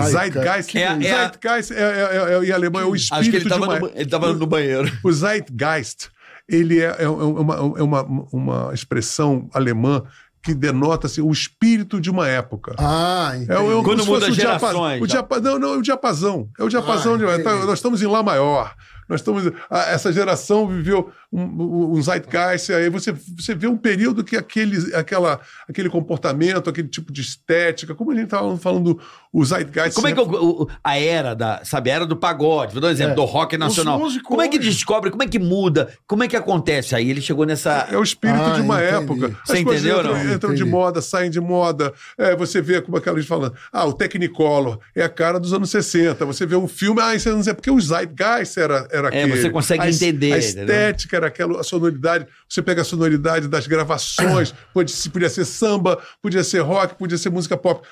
[0.03, 3.43] Zeitgeist, É é zeitgeist é, é, é, em alemão é o espírito Acho que ele
[3.43, 3.79] de tava, uma...
[3.79, 4.89] no, ele tava no banheiro.
[5.03, 6.09] O Zeitgeist,
[6.47, 10.03] ele é, é uma, é uma, uma expressão alemã
[10.43, 12.75] que denota assim, o espírito de uma época.
[12.77, 13.51] Ah, É, entendi.
[13.53, 15.81] é como Quando se muda fosse o diapa- gerações, O diapa- não, não, é o
[15.81, 16.49] diapasão.
[16.59, 17.43] É o diapasão Ah, de.
[17.43, 18.75] tá, nós estamos em Lá Maior.
[19.07, 19.47] Nós estamos.
[19.69, 21.11] a- essa geração viveu
[21.41, 26.87] um, um, zeitgeist, aí você, você vê um período que aquele, aquela, aquele comportamento, aquele
[26.87, 28.99] tipo de estética, como a gente estava falando,
[29.31, 29.95] o zeitgeist.
[29.95, 32.81] Como é que é o- o- a era da, sabe, a era do pagode, vou
[32.81, 33.15] dar um exemplo, É.
[33.15, 33.97] do rock nacional.
[33.99, 37.09] músicos Como é que descobre, como é que muda, como é que acontece aí?
[37.09, 37.87] Ele chegou nessa...
[37.91, 38.95] É o espírito Ah, de uma entendi.
[39.03, 39.27] época.
[39.45, 40.33] Você As coisas entendeu, entram, não?
[40.35, 41.91] entram de moda, saem de moda.
[42.17, 45.69] É, você vê como aquela gente falando, ah, o Technicolor é a cara dos anos
[45.71, 46.25] 60.
[46.25, 49.41] Você vê um filme, ah, isso não sei, porque o Zeitgeist era, era É, aquele.
[49.41, 50.63] você consegue a, entender, A entendeu?
[50.63, 52.27] estética era aquela, a sonoridade.
[52.47, 57.29] Você pega a sonoridade das gravações, pode, podia ser samba, podia ser rock, podia ser
[57.29, 57.85] música pop.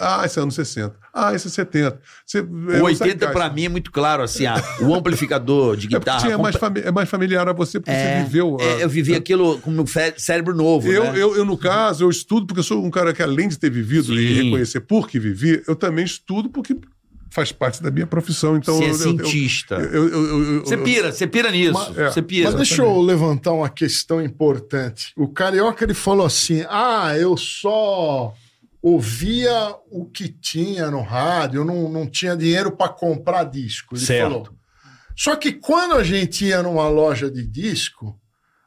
[0.00, 0.94] Ah, esse é anos 60.
[1.12, 2.00] Ah, esse é 70.
[2.24, 3.32] Você, é O 80 Zeitgeist.
[3.34, 6.20] pra mim é muito claro, assim, ah, o amplificador de É porque guitarra...
[6.20, 8.56] tinha mais é mais familiar a você, porque É, você viveu.
[8.58, 11.10] a- é, eu vivi aquilo com meu cé- cérebro novo, Eu, né?
[11.20, 13.70] eu, eu, no caso, eu estudo porque eu sou um cara que, além de ter
[13.70, 14.44] vivido e Sim.
[14.44, 16.74] reconhecer por que vivi, eu também estudo porque
[17.32, 18.56] faz parte da minha profissão.
[18.56, 19.74] Então, Você é eu, cientista.
[19.76, 21.72] eu- eu- eu- eu- Você pira, você pira nisso.
[21.72, 22.50] Mas- é, você pira.
[22.50, 25.12] Mas deixa eu levantar uma questão importante.
[25.16, 28.34] O carioca ele falou assim: ah, eu só
[28.82, 33.94] ouvia o que tinha no rádio, eu não, não tinha dinheiro para comprar disco.
[33.96, 34.30] Ele Certo.
[34.30, 34.48] falou.
[35.16, 38.18] Só que quando a gente ia numa loja de disco,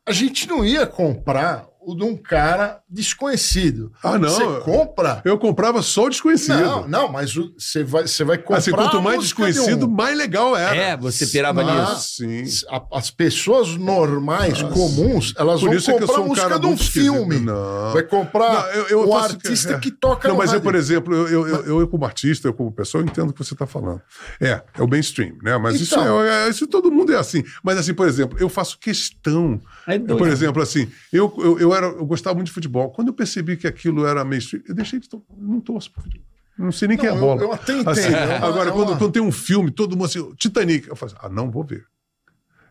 [0.07, 3.91] a gente não ia comprar de um cara desconhecido.
[4.01, 4.29] Ah, não.
[4.29, 5.21] Você compra.
[5.25, 6.57] Eu comprava só o desconhecido.
[6.59, 8.57] Não, não, mas o- você vai, você vai comprar.
[8.57, 9.89] assim, quanto a mais música de desconhecido, um.
[9.89, 10.75] mais legal era.
[10.75, 11.91] É, você pirava Não.
[11.91, 12.15] nisso.
[12.17, 12.43] Sim.
[12.69, 16.25] A- As pessoas normais, comuns, elas Por vão isso é que eu comprar sou a
[16.25, 17.39] um música cara de um filme.
[17.39, 17.91] Não.
[17.93, 19.79] Vai comprar Não, eu- eu o artista é.
[19.79, 20.63] que toca Não, no mas eu, rádio.
[20.63, 23.43] por exemplo, eu, eu, eu, eu como artista, eu como pessoa, eu entendo o que
[23.43, 24.01] você está falando.
[24.39, 25.57] É, é o mainstream, né?
[25.57, 26.23] Mas isso, Então.
[26.23, 27.43] é, é- isso todo mundo é assim.
[27.63, 29.59] Mas assim, por exemplo, eu faço questão.
[29.87, 30.17] É doido.
[30.17, 32.89] por exemplo, assim, eu, eu, eu, era, eu gostava muito de futebol.
[32.91, 35.07] Quando eu percebi que aquilo era mainstream, eu deixei de.
[35.37, 36.25] Não torço pro futebol.
[36.57, 37.41] Não sei nem quem é Não, a bola.
[37.41, 40.05] eu- até entendo, Assim, é agora, é quando, uma- quando tem um filme, todo mundo
[40.05, 41.83] assim, Titanic, eu falo assim, ah, não vou ver.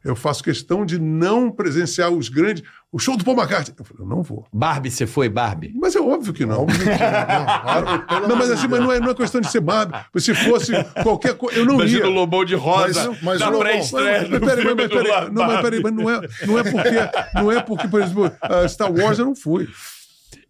[0.04, 2.62] Eu faço questão de não presenciar os grandes.
[2.92, 3.74] O show do Paul McCartney.
[3.78, 4.46] Eu falei, eu não vou.
[4.52, 5.72] Barbie, você foi, Barbie?
[5.74, 6.60] Mas é óbvio que não.
[6.62, 9.60] Óbvio que não, claro, Não, mas assim, mas não é, não é questão de ser
[9.60, 9.96] Barbie.
[10.18, 10.72] Se fosse
[11.02, 12.06] qualquer coisa, eu não ia.
[12.06, 15.46] Lobão de rosa Mas- mas, na Lobão, pré-estreia Mas, do peraí, filme mas, peraí, não,
[15.46, 16.90] mas peraí, mas não é, não é porque,
[17.34, 19.68] não é porque, por exemplo, ah, Star Wars eu não fui.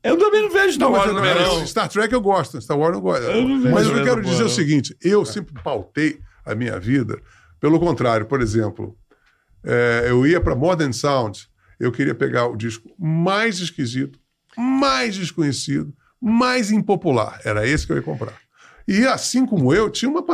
[0.03, 1.67] Eu também não vejo Star Wars Mas, também, não.
[1.67, 3.23] Star Trek eu gosto, Star Wars eu não gosto.
[3.23, 7.19] não mas vejo eu quero dizer o seguinte: eu sempre pautei a minha vida
[7.59, 8.27] pelo contrário.
[8.27, 8.95] Por exemplo,
[9.65, 14.19] eh, eu ia para Modern Sound, eu queria pegar o disco mais esquisito,
[14.57, 17.41] mais desconhecido, mais impopular.
[17.45, 18.35] Era esse que eu ia comprar.
[18.87, 20.25] E assim como eu, tinha uma,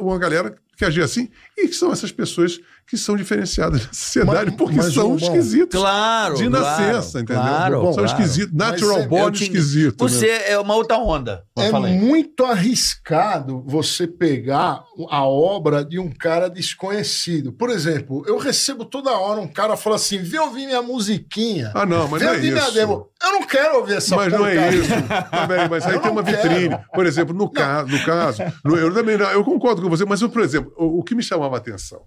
[0.00, 4.46] uma galera que agia assim, e que são essas pessoas que são diferenciadas na sociedade
[4.50, 5.78] Mas- porque mas, são Lobão, esquisitos.
[5.80, 7.42] Claro, De claro, nascença, entendeu?
[7.42, 8.06] claro, são claro.
[8.06, 8.54] esquisitos.
[8.54, 10.04] Natural Mas é- born Eu te- esquisito.
[10.04, 10.10] né?
[10.10, 11.42] Você é uma outra onda.
[11.58, 17.52] É muito arriscado você pegar a obra de um cara desconhecido.
[17.52, 21.70] Por exemplo, eu recebo toda hora um cara fala assim: vem ouvir minha musiquinha.
[21.74, 22.72] Ah, não, mas não é isso.
[22.72, 23.08] demo.
[23.22, 24.88] Eu não quero ouvir essa Mas não é isso.
[25.30, 26.42] Também, mas aí Eu tem uma quero.
[26.42, 26.78] vitrine.
[26.94, 30.22] Por exemplo, no, ca no caso, no- eu também não, eu concordo com você, mas
[30.22, 32.00] por exemplo, o, o que me chamava a atenção?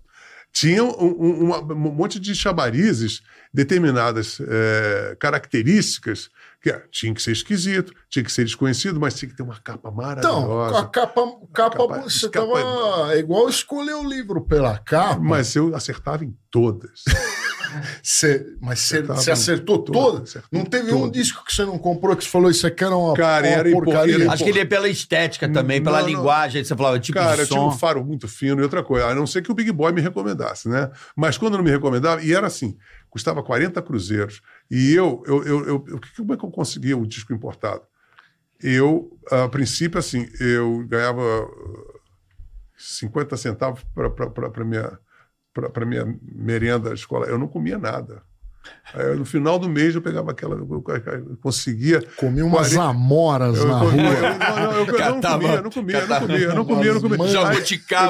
[0.52, 3.22] Tinha um, um- um monte de chamarizes,
[3.54, 6.30] determinadas eh, características,
[6.62, 9.60] que ah, tinha que ser esquisito, tinha que ser desconhecido, mas tinha que ter uma
[9.60, 10.80] capa Então, maravilhosa.
[10.80, 11.22] a capa,
[11.54, 15.20] capa, Capa- você capa- tava é igual escolher o livro pela capa.
[15.20, 17.04] Mas eu acertava em todas.
[18.04, 19.82] Você, mas você, acertou
[20.22, 21.12] acertei Não teve um todas.
[21.14, 23.72] disco que você não comprou que você falou isso aqui era uma, Cara, uma era
[23.72, 24.16] porcaria?
[24.16, 26.14] era Acho que ele é pela estética também, pela Não, não.
[26.14, 26.64] linguagem.
[26.66, 29.16] Você falava, tipo Cara, de eu tinha um faro muito fino e outra coisa, a
[29.16, 30.90] não ser que o Big Boy me recomendasse, né?
[31.16, 32.76] Mas quando não me recomendava, e era assim,
[33.10, 34.42] custava 40 cruzeiros,
[34.72, 37.84] e eu, eu, eu, eu, eu- como é que eu conseguia o disco importado?
[38.64, 42.00] Eu, a princípio, assim, eu ganhava uh,
[42.78, 44.98] 50 centavos para minha
[45.54, 48.24] para minha merenda da escola, eu não comia nada.
[48.94, 53.58] Aí, no final do mês eu pegava aquela, eu, eu conseguia Comi umas 40 amoras
[53.58, 53.92] eu, na rua.
[53.92, 57.18] eu- não, não, Catava- comia, não comia, não comia, não comia, não comia.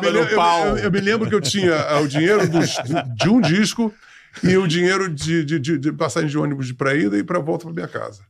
[0.02, 0.68] me no pau.
[0.68, 2.76] Eu, eu me lembro que eu tinha ah, o dinheiro dos-
[3.16, 3.92] de um disco
[4.44, 7.66] e o dinheiro de, de, de, de passagem de ônibus para ida e para volta
[7.66, 8.24] para minha casa.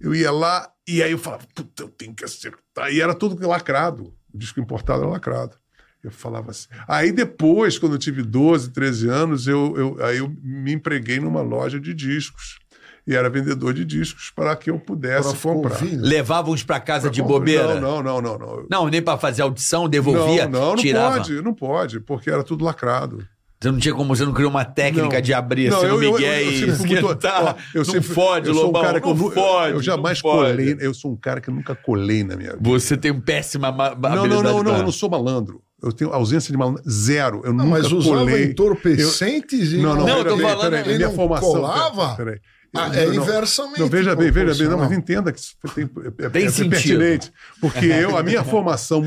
[0.00, 2.92] Eu ia lá e aí eu falava, puta, eu tenho que acertar.
[2.92, 4.14] E era tudo lacrado.
[4.32, 5.56] O disco importado era lacrado.
[6.04, 6.68] Eu falava assim.
[6.86, 11.40] Aí depois, quando eu tive 12, 13 anos, eu, eu, aí eu me empreguei numa
[11.40, 12.58] loja de discos.
[13.06, 15.78] E era vendedor de discos para que eu pudesse Pra ficar comprar.
[15.82, 17.80] Levava uns pra casa de Não, bobeira.
[17.80, 18.66] Não, não, não, não.
[18.68, 21.16] Não, nem pra fazer audição, devolvia, não, não, não tirava.
[21.16, 23.26] pode, não pode, porque era tudo lacrado.
[23.58, 25.20] Você não tinha como, você não criou uma técnica Não.
[25.22, 27.78] de abrir Não, assim no eu- eu- Miguel eu e sempre fui muito- ó, eu
[27.78, 29.72] não sempre- fode, eu sou um Lobão, cara que eu não nu- fode.
[29.72, 32.68] Eu jamais não colei, eu sou um cara que nunca colei na minha vida.
[32.68, 35.62] Você tem um péssima ma- Não, habilidade não, não, não, pra- eu não sou malandro.
[35.82, 36.82] Eu tenho ausência de malandro.
[36.88, 37.40] Zero.
[37.44, 38.44] Eu Não, nunca mas usava colei.
[38.44, 41.48] entorpecentes e Não, não, Não, eu pera tô bem, falando- peraí, ele minha não formação.
[41.48, 42.14] colava?
[42.16, 42.38] Peraí.
[42.74, 45.54] Ah, Eu- é não, inversamente Não, veja bem, veja bem, não, mas entenda que isso
[45.74, 45.88] tem,
[46.18, 46.70] é, Tem é, é sentido.
[46.70, 47.32] pertinente.
[47.60, 49.02] Porque eu, a minha formação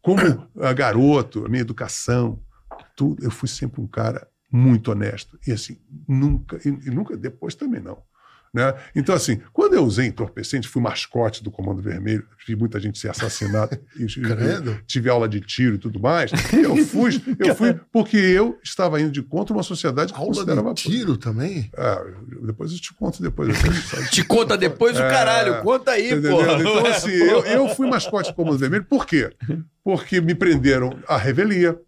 [0.00, 0.18] como
[0.60, 2.38] ah, garoto, a minha educação,
[3.02, 5.36] tudo, eu fui sempre um cara muito honesto.
[5.46, 7.98] E assim, nunca, e, e nunca, depois também não.
[8.54, 8.74] Né?
[8.94, 13.08] Então, assim, quando eu usei entorpecente, fui mascote do Comando Vermelho, vi muita gente ser
[13.08, 14.06] assassinada, e,
[14.86, 16.30] tive aula de tiro e tudo mais.
[16.52, 20.74] Eu fui, eu fui porque eu estava indo de contra uma sociedade que Aula considerava.
[20.74, 21.70] de tiro também?
[21.74, 23.48] Ah, eu- depois eu te conto depois.
[23.48, 26.36] Eu- Te conta depois o É, caralho, conta aí, Entendeu?
[26.36, 26.42] pô.
[26.42, 29.30] Então, assim, eu, eu fui mascote do Comando Vermelho, por quê?
[29.82, 31.80] Porque me prenderam à revelia,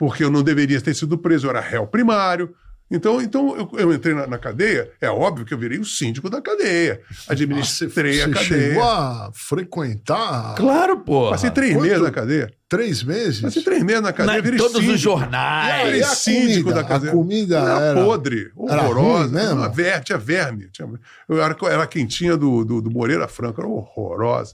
[0.00, 2.54] porque eu não deveria ter sido preso, eu era réu primário.
[2.90, 6.28] Então, então eu, eu entrei na, na cadeia, é óbvio que eu virei o síndico
[6.28, 7.00] da cadeia.
[7.28, 8.68] Administrei Ah, a você cadeia.
[8.70, 11.30] chegou a frequentar Claro, pô.
[11.30, 11.82] Passei três Quanto?
[11.86, 12.50] meses na cadeia.
[12.70, 13.40] Três meses?
[13.42, 14.94] Passei três meses na cadeia, Na, virei todos síndico.
[14.94, 15.84] os jornais.
[15.84, 16.74] Virei a síndico comida?
[16.74, 17.10] da cadeia.
[17.12, 19.22] A comida era, era- podre, era horrorosa.
[19.24, 19.56] ruim mesmo?
[19.56, 20.68] Uma ver- tinha verme.
[20.72, 20.88] Tinha,
[21.28, 24.52] eu era, era a quentinha do, do, do Moreira Franco, era horrorosa.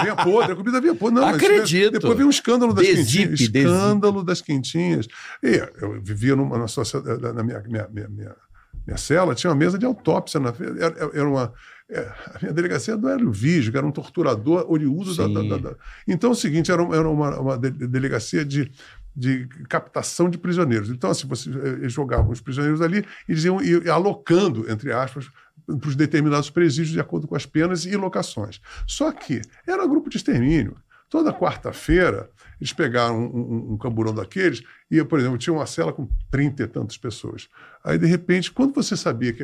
[0.00, 1.16] vinha podre, a comida vinha podre.
[1.20, 1.90] Não, mas Acredito.
[1.92, 3.38] Depois veio um escândalo das Desipe, quentinhas.
[3.40, 3.58] desipe.
[3.58, 5.06] Escândalo das quentinhas.
[5.42, 8.34] E eu vivia numa, numa sociedade, na minha, minha, minha, minha,
[8.86, 10.38] minha cela, tinha uma mesa de autópsia.
[10.40, 11.52] Na, era, era uma,
[11.90, 12.00] é,
[12.34, 15.76] a minha delegacia não era o Vígio, era um torturador oriundo da, da- da-
[16.06, 18.70] Então é o seguinte, era, era uma, uma de- delegacia de,
[19.14, 20.88] de captação de prisioneiros.
[20.90, 24.92] Então, assim, você, eh, eles jogavam os prisioneiros ali e eles iam, iam alocando, entre
[24.92, 25.28] aspas,
[25.66, 28.60] para os determinados presídios de acordo com as penas e locações.
[28.86, 30.76] Só que era um grupo de extermínio.
[31.08, 32.30] Toda quarta-feira,
[32.60, 36.62] eles pegaram um, um- um camburão daqueles e, por exemplo, tinha uma cela com trinta
[36.62, 37.48] e tantas pessoas.
[37.82, 39.42] Aí, de repente, quando você sabia que...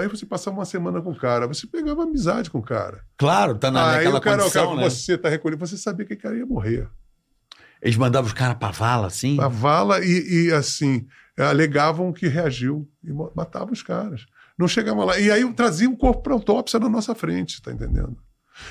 [0.00, 3.04] Aí você passava uma semana com o cara, você pegava amizade com o cara.
[3.16, 4.90] Claro, tá na, aí naquela o cara, o condição, cara né?
[4.90, 6.88] você tá recolhido, você sabia que o cara ia morrer.
[7.80, 9.38] Eles mandavam os caras pra vala, assim?
[9.40, 11.06] A vala e, e, assim,
[11.38, 14.26] alegavam que reagiu e matavam os caras.
[14.58, 15.18] Não chegavam lá.
[15.20, 18.16] E aí traziam o corpo para autópsia na nossa frente, tá entendendo?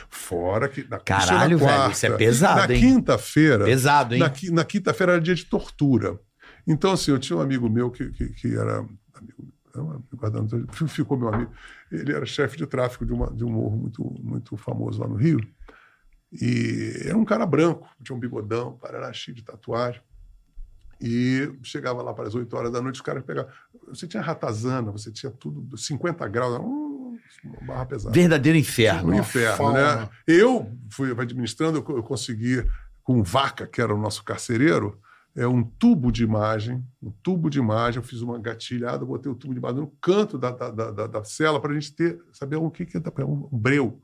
[0.10, 0.84] Fora que.
[0.90, 2.80] Na, Caralho, isso na velho, isso é pesado, Na hein?
[2.82, 3.66] quinta-feira.
[3.66, 4.20] Pesado, hein?
[4.20, 6.20] Na, na quinta-feira era dia de tortura.
[6.68, 8.80] Então, assim, eu tinha um amigo meu que, que, que era.
[9.14, 11.52] Amigo, era amigo, guardando- ficou meu amigo.
[11.92, 15.16] Ele era chefe de tráfico de, uma, de um morro muito, muito famoso lá no
[15.16, 15.40] Rio.
[16.32, 20.02] E era um cara branco, tinha um bigodão, era cheio de tatuagem.
[21.00, 23.52] E chegava lá para as 8 horas da noite, os caras pegavam.
[23.90, 26.85] Você tinha ratazana, você tinha tudo, 50 graus, um-
[27.66, 28.14] barra pesada.
[28.14, 29.14] Verdadeiro Um inferno.
[29.16, 29.96] inferno, fauna.
[30.02, 30.10] né?
[30.28, 32.66] Eu fui administrando, eu co- eu consegui,
[33.04, 35.00] com vaca, que era o nosso carcereiro,
[35.36, 39.36] é um tubo de imagem, um tubo de imagem, eu fiz uma gatilhada, botei o
[39.36, 42.18] tubo de imagem no canto da, da, da, da- da cela para a gente ter,
[42.32, 44.02] saber o que, que é um breu.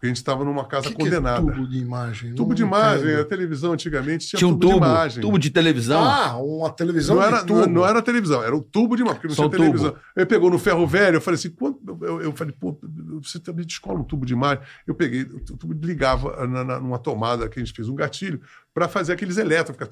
[0.00, 1.42] Porque a gente estava numa casa Que que é condenada.
[1.52, 2.34] tubo de imagem?
[2.34, 3.20] Tubo Não de imagem, entendo.
[3.20, 5.20] a televisão antigamente tinha, Tinha um tubo, tubo, de imagem.
[5.20, 6.02] tubo de televisão.
[6.02, 7.60] Ah, uma televisão Não de era, tubo.
[7.60, 9.78] não, não era televisão, era o tubo de imagem, porque não Só tinha o tubo.
[9.78, 9.96] televisão.
[10.16, 12.78] Ele pegou no ferro velho, eu falei assim, quanto, eu, eu falei, pô,
[13.22, 14.64] você também descola um tubo de imagem.
[14.86, 18.40] Eu peguei, o tubo ligava na, na- numa tomada que a gente fez um gatilho
[18.72, 19.90] para fazer aqueles elétrons, ficar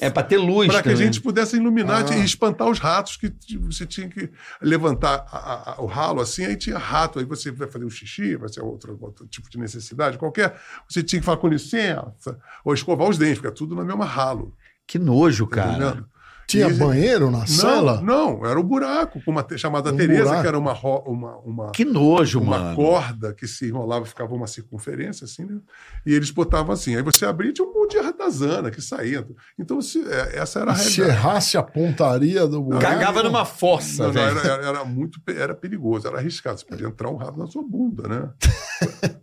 [0.00, 2.16] É pra ter luz para que a gente pudesse iluminar Ah.
[2.16, 4.30] e espantar os ratos, que você tinha que
[4.62, 8.34] levantar a- a- o ralo assim, aí tinha rato, aí você vai fazer um xixi,
[8.36, 10.58] vai ser outro, outro tipo de necessidade qualquer,
[10.88, 14.54] você tinha que falar com licença, ou escovar os dentes, fica tudo no mesmo ralo.
[14.86, 15.70] Que nojo, cara.
[15.70, 16.09] entendendo?
[16.50, 18.00] Tinha E- banheiro na Não, sala?
[18.00, 20.42] não, era o buraco, com uma chamada Um Tereza, buraco?
[20.42, 22.76] que era uma, ro- uma, uma, Que nojo, uma mano.
[22.76, 25.58] corda que se enrolava, ficava uma circunferência assim, né?
[26.04, 26.96] E eles botavam assim.
[26.96, 29.24] Aí você abria e tinha um monte de ratazana que saía.
[29.58, 31.20] Então, se- é, essa era a Se realidade.
[31.26, 32.84] errasse a pontaria do buraco...
[32.84, 34.38] Cagava numa fossa, Não, não, velho.
[34.38, 36.58] era, era- era muito era perigoso, era arriscado.
[36.58, 38.30] Você podia entrar um rato na sua bunda, né?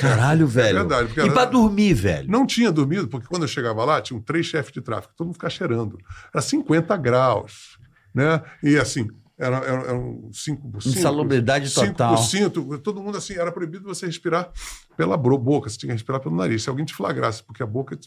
[0.00, 0.78] Caralho, velho.
[0.80, 2.30] verdade, porque e era- pra dormir, velho?
[2.30, 5.34] Não tinha dormido, porque quando eu chegava lá, tinham três chefes de tráfico, todo mundo
[5.34, 5.98] ficava cheirando.
[6.32, 7.78] Era 50 graus,
[8.14, 8.42] né?
[8.62, 9.08] E assim,
[9.38, 9.82] era, era,
[10.32, 10.98] 5 por 5.
[10.98, 12.16] Insalubridade total.
[12.18, 14.50] 5 por 5, todo mundo assim, era proibido você respirar
[14.96, 16.62] pela boca, você tinha que respirar pelo nariz.
[16.62, 17.98] Se alguém te flagrasse, porque a boca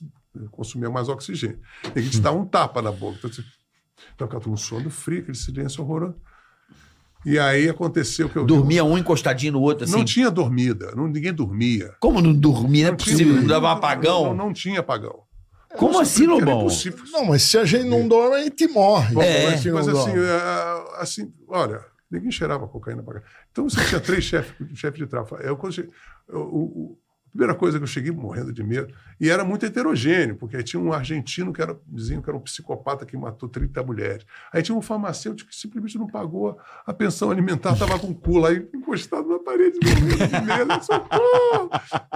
[0.51, 1.59] consumia mais oxigênio,
[1.93, 3.17] tem que te dar um tapa na boca.
[3.17, 3.41] Então, você,
[4.13, 6.15] então ficava todo um sono frio, aquele silêncio horroroso.
[7.25, 9.93] E aí aconteceu que eu vi- Dormia um encostadinho no outro, assim.
[9.93, 11.95] Não tinha dormida, não, ninguém dormia.
[11.99, 12.83] Como não dormia?
[12.83, 13.35] Não é Não possível.
[13.35, 14.23] Não dava um apagão?
[14.25, 15.21] Não, não tinha apagão.
[15.77, 16.67] Como assim, Lobão?
[17.11, 19.19] Não, mas se a gente não dorme, a gente morre.
[19.19, 19.55] É.
[19.65, 23.25] Não Mas assim, é, assim, olha, ninguém cheirava cocaína pra cá.
[23.51, 25.35] Então você tinha três chefes chefe de tráfico.
[25.37, 25.57] Eu,
[26.29, 27.02] eu- a
[27.33, 30.81] primeira coisa que eu cheguei morrendo de medo, e era muito heterogêneo, porque aí tinha
[30.81, 34.25] um argentino que era, diziam que era um psicopata que matou 30 mulheres.
[34.53, 38.37] Aí tinha um farmacêutico que simplesmente não pagou a pensão alimentar, estava com o cu
[38.37, 40.83] lá encostado na parede, morrendo de medo.
[40.83, 41.69] Socorro!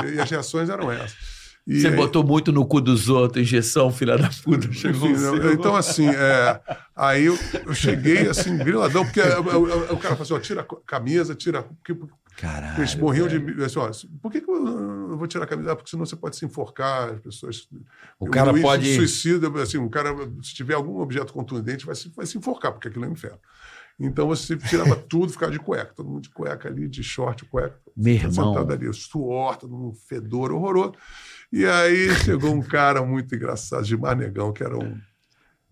[0.05, 1.36] E as reações eram essas.
[1.67, 4.71] E Você aí- botou muito no cu dos outros, injeção, filha da puta.
[4.71, 5.51] Chegou enfim, o seu.
[5.53, 6.61] então, assim, é,
[6.95, 11.35] aí eu, eu cheguei assim, griladão, porque o, cara falou assim: ó, tira a camisa,
[11.35, 11.63] tira.
[11.63, 11.93] Porque,
[12.37, 12.79] Caralho.
[12.79, 13.53] eles morriam velho.
[13.57, 13.63] de.
[13.65, 13.91] Assim, ó,
[14.21, 15.73] por que, que eu, eu vou tirar a camisa?
[15.73, 17.67] Ah, porque senão você pode se enforcar, as pessoas.
[18.17, 22.09] O cara pode- de Suicida, assim, o cara, se tiver algum objeto contundente, vai se,
[22.15, 23.39] vai se enforcar, porque aquilo é um inferno.
[23.99, 27.77] Então você tirava tudo, ficava de cueca, todo mundo de cueca ali, de short, cueca.
[27.97, 28.31] Meu irmão.
[28.53, 30.93] Sentado ali, suor, todo mundo fedor horroroso.
[31.51, 35.01] E aí chegou um cara muito engraçado, Gilmar Negão, que era um,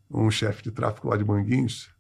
[0.10, 1.94] um chefe de tráfico lá de Manguinhos.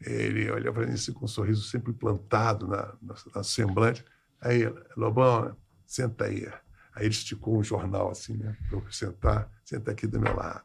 [0.00, 4.04] Ele olhou para mim assim, com um sorriso sempre plantado na, na, na semblante.
[4.40, 4.62] Aí,
[4.96, 6.46] Lobão, senta aí.
[6.94, 9.50] Aí ele esticou um jornal assim, né, para eu sentar.
[9.64, 10.64] Senta aqui do meu lado.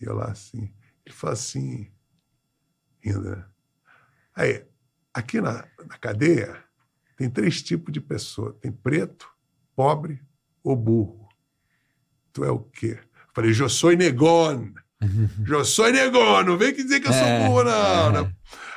[0.00, 0.72] E eu lá assim.
[1.04, 1.90] Ele falou assim,
[3.02, 3.44] rindo, né?
[4.34, 4.66] Aí,
[5.12, 6.62] aqui na, na cadeia,
[7.16, 9.28] tem três tipos de pessoa: tem preto,
[9.74, 10.22] pobre
[10.62, 11.28] ou burro.
[12.32, 12.98] Tu é o quê?
[13.00, 14.72] Eu falei, eu sou negón.
[15.48, 18.16] Eu sou negón, não vem que dizer que eu sou É, burro, não.
[18.18, 18.22] é.
[18.24, 18.34] né?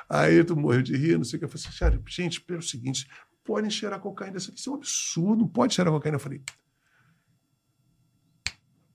[0.09, 1.45] Aí tu morreu de rir, não sei o que.
[1.45, 3.07] Eu falei assim, "Cara, gente, pelo seguinte,
[3.43, 6.15] podem cheirar cocaína, isso aqui é um absurdo, não pode cheirar cocaína.
[6.17, 6.41] Eu falei.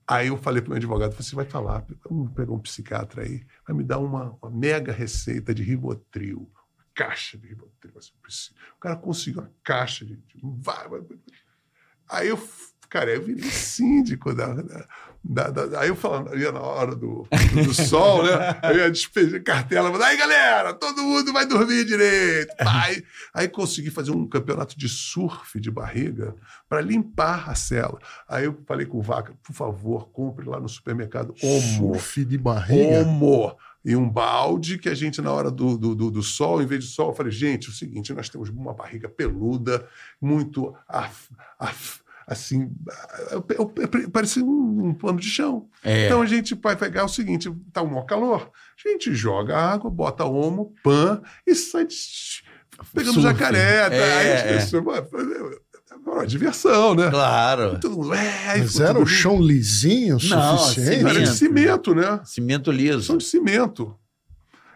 [0.09, 3.45] Aí eu falei para o meu advogado, você vai falar, vamos pegar um psiquiatra aí,
[3.67, 6.49] vai me dar uma, uma mega receita de Rivotril.
[6.95, 7.93] caixa de Rivotril.
[7.97, 8.53] assim.
[8.77, 10.15] O cara conseguiu uma caixa de.
[10.15, 11.17] de- vai, vai, vai.
[12.09, 12.37] Aí eu,
[12.89, 14.47] cara, eu virei síndico da.
[14.53, 14.85] da-
[15.49, 17.27] da- da- aí eu falando, ia na hora do,
[17.65, 18.31] do sol, né?
[18.63, 22.53] Eu ia despedir cartela, aí galera, todo mundo vai dormir direito.
[22.59, 23.03] Aí,
[23.33, 26.33] aí consegui fazer um campeonato de surf de barriga
[26.69, 27.99] para limpar a cela.
[28.27, 31.95] Aí eu falei com o Vaca, por favor, compre lá no supermercado Omo.
[31.95, 33.01] Surf de barriga.
[33.01, 33.53] Omo.
[33.83, 36.83] E um balde que a gente, na hora do, do, do, do sol, em vez
[36.85, 39.85] de sol, eu falei, gente, é o seguinte, nós temos uma barriga peluda,
[40.21, 42.69] muito af- af- assim,
[44.11, 45.67] parecia um, um pano de chão.
[45.83, 46.05] É.
[46.05, 48.51] Então a gente vai pegar o seguinte: tá um maior calor,
[48.85, 51.95] a gente joga água, bota omo, pan e sai de-
[52.93, 53.89] pegando jacaré.
[53.89, 53.95] tá?
[53.95, 54.53] É, Aí as é.
[54.57, 55.05] pessoas, "Pô, é
[56.05, 57.09] uma diversão, né?
[57.09, 57.79] Claro.
[57.83, 61.05] Mundo, é, aí Mas era o chão lisinho o Não, suficiente?
[61.05, 61.33] Era de Cimento.
[61.35, 62.19] cimento, né?
[62.23, 63.17] Cimento São liso.
[63.17, 63.95] de cimento.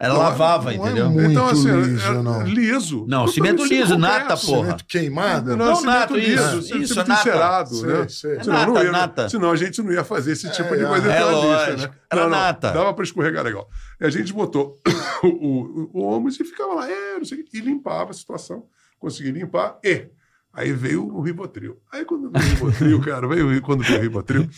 [0.02, 1.10] Ela Não, lavava, não é entendeu?
[1.10, 2.42] muito então, assim, liso, era não.
[2.42, 3.06] liso.
[3.08, 4.62] Não, cimento liso, nata, porra.
[4.64, 5.56] Cimento queimado?
[5.56, 7.12] Não, Não, cimento nato, liso, isso, cimento isso, nata.
[7.12, 8.08] encerado, Sei, né?
[8.08, 8.36] sei.
[8.36, 9.28] É Senão, não nata, ia- nata.
[9.28, 11.92] senão a gente não ia fazer esse tipo É, de coisa é pela lista, lógico.
[11.92, 11.98] né?
[12.10, 12.72] Era não, não, nata.
[12.72, 13.68] Dava para escorregar legal.
[14.00, 14.76] E a gente botou
[15.22, 18.64] o, o, o ônibus e ficava lá, é, não sei e limpava a situação.
[18.98, 20.08] Consegui limpar e...
[20.52, 21.78] Aí veio o Ribotril.
[21.90, 24.48] Aí quando veio o Ribotril, cara, veio, quando veio o Ribotril,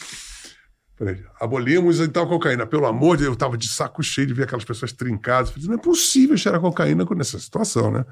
[0.96, 2.66] falei, abolimos então a cocaína.
[2.66, 5.50] Pelo amor de Deus, eu tava de saco cheio de ver aquelas pessoas trincadas.
[5.50, 8.04] Falei, não é possível cheirar cocaína nessa situação, né?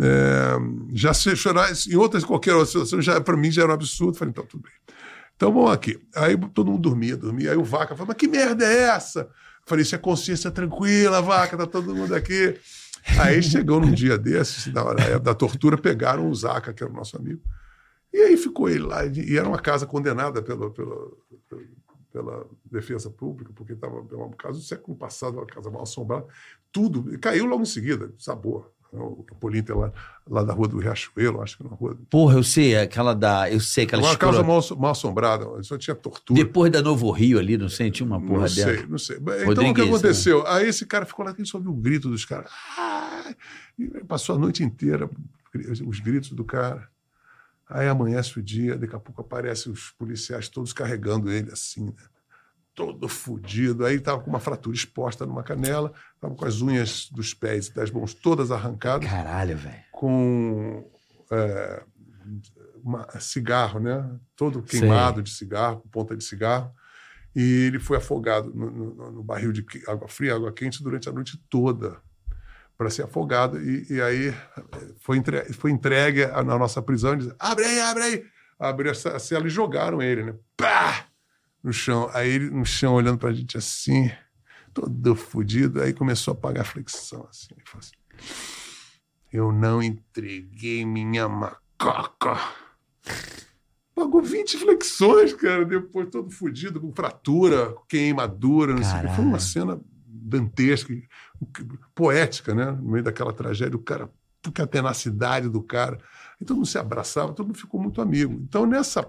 [0.00, 0.56] É,
[0.92, 4.16] já se chorar em outras, qualquer outra situação, já, para mim já era um absurdo.
[4.16, 4.72] Falei, então, tudo bem.
[5.36, 5.98] Então vamos aqui.
[6.14, 7.52] Aí todo mundo dormia, dormia.
[7.52, 9.28] Aí o Vaca falou, mas que merda é essa?
[9.66, 12.58] Falei, isso é consciência tranquila, Vaca, tá todo mundo aqui.
[13.20, 16.96] Aí chegou num dia desses, na hora da tortura, pegaram o Zaca, que era o
[16.96, 17.40] nosso amigo.
[18.12, 19.04] E aí ficou ele lá.
[19.04, 21.10] E era uma casa condenada pela, pela,
[22.16, 26.26] pela defesa pública, porque estava um caso do século passado, uma casa mal assombrada.
[26.72, 27.18] Tudo.
[27.18, 28.72] Caiu logo em seguida, sabor.
[28.90, 29.92] O Polinter lá,
[30.26, 31.98] lá da rua do Riachuelo, acho que na rua.
[32.08, 33.50] Porra, eu sei, aquela da.
[33.50, 36.42] Eu sei, aquela Uma casa mal, mal assombrada, só tinha tortura.
[36.42, 38.86] Depois da Novo Rio ali, não sei, tinha uma porra não sei, dessa.
[38.86, 39.16] não sei.
[39.16, 39.88] Então o que Rodrigues, né?
[39.90, 40.46] aconteceu?
[40.46, 42.50] Aí esse cara ficou lá, ele só ouviu o grito dos caras.
[42.78, 43.34] Ah!
[43.78, 45.10] E passou a noite inteira
[45.86, 46.88] os gritos do cara.
[47.68, 51.92] Aí amanhece o dia, daqui a pouco aparecem os policiais todos carregando ele assim, né?
[52.74, 53.86] todo fudido.
[53.86, 57.74] Aí estava com uma fratura exposta numa canela, estava com as unhas dos pés e
[57.74, 59.82] das mãos todas arrancadas Caralho, velho.
[59.90, 60.86] com
[61.30, 61.82] é,
[62.84, 64.08] uma- cigarro, né?
[64.36, 66.70] Todo queimado de cigarro, com ponta de cigarro.
[67.34, 71.12] E ele foi afogado no, no- no barril de água fria, água quente durante a
[71.12, 71.96] noite toda
[72.76, 73.60] para ser afogado.
[73.60, 74.34] E, e aí
[75.00, 78.24] foi, entre- foi entregue na nossa prisão e disse, abre aí, abre aí.
[78.58, 80.34] Abriu a cela e jogaram ele, né?
[80.56, 81.06] Pá!
[81.62, 82.08] No chão.
[82.14, 84.10] Aí ele no chão olhando para a gente assim,
[84.72, 85.82] todo fodido.
[85.82, 87.48] Aí começou a pagar flexão assim.
[87.52, 87.92] Ele falou assim,
[89.32, 92.38] eu não entreguei minha macaca.
[93.94, 99.16] Pagou 20 flexões, cara, depois todo fudido, com fratura, queimadura, não sei o que.
[99.16, 99.80] Foi uma cena
[100.26, 100.92] dantesca,
[101.94, 102.72] poética, né?
[102.72, 104.10] No meio daquela tragédia, o cara,
[104.42, 105.98] porque a tenacidade do cara.
[106.40, 108.34] E todo mundo se abraçava, todo mundo ficou muito amigo.
[108.42, 109.08] Então, nessa,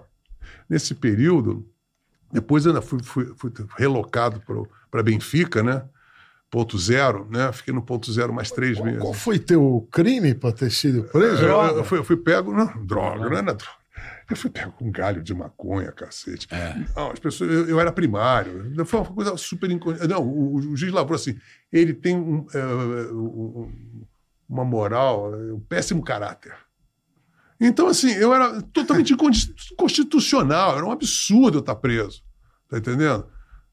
[0.68, 1.68] nesse período,
[2.32, 4.42] depois eu ainda fui, fui, fui relocado
[4.90, 5.84] para Benfica, né?
[6.50, 7.52] Ponto zero, né?
[7.52, 9.00] Fiquei no ponto zero mais três meses.
[9.00, 11.44] Qual foi teu crime para ter sido preso?
[11.44, 13.78] Eu, eu fui, eu fui pego, não, droga, não era droga.
[14.30, 16.46] Eu fui pego com um galho de maconha, cacete.
[16.94, 18.72] Não, as pessoas, eu, eu era primário.
[18.84, 19.94] Foi uma coisa super incon...
[20.08, 21.34] Não, o, o juiz lavrou assim.
[21.72, 23.72] Ele tem um, eh, um-
[24.48, 26.54] uma moral, eh, um péssimo caráter.
[27.60, 29.14] Então, assim, eu era totalmente
[29.72, 32.22] inconstitucional, era um absurdo eu estar preso.
[32.68, 33.26] Tá entendendo?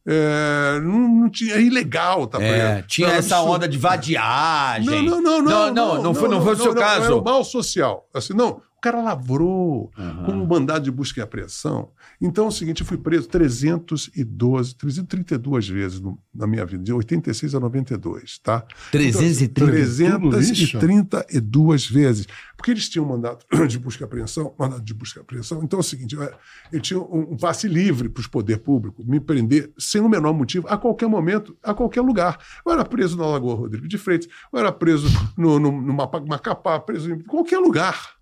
[0.08, 2.88] É, não, não tinha, é ilegal estar É, preso.
[2.88, 3.56] tinha Era essa absurdo.
[3.56, 4.86] onda de vadiagem.
[5.10, 5.74] Não, não, não, não.
[5.74, 7.06] Não, não, foi, não foi o seu não, caso.
[7.06, 8.08] Era mal social.
[8.14, 10.24] Assim, não, cara lavrou Aham.
[10.26, 11.90] com um mandado de busca e apreensão.
[12.22, 16.94] Então é o seguinte, eu fui preso 312, 332 vezes no- na minha vida, de
[16.94, 18.64] 86 a 92, tá?
[18.92, 20.20] 330.
[20.20, 20.78] tudo isso?
[20.80, 22.28] 332 vezes.
[22.58, 25.64] Porque eles tinham um mandato de busca e apreensão, mandato de busca e apreensão.
[25.64, 26.32] Então é o seguinte, eu,
[26.72, 30.34] eu tinha um, um passe livre para os poder público me prender sem o menor
[30.34, 32.38] motivo, a qualquer momento, a qualquer lugar.
[32.66, 35.08] Eu era preso na Lagoa Rodrigo de Freitas, eu era preso
[35.38, 38.15] no, no, no Macapá, preso em qualquer lugar.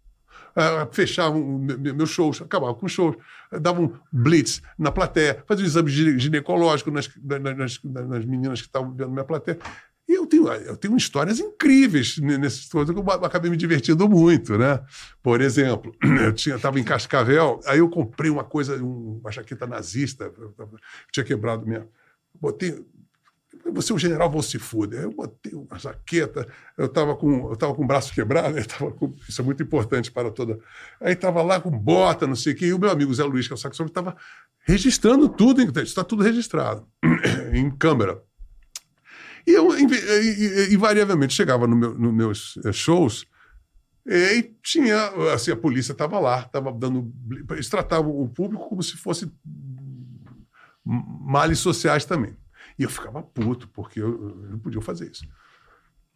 [0.91, 3.15] Fechava um, me- me- meus shows, acabava com shows,
[3.61, 8.25] dava um blitz na plateia, fazia um exame gine- ginecológico nas, na- na- nas, nas
[8.25, 9.57] meninas que estavam vendo minha plateia.
[10.07, 14.07] E eu tenho, eu tenho histórias incríveis ne- nessas coisas que eu acabei me divertindo
[14.09, 14.81] muito, né?
[15.23, 20.31] Por exemplo, eu estava em Cascavel, aí eu comprei uma coisa, um- uma jaqueta nazista,
[20.37, 20.53] eu
[21.11, 21.87] tinha quebrado minha.
[22.39, 22.83] Botei.
[23.73, 24.95] Você é o general vão se.
[24.95, 26.47] Eu botei uma jaqueta,
[26.77, 29.61] eu estava com, eu tava com o braço quebrado, eu tava com- isso é muito
[29.63, 30.59] importante para toda.
[31.01, 33.47] Aí estava lá com bota, não sei o quê, e o meu amigo Zé Luiz,
[33.47, 34.15] que é o saxofone, estava
[34.65, 36.87] registrando tudo, está tudo registrado
[37.53, 38.21] em câmera.
[39.45, 39.67] E eu,
[40.71, 43.25] invariavelmente, chegava no meu- nos meus eh, shows
[44.05, 47.11] e tinha, assim, a polícia estava lá, estava dando.
[47.51, 49.31] Eles tratavam o público como se fosse
[50.85, 52.35] males sociais também.
[52.77, 55.25] E eu ficava puto, porque eu, eu não podia fazer isso.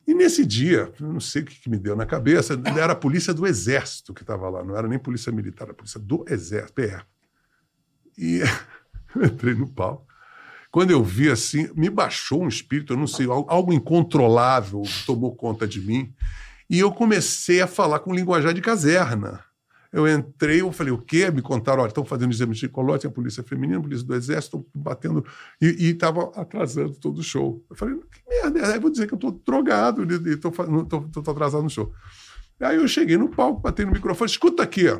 [0.08, 3.34] E nesse dia, não sei o que, que me deu na cabeça, era a polícia
[3.34, 6.74] do Exército que estava lá, não era nem polícia militar, era a polícia do Exército,
[6.74, 7.04] PR.
[8.18, 8.40] E
[9.16, 10.08] eu entrei no palco.
[10.72, 15.36] Quando eu vi assim, me baixou um espírito, eu não sei, al- algo incontrolável tomou
[15.36, 16.14] conta de mim.
[16.70, 19.44] E eu comecei a falar com linguajar de caserna.
[19.92, 21.32] Eu entrei, eu falei, o quê?
[21.32, 24.58] Me contaram, olha, estão fazendo exame de colote, a polícia feminina, a polícia do exército,
[24.58, 25.26] estão batendo,
[25.62, 27.64] e estava atrasando todo o show.
[27.70, 28.74] Eu falei, que merda, é?
[28.74, 30.54] aí vou dizer que eu estou drogado e estou
[31.32, 31.92] atrasado no show.
[32.60, 35.00] Aí eu cheguei no palco, batei no microfone, escuta aqui, ó.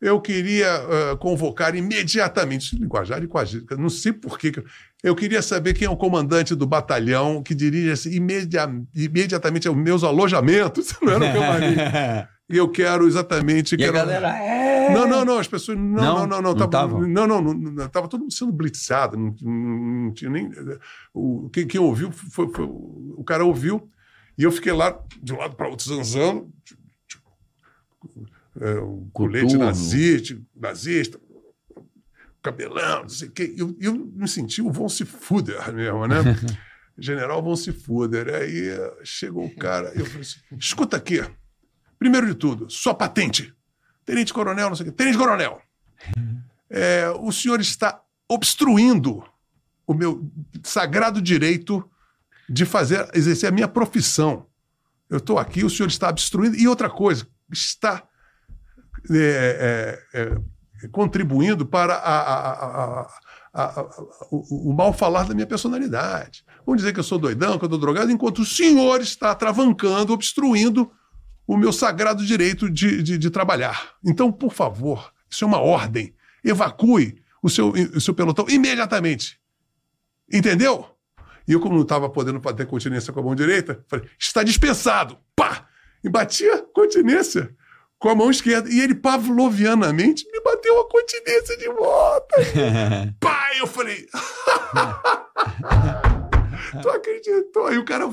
[0.00, 0.66] Eu queria
[1.12, 4.64] ah, convocar imediatamente, linguajar de quase, não sei por quê, que-
[5.02, 10.02] eu queria saber quem é o comandante do batalhão que dirige imedia, imediatamente aos meus
[10.02, 11.76] alojamentos, não era o camarim.
[12.50, 13.72] E eu quero exatamente.
[13.72, 14.92] E a quero- galera, é.
[14.92, 15.78] Não, não, não, as pessoas.
[15.78, 16.16] Não, Não?
[16.18, 16.54] não, não, não.
[16.54, 19.16] Não tava, não, não, não, não, tava todo mundo sendo blitzado.
[19.16, 20.50] Não, não- tinha nem.
[21.14, 23.88] O, quem, quem ouviu foi, foi- O cara ouviu,
[24.36, 26.50] e eu fiquei lá de um lado para outro zanzando.
[28.60, 31.20] É, um colete nazista, nazista,
[32.42, 33.54] cabelão, não sei o quê.
[33.56, 36.16] Eu, eu me senti o Von se fuder mesmo, né?
[36.98, 38.28] General Von se fuder.
[38.34, 41.20] Aí eh, chegou o cara, eu falei assim: escuta aqui.
[42.00, 43.54] Primeiro de tudo, sua patente.
[44.06, 44.96] Tenente Coronel, não sei o quê.
[44.96, 45.60] Tenente Coronel,
[46.70, 49.22] é, o senhor está obstruindo
[49.86, 50.28] o meu
[50.64, 51.88] sagrado direito
[52.48, 54.46] de fazer, exercer a minha profissão.
[55.10, 56.56] Eu estou aqui, o senhor está obstruindo.
[56.56, 58.02] E outra coisa, está
[59.10, 60.20] é, é,
[60.84, 62.20] é, contribuindo para a-
[63.02, 63.06] a-
[63.52, 63.86] a-
[64.30, 66.44] o, o mal falar da minha personalidade.
[66.64, 70.12] Vão dizer que eu sou doidão, que eu estou drogado, enquanto o senhor está travancando,
[70.14, 70.90] obstruindo
[71.50, 73.94] o meu sagrado direito de, de, de trabalhar.
[74.04, 76.14] Então, por favor, isso é uma ordem.
[76.44, 79.36] Evacue o seu, o seu pelotão imediatamente.
[80.32, 80.86] Entendeu?
[81.48, 85.18] E eu, como não estava podendo ter continência com a mão direita, falei, está dispensado.
[85.34, 85.66] Pá!
[86.04, 87.52] E batia continência
[87.98, 88.70] com a mão esquerda.
[88.70, 92.36] E ele, pavlovianamente, me bateu a continência de volta.
[93.18, 94.06] Pai, eu falei.
[96.80, 97.66] tu acreditou?
[97.66, 98.08] Aí o cara.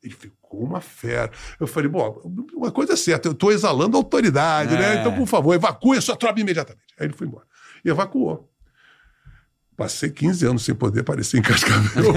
[0.00, 1.30] Ele ficou uma fera.
[1.60, 2.20] Eu falei, bom,
[2.54, 4.78] uma coisa é certa, eu estou exalando a autoridade, É.
[4.78, 5.00] né?
[5.00, 6.94] Então, por favor, evacue a sua tropa imediatamente.
[6.98, 7.44] Aí ele foi embora.
[7.84, 8.48] E evacuou.
[9.78, 12.12] Passei 15 anos sem poder aparecer em Cascavel.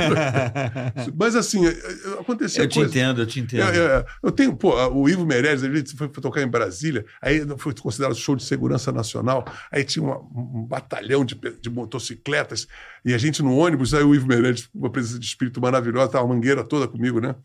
[1.15, 2.89] Mas assim, é, é, aconteceu Eu te coisa.
[2.89, 3.61] entendo, eu te entendo.
[3.61, 7.45] É, é, eu tenho, pô, o Ivo Meirelles, ele foi, foi tocar em Brasília, aí
[7.59, 12.67] foi considerado show de segurança nacional, aí tinha uma- um batalhão de, de motocicletas,
[13.05, 16.25] e a gente no ônibus, aí o Ivo Meirelles, uma presença de espírito maravilhosa, tava
[16.25, 17.35] a mangueira toda comigo, né?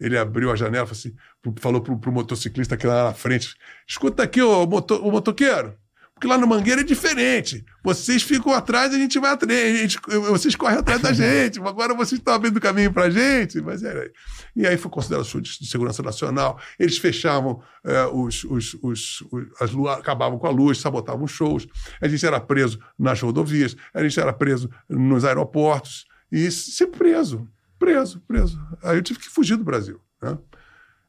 [0.00, 1.14] Ele abriu a janela, falou, assim,
[1.60, 3.54] falou pro, pro motociclista que lá na frente,
[3.86, 5.74] escuta aqui, ô, moto, ô motoqueiro,
[6.16, 7.62] porque lá no Mangueira é diferente.
[7.84, 9.78] Vocês ficam atrás, a gente vai atrás.
[9.78, 9.98] gente-
[10.30, 11.60] vocês correm atrás da gente.
[11.60, 13.60] Agora vocês estão abrindo caminho para a gente.
[13.60, 14.10] Mas era.
[14.56, 16.58] E aí foi considerado show de de segurança nacional.
[16.78, 21.30] Eles fechavam eh, os, os, os, os- as lu- acabavam com a luz, sabotavam os
[21.30, 21.66] shows.
[22.00, 26.06] A gente era preso nas rodovias, a gente era preso nos aeroportos.
[26.32, 27.46] E sempre preso,
[27.78, 28.58] preso, preso.
[28.82, 30.00] Aí eu tive que fugir do Brasil.
[30.22, 30.38] Né?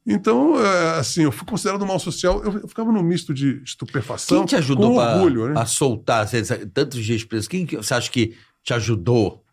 [0.07, 2.41] Então, eh, assim, eu fui considerado um mal social.
[2.43, 5.59] Eu, eu ficava num misto de estupefação Quem te ajudou com pra- orgulho, né?
[5.59, 7.49] a soltar você- tantos dias preso?
[7.49, 9.43] Quem que você acha que te ajudou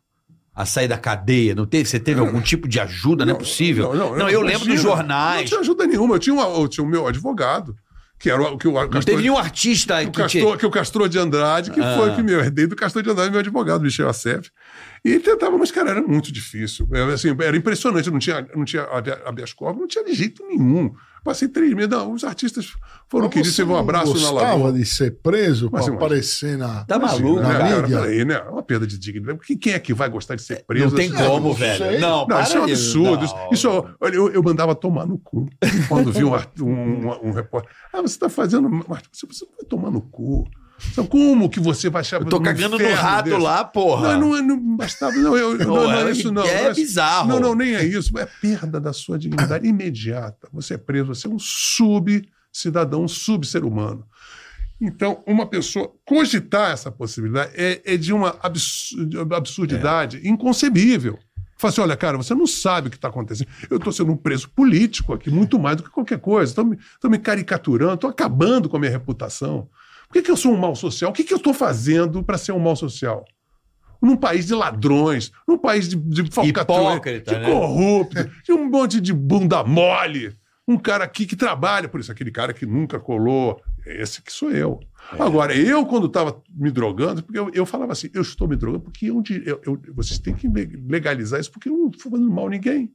[0.54, 1.56] a sair da cadeia?
[1.56, 1.88] Não teve?
[1.88, 3.26] Você teve algum tipo de ajuda?
[3.26, 3.92] Não, é possível.
[3.94, 5.40] Não, eu lembro dos jornais.
[5.40, 6.14] Não tinha ajuda nenhuma.
[6.14, 7.74] Eu tinha, eu tinha o meu advogado,
[8.18, 10.38] que era o que o Não Castor, teve nenhum artista o que te...
[10.40, 11.96] Castor, que o Castor de Andrade, que Ah.
[11.98, 14.50] foi que meu herdei do Castor de Andrade, meu advogado, Michel Assef.
[15.04, 16.88] E ele tentava, mas, cara, era muito difícil.
[16.92, 18.10] Era, assim, era impressionante.
[18.10, 20.94] Não tinha, não tinha habe- habeas corpus, não tinha de jeito nenhum.
[21.24, 21.90] Passei três meses.
[21.90, 22.74] Não, os artistas
[23.08, 24.72] foram você teve um abraço na gostava lagoa.
[24.74, 26.84] de ser preso Mas para aparecer na.
[26.84, 27.80] Tá maluco, na cara?
[27.82, 27.98] mídia?
[28.00, 28.34] Peraí, né?
[28.34, 29.38] É uma perda de dignidade.
[29.46, 30.88] Quem, quem é que vai gostar de ser preso?
[30.88, 31.24] Não tem assim?
[31.26, 31.78] como, não velho.
[31.78, 31.98] sei.
[31.98, 33.26] Não, Não, para isso é um absurdo.
[33.26, 33.48] não.
[33.50, 33.68] Isso,
[34.00, 35.48] olha, eu, eu mandava tomar no cu
[35.88, 36.38] quando vi um, um,
[37.08, 37.70] um, um repórter.
[37.90, 38.68] Ah, você está fazendo.
[38.86, 40.46] Mas você, você vai tomar no cu.
[40.92, 42.20] Então, como que você vai achar.
[42.20, 43.40] Eu tô cagando no rato desse?
[43.40, 44.16] lá, porra.
[44.18, 45.14] Não, não, não bastava.
[45.16, 46.42] Não, eu, não, não, é- é isso não.
[46.42, 47.28] é bizarro.
[47.28, 48.16] Não, não, nem é isso.
[48.18, 50.48] É perda da sua dignidade imediata.
[50.52, 54.04] Você é preso, você é um sub-cidadão, um sub-ser humano.
[54.80, 58.90] Então, uma pessoa cogitar essa possibilidade é, é de uma abs-
[59.34, 61.18] absurdidade inconcebível.
[61.56, 63.48] Fala assim: olha, cara, você não sabe o que está acontecendo.
[63.70, 66.50] Eu estou sendo um preso político aqui, muito mais do que qualquer coisa.
[66.50, 69.68] Estão me, tão me caricaturando, estou acabando com a minha reputação.
[70.14, 71.10] Por que, que eu sou um mal social?
[71.10, 73.24] O que, que eu estou fazendo para ser um mal social?
[74.00, 77.50] Num país de ladrões, num país de, de Hipócrita, de né?
[77.50, 80.32] corrupto, de um monte de bunda mole.
[80.68, 84.52] Um cara aqui que trabalha, por isso, aquele cara que nunca colou, esse que sou
[84.52, 84.78] eu.
[85.18, 88.84] Agora, eu, quando estava me drogando, porque eu, eu falava assim, eu estou me drogando
[88.84, 92.30] porque eu, eu, eu- vocês têm que le- legalizar isso porque eu não estou fazendo
[92.30, 92.92] mal a ninguém.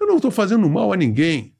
[0.00, 1.54] Eu não estou fazendo mal a ninguém.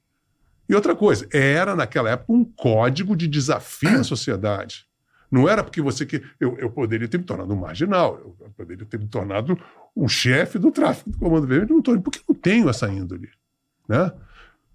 [0.73, 4.87] E outra coisa, era naquela época um código de desafio à sociedade.
[5.31, 6.23] Não era porque você que.
[6.41, 9.55] Eu, eu poderia ter me tornado um marginal, eu poderia ter me tornado
[9.95, 13.29] um chefe do tráfico do Comando Vermelho, não tô, porque eu não tenho essa índole.
[13.87, 14.11] Né?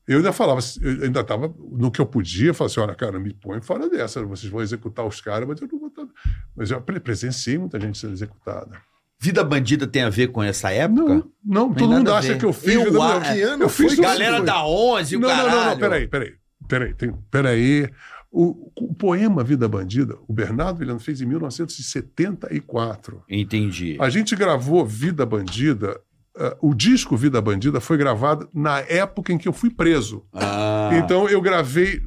[0.07, 3.33] Eu ainda falava, eu ainda estava no que eu podia, falava assim: olha, cara, me
[3.33, 5.89] põe fora dessa, vocês vão executar os caras, mas eu não vou.
[5.89, 6.07] estar-"
[6.55, 8.79] Mas eu pre- presenciei muita gente sendo executada.
[9.19, 11.01] Vida bandida tem a ver com essa época?
[11.15, 12.75] Não, não, todo mundo acha que eu fiz.
[12.75, 13.95] Eu não, a- eu- fiz.
[13.95, 15.55] Galera da 11, o Não, não, caralho.
[15.57, 16.33] não, não, peraí, peraí.
[16.67, 17.89] Peraí, tem, peraí.
[18.31, 23.23] O, o poema Vida Bandida, o Bernardo Vilhano fez em 1974.
[23.29, 23.97] Entendi.
[23.99, 25.99] A gente gravou Vida Bandida,
[26.37, 30.25] eh, o disco Vida Bandida foi gravado na época em que eu fui preso.
[30.33, 32.01] Ah, Então eu gravei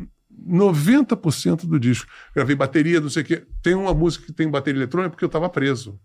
[0.46, 2.06] 90% do disco.
[2.34, 3.42] Gravei bateria, não sei o quê.
[3.62, 5.98] Tem uma música que tem bateria eletrônica porque eu estava preso.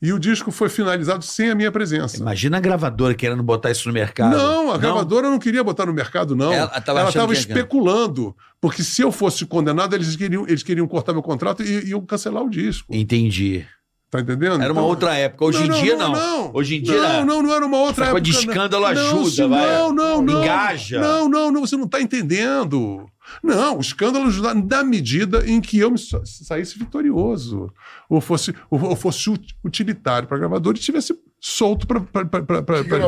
[0.00, 2.18] E o disco foi finalizado sem a minha presença.
[2.18, 4.36] imagina a gravadora querendo botar isso no mercado.
[4.36, 6.52] Não, a gravadora não queria botar no mercado, não.
[6.52, 8.36] Ela estava especulando.
[8.60, 12.42] Porque se eu fosse condenado, eles queriam, eles queriam cortar meu contrato e iam cancelar
[12.42, 12.94] o disco.
[12.94, 13.66] Entendi.
[14.08, 14.62] Tá entendendo?
[14.62, 15.44] Era uma Então- outra época.
[15.46, 16.50] Hoje em dia, não.
[16.54, 18.20] Hoje em dia, Não, não, não era uma outra época.
[18.20, 18.90] de escândalo não.
[18.90, 19.66] ajuda, não, se- vai.
[19.66, 20.42] Não, não, não.
[20.42, 21.00] Engaja.
[21.00, 23.04] Não, não, não, você não está entendendo.
[23.42, 27.68] Não, o escândalo ajuda na medida em que eu me sa- saísse vitorioso.
[28.08, 31.98] Ou fosse, ou, ou fosse ut- utilitário para a gravadora e estivesse solto para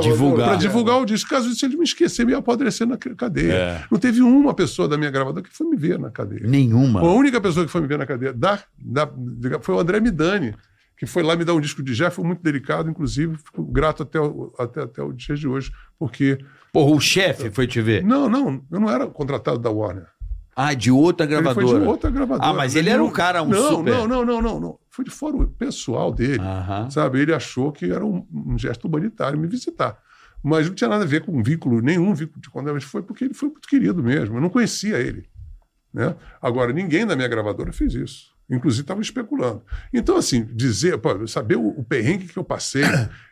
[0.00, 0.48] divulgar.
[0.48, 1.30] para divulgar o disco.
[1.30, 3.52] Caso isso, ele me esquecer, me apodrecer na cadeia.
[3.52, 3.84] É.
[3.88, 6.42] Não teve uma pessoa da minha gravadora que foi me ver na cadeia.
[6.44, 7.00] Nenhuma.
[7.00, 9.08] A única pessoa que foi me ver na cadeia da, da-
[9.62, 10.52] foi o André Midani,
[10.98, 14.02] que foi lá me dar um disco de Jeff, foi muito delicado, inclusive, fico grato
[14.02, 16.38] até o, até, até o dia de hoje, porque.
[16.72, 18.04] Porra, o chefe foi te ver.
[18.04, 20.06] Não, não, eu não era contratado da Warner.
[20.56, 21.68] Ah, de outra Ele gravadora.
[21.68, 22.50] foi de outra gravadora.
[22.50, 24.78] Ah, mas ele era um cara, um não, super- Não, não, não, não, não.
[24.90, 26.40] Foi de fora pessoal dele.
[26.40, 26.90] Aham.
[26.90, 27.20] Sabe?
[27.20, 29.96] Ele achou que era um, um gesto humanitário me visitar.
[30.42, 32.88] Mas não tinha nada a ver com vínculo, nenhum vínculo de condenação.
[32.88, 34.36] Foi porque ele foi muito querido mesmo.
[34.36, 35.28] Eu não conhecia ele.
[35.94, 36.16] Né?
[36.42, 38.36] Agora, ninguém da minha gravadora fez isso.
[38.50, 39.62] Inclusive, estavam especulando.
[39.92, 42.82] Então, assim, dizer, pô, saber o, o perrengue que eu passei.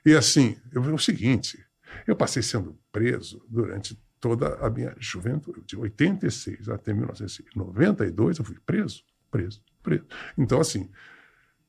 [0.04, 1.58] e assim, eu, é o seguinte:
[2.06, 5.62] eu passei sendo preso durante toda a minha juventude.
[5.64, 10.04] De 86 até 1992, eu fui preso, preso, preso.
[10.36, 10.90] Então, assim,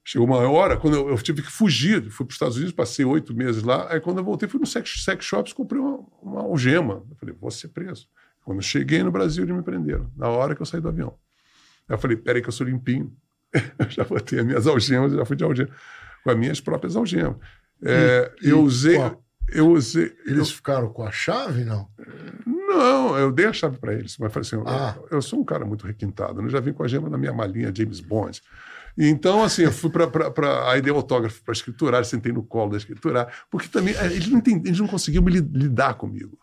[0.10, 3.04] Chegou uma hora, quando eu, eu tive que fugir, fui para os Estados Unidos, passei
[3.04, 3.92] oito meses lá.
[3.92, 7.04] Aí, quando eu voltei, fui no sex, sex shops, comprei uma, uma algema.
[7.10, 8.08] Eu falei, vou ser preso.
[8.46, 11.14] Quando eu cheguei no Brasil, eles me prenderam, na hora que eu saí do avião.
[11.90, 13.14] Eu falei, peraí, que eu sou limpinho.
[13.80, 15.70] Eu já botei as minhas algemas, já fui de algema,
[16.24, 17.36] com as minhas próprias algemas.
[17.84, 18.96] É, E- eu usei.
[18.98, 19.24] qual?
[19.50, 20.14] Eu usei.
[20.26, 21.88] Eles ficaram com a chave, não?
[22.46, 24.96] Não, eu dei a chave para eles, mas falei assim: Ah.
[25.04, 26.48] eu, eu sou um cara muito requintado, né?
[26.48, 28.42] eu já vim com a gema na minha malinha James Bond.
[28.98, 30.70] Então, assim, eu fui para.
[30.72, 34.40] Aí dei autógrafo para escriturar, sentei no colo da escriturar, porque também eh, eles não,
[34.40, 36.38] entendi, eles não conseguiam me li- lidar comigo.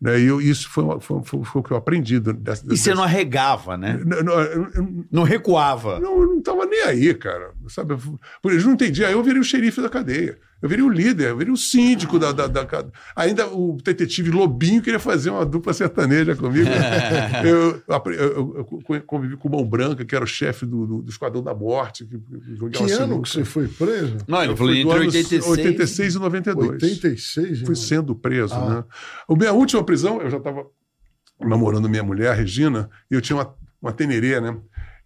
[0.00, 0.20] Né?
[0.20, 2.20] E eu, isso foi, uma- foi, foi, foi o que eu aprendi.
[2.20, 4.00] Dessa, E você não arregava, né?
[4.06, 5.98] não, não, eu- Não recuava.
[5.98, 7.50] não, eu não estava nem aí, cara.
[7.68, 7.96] Sabe?
[8.40, 9.08] Por eles não entendiam.
[9.08, 10.38] Aí eu virei o xerife da cadeia.
[10.60, 12.66] Eu virei o líder, eu virei o síndico da, da, da.
[13.14, 16.68] Ainda o detetive Lobinho queria fazer uma dupla sertaneja comigo.
[17.44, 17.82] eu,
[18.12, 21.42] eu- eu convivi com o Mão Branca, que era o chefe do, do, do Esquadrão
[21.42, 22.04] da Morte.
[22.04, 23.22] Que, que ano sinuca.
[23.22, 24.16] que você foi preso?
[24.26, 25.46] Não, ele Eu falou entre ano 86.
[25.48, 26.70] 86 e 92.
[26.70, 28.68] 86, Fui sendo preso, Ah.
[28.68, 28.84] né?
[29.28, 30.66] A minha última prisão, eu já estava
[31.40, 34.56] namorando minha mulher, a Regina, e eu tinha uma, uma tenerê, né?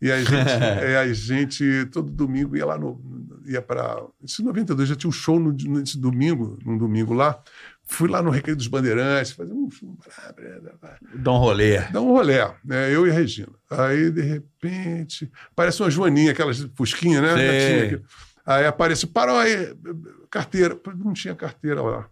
[0.01, 3.01] E a gente, é, a gente, todo domingo, ia lá no.
[3.47, 4.03] Ia para.
[4.23, 7.41] Isso em 92, já tinha um show no, nesse domingo, num domingo lá.
[7.85, 9.97] Fui lá no Recreio dos Bandeirantes, fazer um show.
[11.15, 11.81] Dá um rolê.
[11.91, 12.95] Dá um rolé, né?
[12.95, 13.53] Eu e a Regina.
[13.71, 17.35] Aí, de repente, parece uma joaninha, aquelas fusquinhas, né?
[18.45, 19.75] Aí aparece, parou aí,
[20.31, 20.79] carteira.
[20.97, 22.09] Não tinha carteira lá.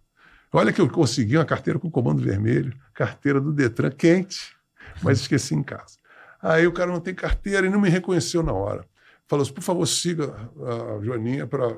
[0.53, 4.55] Olha que eu consegui uma carteira com comando vermelho, carteira do Detran quente,
[5.03, 6.01] mas esqueci em casa.
[6.43, 8.85] Aí o cara não tem carteira e não me reconheceu na hora.
[9.31, 11.69] Falou assim, por favor, siga a Joaninha para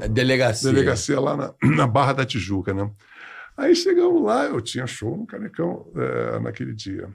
[0.00, 0.72] A Delegacia.
[0.72, 2.90] delegacia lá na, na Barra da Tijuca, né?
[3.54, 7.12] Aí chegamos lá, eu tinha show no Canecão eh, naquele dia.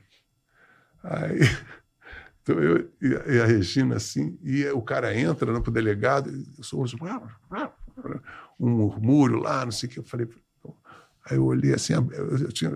[1.03, 1.39] Aí
[2.43, 6.85] então eu e a, Regina assim, e o cara entra né, pro delegado, e sou
[8.59, 9.97] um murmúrio lá, não sei o que.
[9.97, 10.27] Eu falei,
[11.25, 12.71] Aí eu olhei assim, eu tinha,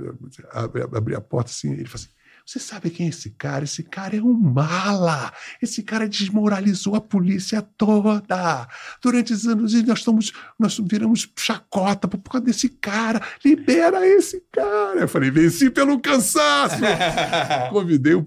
[0.51, 2.09] abri, abri a porta assim, ele falou assim,
[2.51, 3.63] você sabe quem é esse cara?
[3.63, 5.31] Esse cara é um mala.
[5.61, 8.67] Esse cara desmoralizou a polícia toda.
[9.01, 13.21] Durante os anos nós estamos, nós viramos chacota por causa desse cara.
[13.45, 14.99] Libera esse cara.
[14.99, 16.75] Eu falei, venci pelo cansaço.
[17.71, 18.25] convidei, o,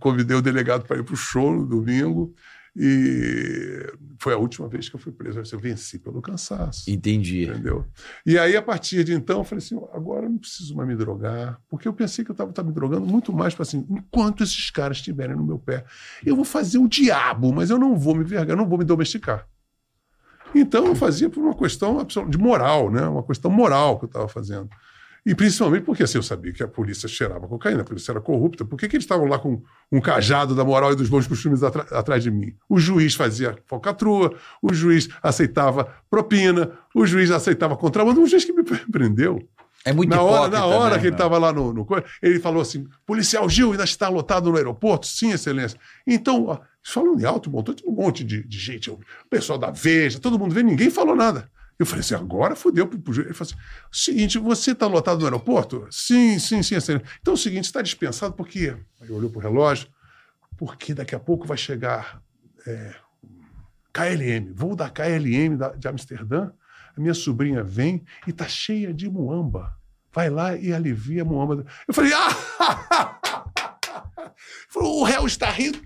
[0.00, 2.34] convidei o delegado para ir para o show no domingo.
[2.76, 5.40] E foi a última vez que eu fui preso.
[5.52, 6.90] Eu venci pelo cansaço.
[6.90, 7.44] Entendi.
[7.44, 7.84] Entendeu?
[8.26, 10.96] E aí, a partir de então, eu falei assim: agora eu não preciso mais me
[10.96, 14.70] drogar, porque eu pensei que eu estava me drogando muito mais para assim, enquanto esses
[14.70, 15.84] caras estiverem no meu pé,
[16.26, 19.46] eu vou fazer o diabo, mas eu não vou me vergar, não vou me domesticar.
[20.54, 23.02] Então, eu fazia por uma questão de moral, né?
[23.02, 24.68] uma questão moral que eu estava fazendo.
[25.26, 28.64] E principalmente porque assim, eu sabia que a polícia cheirava cocaína, a polícia era corrupta.
[28.64, 31.62] Por que, que eles estavam lá com um cajado da moral e dos bons costumes
[31.62, 32.54] atrás de mim?
[32.68, 38.22] O juiz fazia falcatrua, o juiz aceitava propina, o juiz aceitava contrabando.
[38.22, 39.48] O juiz que me prendeu,
[39.82, 41.86] É muito na hora, na hora né, que ele estava lá no, no
[42.22, 45.06] ele falou assim: policial Gil ainda está lotado no aeroporto?
[45.06, 45.80] Sim, excelência.
[46.06, 48.98] Então, ó, falando em alto, montou um monte de, de gente, o
[49.30, 51.50] pessoal da Veja, todo mundo vendo, ninguém falou nada.
[51.78, 53.26] Eu falei assim: agora fodeu juiz.
[53.26, 53.60] Ele falou assim:
[53.90, 55.86] seguinte, você está lotado no aeroporto?
[55.90, 57.06] Sim, sim, sim, excelência.
[57.20, 58.76] Então é o seguinte, está dispensado porque.
[59.00, 59.88] Aí olhou pro relógio,
[60.56, 62.22] porque daqui a pouco vai chegar
[62.66, 62.94] é,
[63.92, 66.50] KLM, voo da KLM da- de Amsterdã.
[66.96, 69.76] A minha sobrinha vem e tá cheia de muamba.
[70.12, 71.66] Vai lá e alivia a muamba.
[71.88, 73.20] Eu falei, ah!
[74.68, 75.80] Falou, o réu está rindo.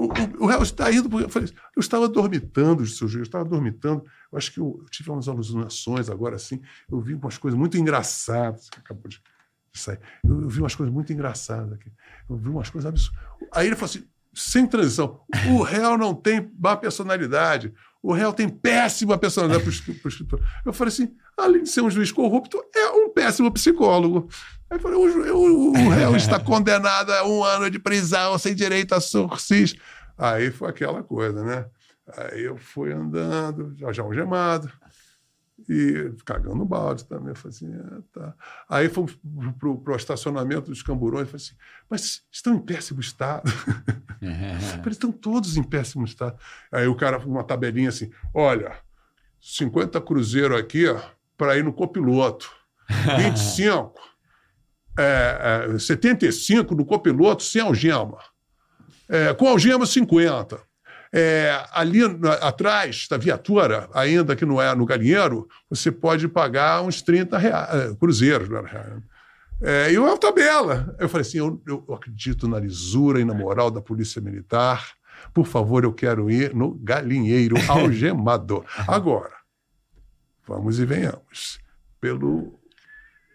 [0.00, 4.04] O, réu está porque eu falei, eu estava dormitando, seu juiz, eu estava dormitando.
[4.30, 6.62] Eu acho que eu, eu tive umas alucinações agora assim.
[6.88, 9.20] Eu vi umas coisas muito engraçadas que acabou de
[9.74, 9.98] sair.
[10.22, 11.90] Eu, eu vi umas coisas muito engraçadas aqui.
[12.30, 13.20] Eu vi umas coisas absurdas.
[13.52, 15.20] Aí ele falou assim, sem transição,
[15.50, 17.74] o réu não tem má personalidade.
[18.02, 20.40] O réu tem péssima personalidade para o escritor.
[20.64, 24.28] Eu falei assim, além de ser um juiz corrupto, é um péssimo psicólogo.
[24.70, 28.54] Aí eu falei, o, o- o réu está condenado a um ano de prisão sem
[28.54, 29.74] direito a sursis.
[30.16, 31.66] Aí foi aquela coisa, né?
[32.16, 34.70] Aí eu fui andando, já, já algemado,
[35.68, 37.30] e cagando balde também.
[37.30, 38.34] Eu falei assim, ah, tá.
[38.68, 39.18] Aí fomos
[39.58, 41.28] para o estacionamento dos camburões.
[41.28, 41.54] Falei assim,
[41.88, 43.50] mas estão em péssimo estado.
[44.84, 46.38] Eles estão todos em péssimo estado.
[46.70, 48.76] Aí o cara, uma tabelinha assim: olha,
[49.40, 50.84] 50 cruzeiro aqui
[51.36, 52.50] para ir no copiloto,
[53.16, 53.94] 25,
[54.98, 58.18] é, é, 75 no copiloto sem algema,
[59.08, 60.67] É, com algema 50.
[61.12, 66.82] É, ali na- atrás da viatura, ainda que não é no galinheiro, você pode pagar
[66.82, 69.02] uns 30 reais, cruzeiros, era real, né?
[69.60, 70.94] É, e uma tabela.
[70.98, 74.86] Eu falei assim: eu, eu acredito na lisura e na moral da Polícia Militar.
[75.34, 78.64] Por favor, eu quero ir no galinheiro algemado.
[78.86, 79.34] Agora,
[80.46, 81.58] vamos e venhamos.
[82.00, 82.58] Pelo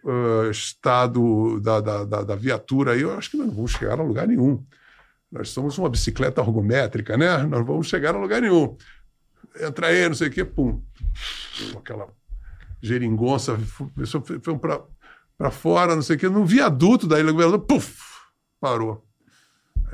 [0.06, 3.98] ah, estado da, da, da, da viatura aí, eu acho que nós não vamos chegar
[3.98, 4.64] a lugar nenhum.
[5.34, 7.42] Nós somos uma bicicleta ergométrica, né?
[7.42, 8.76] Nós vamos chegar a lugar nenhum.
[9.60, 10.80] Entra aí, não sei o quê, pum.
[11.76, 12.06] Aquela
[12.80, 13.90] geringonça, foi,
[15.36, 18.00] para fora, não sei o quê, no viaduto da Ilha Governador, puf,
[18.60, 19.04] parou.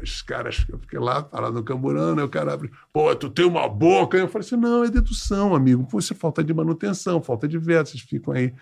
[0.03, 3.47] Os caras, eu fiquei lá, parado no camburano, aí o cara abre, pô, tu tem
[3.47, 4.19] uma boca.
[4.19, 5.87] Eu falei assim, não, é dedução, amigo.
[5.87, 8.55] Pô, isso é falta de manutenção, falta de veto, vocês ficam aí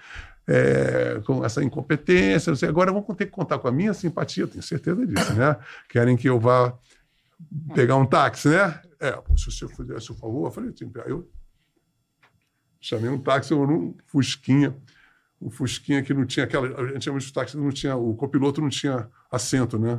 [0.48, 2.70] é, com essa incompetência, não sei.
[2.70, 5.56] Agora vão ter que contar com a minha simpatia, tenho certeza disso, né?
[5.90, 6.76] Querem que eu vá
[7.74, 8.80] pegar um táxi, né?
[8.98, 10.72] É, se você fizesse o favor, eu falei,
[11.06, 11.28] eu
[12.80, 14.74] chamei um táxi, eu num Fusquinha,
[15.40, 16.80] um Fusquinha que não tinha aquela.
[16.80, 19.96] A gente chama de táxi, não tinha, o copiloto não tinha assento, né?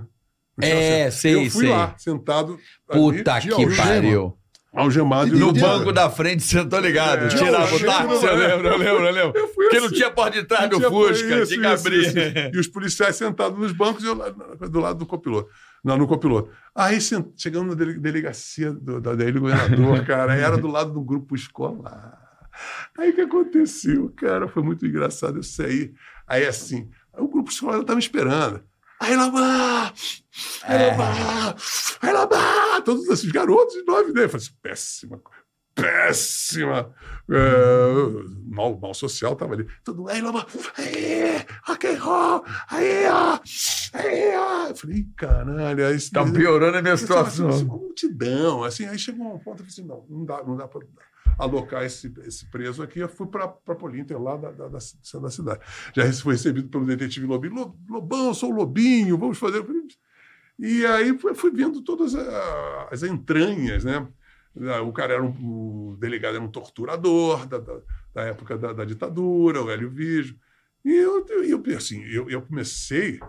[0.57, 1.21] Não tinha É, assento.
[1.21, 1.69] sei, Eu fui sei.
[1.69, 2.59] lá, sentado.
[2.87, 4.38] Puta ali, que pariu.
[4.73, 5.35] Algemado.
[5.35, 7.25] E eu- o banco da frente, você tô ligado.
[7.25, 7.27] É.
[7.29, 9.39] Tirava o táxi, eu lembro, eu lembro, eu lembro.
[9.39, 9.85] Eu Porque assim.
[9.87, 11.99] não tinha porta de trás do Fusca, isso, tinha que isso, abrir.
[12.01, 12.51] isso, isso.
[12.53, 14.15] E os policiais sentados nos bancos e eu
[14.69, 15.49] do lado do copiloto.
[15.83, 16.51] Não, no copiloto.
[16.75, 16.99] Aí
[17.35, 22.19] chegamos na dele- delegacia do, da, ilha governador, cara, era do lado do grupo escolar.
[22.97, 24.47] Aí o que aconteceu, cara?
[24.47, 25.37] Foi muito engraçado.
[25.37, 25.93] Eu saí.
[26.27, 28.61] Aí assim, o grupo escolar estava me esperando.
[28.99, 29.11] Aí!
[29.11, 29.93] Aí lá vai!
[32.01, 32.81] Aí lá!
[32.81, 34.21] Todos esses garotos de nove anos.
[34.21, 35.21] Eu falei assim, péssima,
[35.75, 36.93] péssima.
[37.31, 37.93] É,
[38.47, 39.67] mal, mal social estava ali.
[39.83, 40.45] Todo aí lá vai!
[40.77, 42.43] Aí, rock and roll!
[42.69, 43.39] Aí, ó!
[43.93, 44.67] Aí, ó!
[44.69, 45.87] Eu falei, "Ih, caralho.
[45.87, 47.65] Aí, Tá piorando a minha tava, assim, situação.
[47.67, 50.67] uma multidão, assim, aí chegou um ponto, eu falei assim, não, não dá, não dá
[50.67, 50.81] para
[51.39, 54.79] alocar esse, esse preso aqui, eu fui para Polinter, lá da, da, da,
[55.21, 55.61] da cidade.
[55.95, 59.65] Já fui recebido pelo detetive Lobinho, "Lo- Lobão, sou o Lobinho, vamos fazer...
[60.59, 62.13] E aí fui, vendo todas
[62.91, 64.05] as entranhas, né?
[64.85, 67.79] O cara era um, o delegado era um torturador da, da,
[68.13, 70.35] da época da, da ditadura, o Hélio Vijo.
[70.83, 73.19] E eu, eu, assim, eu, eu comecei,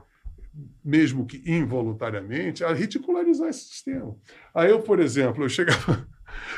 [0.85, 4.17] mesmo que involuntariamente, a ridicularizar esse sistema.
[4.53, 6.09] Aí eu, por exemplo, eu chegava,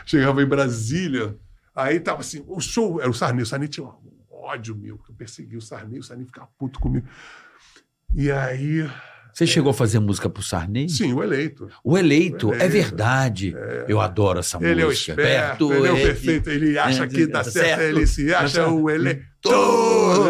[0.05, 1.37] chegava em Brasília,
[1.75, 3.95] aí tava assim, o show era o Sarney, o Sarney tinha um
[4.31, 7.07] ódio meu, que eu persegui o Sarney, o Sarney ficava puto comigo.
[8.15, 8.89] E aí,
[9.33, 10.89] Você chegou a fazer música pro Sarney?
[10.89, 11.69] sim, o eleito.
[11.83, 12.73] O eleito, O é Eleito.
[12.73, 13.55] verdade.
[13.89, 14.73] Eu adoro essa música.
[14.73, 18.07] Ele é o esperto, ele é o perfeito, ele acha que dá tá certo, ele
[18.07, 19.23] se acha o eleitor.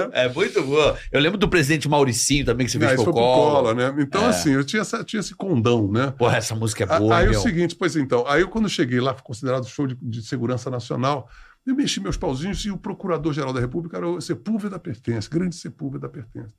[0.08, 0.10] né?
[0.12, 0.96] É muito boa.
[1.10, 3.12] Eu lembro do presidente Mauricinho também, que você Não, fez pro.
[3.12, 3.94] Collor, né?
[3.98, 4.28] Então, É.
[4.28, 6.12] assim, eu tinha, essa- tinha esse condão, né?
[6.16, 7.38] Porra, essa música é boa, aí meu.
[7.38, 11.28] o seguinte, pois então, aí eu, quando cheguei lá, considerado show de, de segurança nacional,
[11.66, 16.08] eu mexi meus pauzinhos e o Procurador-Geral da República era o Sepúlveda Pertence, grande Sepúlveda
[16.08, 16.54] Pertence.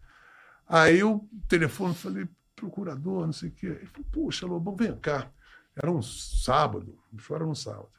[0.68, 3.68] Aí eu telefone, falei, procurador, não sei o quê.
[3.68, 5.32] Ele falou, puxa, Lobão, vem cá.
[5.76, 7.90] Era um sábado, show era no sábado.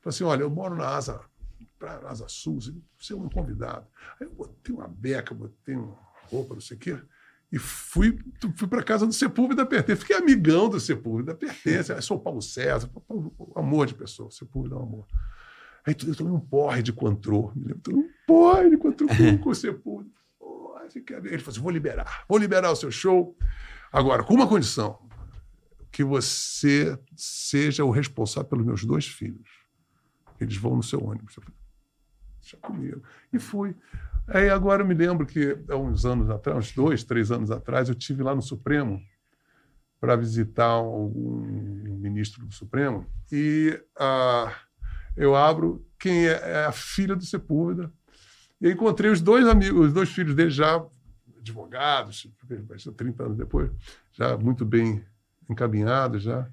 [0.00, 1.20] Falei assim, olha, eu moro na Asa,
[1.78, 2.58] pra, Asa Sul,
[2.98, 3.86] você é um convidado.
[4.18, 5.96] Aí eu botei uma beca, botei uma
[6.30, 6.98] roupa, não sei o quê,
[7.52, 8.18] e fui,
[8.56, 10.00] fui para casa do Sepúlveda Pertence.
[10.00, 11.92] Fiquei amigão do Sepúlveda Pertence.
[11.92, 12.88] Aí sou o Paulo César,
[13.56, 15.06] amor de pessoa, Sepúlveda é um amor.
[15.84, 19.38] Aí eu tomei um porre de Coentrô, me lembro, tomei um porre de Coentrô com,
[19.38, 20.19] com o Sepúlveda.
[20.94, 23.36] Ele falou assim, vou liberar, vou liberar o seu show.
[23.92, 24.98] Agora, com uma condição,
[25.90, 29.48] que você seja o responsável pelos meus dois filhos.
[30.40, 31.36] Eles vão no seu ônibus.
[31.36, 31.58] Eu falei,
[32.40, 33.02] deixa comigo.
[33.32, 33.74] E fui.
[34.28, 37.88] Aí agora eu me lembro que há uns anos atrás, uns dois, três anos atrás,
[37.88, 39.00] eu tive lá no Supremo
[40.00, 44.50] para visitar um, ministro do Supremo e ah,
[45.14, 47.92] eu abro quem é, é a filha do Sepúlveda
[48.60, 50.84] eu encontrei os dois amigos, os dois filhos dele já
[51.38, 52.28] advogados,
[52.96, 53.70] 30 anos depois,
[54.12, 55.04] já muito bem
[55.48, 56.48] encaminhados já.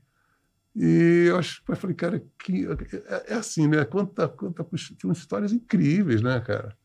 [0.76, 2.68] E eu acho, eu falei, cara, que,
[3.08, 3.84] é, é assim, né?
[3.84, 6.78] Quanta, quanta, tinha umas histórias incríveis, né, cara?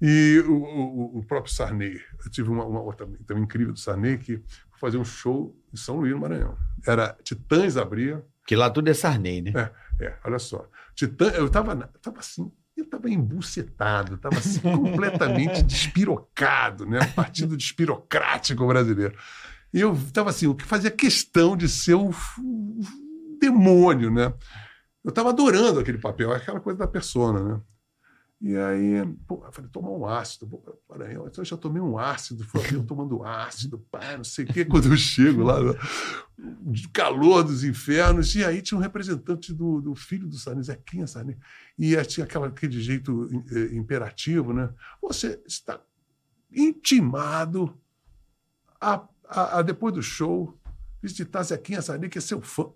[0.00, 4.18] E o, o, o próprio Sarney, eu tive uma, uma outra também incrível do Sarney,
[4.18, 4.36] que
[4.70, 6.56] foi fazer um show em São Luís, no Maranhão.
[6.86, 8.24] Era Titãs abria.
[8.46, 9.52] Que lá tudo é Sarney, né?
[9.98, 10.68] É, é olha só.
[10.94, 17.00] Titã, eu estava tava assim, eu estava embucetado, estava assim, completamente despirocado, né?
[17.00, 19.16] Um partido despirocrático brasileiro.
[19.72, 22.80] E eu estava assim, o que fazia questão de ser o, o
[23.40, 24.32] demônio, né?
[25.04, 27.60] Eu estava adorando aquele papel, aquela coisa da persona, né?
[28.46, 30.46] E aí, pô, eu falei, tomar um ácido.
[30.46, 34.44] Pô, Maranhão, então eu já tomei um ácido, fui eu tomando ácido, pai, não sei
[34.44, 34.66] o quê.
[34.66, 35.56] Quando eu chego lá,
[36.92, 41.38] calor dos infernos, e aí tinha um representante do, do filho do Sarney, Zequinha Sarney,
[41.78, 44.70] e aí tinha aquela, aquele jeito eh, imperativo, né?
[45.00, 45.80] Você está
[46.52, 47.80] intimado
[48.78, 50.54] a, a, a depois do show,
[51.00, 52.64] visitar Zequinha Sarney, que é seu fã.
[52.64, 52.74] Eu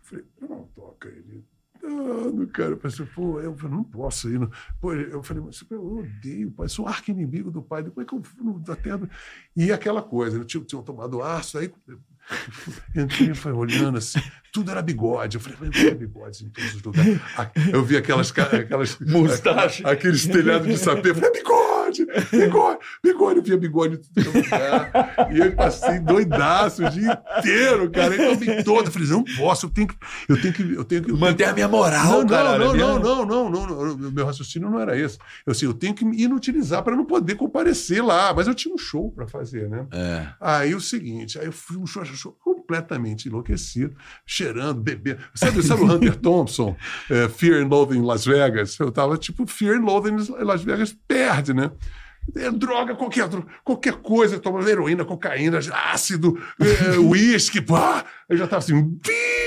[0.00, 1.44] falei, não toca ele.
[1.86, 4.40] Não, cara, eu pensei, pô, eu falei, não posso ir.
[4.40, 4.50] Não.
[4.80, 7.84] Pô, eu falei, mas eu odeio o pai, sou arqui-inimigo do pai.
[7.84, 8.90] Como é que eu vou até.
[9.54, 10.44] E aquela coisa, né?
[10.44, 11.72] tinham, tinham tomado aço, aí
[12.94, 14.20] entrei foi olhando assim,
[14.52, 15.36] tudo era bigode.
[15.36, 17.20] Eu falei, mas não é bigode em todos os lugares.
[17.72, 18.32] Eu vi aquelas.
[18.36, 19.86] aquelas Mustache.
[19.86, 23.36] Aqueles telhados de sapê, eu falei, é bigode, bigode, bigode.
[23.38, 25.30] Eu via bigode lugar.
[25.32, 28.14] E eu passei doidaço o dia inteiro, cara.
[28.14, 28.86] Eu tomei todo.
[28.86, 29.96] Eu falei, não posso, eu tenho que.
[30.28, 32.58] Eu tenho que, eu tenho que Manter a minha moral, não, cara.
[32.58, 34.10] não, não, não, não, não, não, não.
[34.10, 35.18] Meu raciocínio não era esse.
[35.46, 38.32] Eu, assim, eu tenho que me inutilizar para não poder comparecer lá.
[38.34, 39.86] Mas eu tinha um show para fazer, né?
[39.92, 40.26] É.
[40.40, 42.36] Aí o seguinte, aí eu fui um show, show
[42.66, 43.94] completamente enlouquecido,
[44.24, 45.20] cheirando, bebendo.
[45.34, 46.76] Sabe, sabe o Hunter Thompson,
[47.10, 48.78] é, Fear and Loathing em Las Vegas?
[48.78, 51.70] Eu tava tipo Fear and Loathing em Las Vegas, perde, né?
[52.34, 53.28] É, droga, qualquer,
[53.62, 55.58] qualquer coisa, tomando heroína, cocaína,
[55.92, 58.04] ácido, é, uísque, pá.
[58.28, 59.46] Eu já tava assim, pi!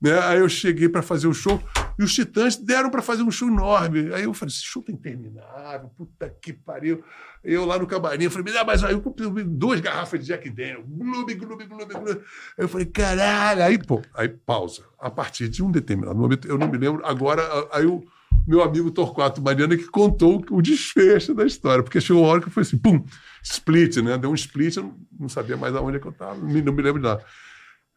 [0.00, 0.18] né?
[0.20, 1.60] Aí eu cheguei para fazer o show
[1.98, 4.12] e os Titãs deram para fazer um show enorme.
[4.14, 7.02] Aí eu falei, esse show tá interminável, puta que pariu.
[7.42, 10.26] Eu lá no camarim, eu falei, me dá mais aí eu comprei duas garrafas de
[10.26, 12.10] Jack Daniel, gloob, gloob, gloob, gloob.
[12.10, 13.62] Aí eu falei, caralho.
[13.62, 14.82] Aí, pô, aí pausa.
[14.98, 17.42] A partir de um determinado momento, eu não me lembro, agora,
[17.72, 18.04] aí o
[18.48, 22.48] meu amigo Torquato Mariana que contou o desfecho da história, porque chegou uma hora que
[22.48, 23.04] foi assim, pum,
[23.42, 24.16] split, né?
[24.16, 26.94] Deu um split, eu não sabia mais aonde é que eu estava, não me, lembro
[26.94, 27.22] de nada.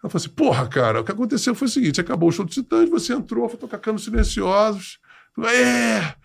[0.03, 2.52] Ela falou assim, porra, cara, o que aconteceu foi o seguinte, acabou o show do
[2.52, 4.99] Titãs, você entrou, foi tocar canos silenciosos,
[5.48, 6.15] é,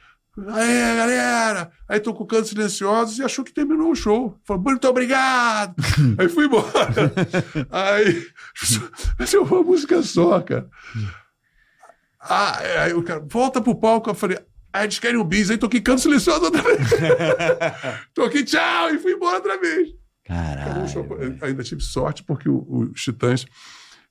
[0.49, 1.71] Aê, galera!
[1.89, 4.39] Aí tocou cantos silenciosos e achou que terminou o show.
[4.45, 5.75] Falou, muito obrigado!
[6.19, 6.67] aí fui embora.
[7.71, 8.27] aí,
[9.19, 10.69] mas é uma música só, cara.
[12.29, 14.39] Ah, aí o cara, volta pro palco, eu falei,
[14.73, 16.79] ah, eles querem o bis, aí toquei canto silencioso outra vez.
[18.15, 19.89] toquei tchau e fui embora outra vez.
[19.89, 21.05] Show.
[21.05, 21.39] Caralho.
[21.43, 23.47] Ainda tive sorte, porque os Titãs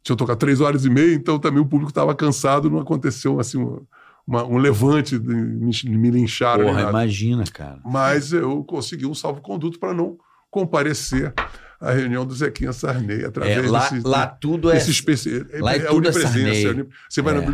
[0.02, 3.58] tinham tocado três horas e meia, então também o público estava cansado, não aconteceu assim
[3.58, 3.86] um,
[4.26, 6.64] uma- um levante, de- me, me lincharam.
[6.66, 7.80] nem Porra, imagina, cara.
[7.84, 10.18] Mas eu consegui um salvo-conduto para não
[10.50, 11.34] comparecer
[11.80, 14.78] à reunião do Zequinha Sarney É, através lá, desse, lá tudo é.
[14.92, 15.46] especi...
[15.54, 16.68] lá é tudo é Sarney.
[16.68, 17.38] uni- Você vai É.
[17.40, 17.46] na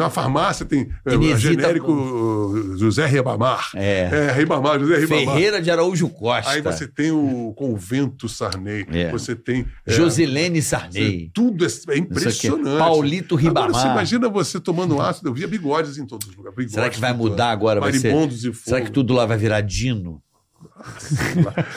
[0.00, 3.70] uma farmácia, tem é, Inesita- genérico José Ribamar.
[3.74, 4.08] É.
[4.28, 5.34] É, Ribamar, José Ribamar.
[5.34, 6.50] Ferreira de Araújo Costa.
[6.50, 8.86] Aí você tem o convento Sarney.
[8.92, 9.10] É.
[9.10, 9.66] Você tem.
[9.86, 11.30] é, Josilene Sarney.
[11.34, 12.78] Tudo é, é impressionante.
[12.78, 13.92] Paulito Agora, você Ribamar.
[13.96, 16.56] imagina você tomando ácido, eu via bigodes em todos os lugares.
[16.56, 17.80] bigodes Será que vai mudar agora?
[17.80, 18.12] Vai ser...
[18.12, 18.52] E.
[18.54, 20.22] Será que tudo lá vai virar Dino?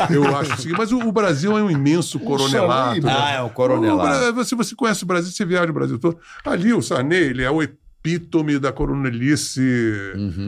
[0.09, 3.01] Eu acho o seguinte, mas o, o Brasil é um imenso coronelato.
[3.01, 3.13] Né?
[3.15, 4.39] Ah, é o coronelato.
[4.39, 6.17] O Se você conhece o Brasil, você viaja o Brasil todo.
[6.45, 9.61] Ali, o Sarney, ele é o epítome da coronelice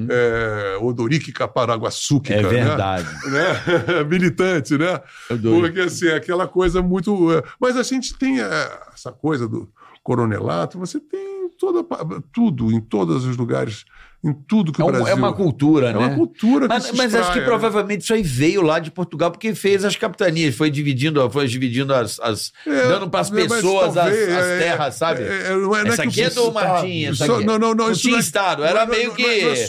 [0.10, 2.34] é, odoríquica paraguaçúquica.
[2.36, 2.40] Uhum.
[2.40, 2.50] É né?
[2.66, 3.08] verdade.
[3.30, 4.04] Né?
[4.10, 5.00] Militante, né?
[5.30, 7.32] Eu dou- Porque assim, é aquela coisa muito.
[7.32, 9.70] é, Mas a gente tem é, essa coisa do
[10.04, 11.84] coronelato, você tem toda,
[12.32, 13.86] tudo, em todos os lugares,
[14.26, 15.08] em tudo que É, o um- Brasil.
[15.08, 16.00] é uma cultura, é né?
[16.00, 19.54] uma cultura que Mas, mas acho que provavelmente isso aí veio lá de Portugal, porque
[19.54, 22.20] fez as capitanias, foi dividindo, foi dividindo as.
[22.20, 25.22] as- É, dando para as pessoas as, talvez, as é, terras, sabe?
[25.24, 27.46] é, é, não é- é essa aqui é do Martim, essa Só- aqui.
[27.46, 29.66] não, não, não, isso tinha é- Estado, era meio que é é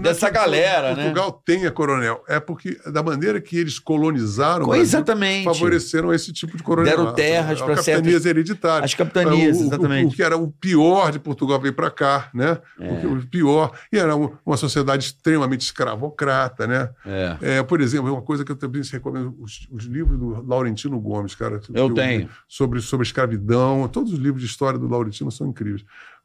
[0.00, 1.04] dessa galera, né?
[1.04, 5.44] Portugal tenha coronel, é porque da maneira que eles colonizaram, Brasil, exatamente.
[5.44, 6.96] favoreceram esse tipo de coronel.
[6.96, 8.84] Deram terras pra capitanias hereditárias.
[8.90, 10.12] As capitanias, O- exatamente.
[10.12, 12.58] O, que era o pior de Portugal veio para cá, né?
[12.78, 13.06] É.
[13.06, 13.72] O pior.
[13.94, 16.90] E era uma, sociedade extremamente escravocrata, né?
[17.06, 17.38] É.
[17.40, 20.98] É, por exemplo, é uma coisa que eu também recomendo, os, os livros do Laurentino
[20.98, 21.60] Gomes, cara.
[21.72, 22.28] Eu tenho.
[22.48, 25.84] Sobre, sobre escravidão, todos os livros de história do Laurentino são incríveis.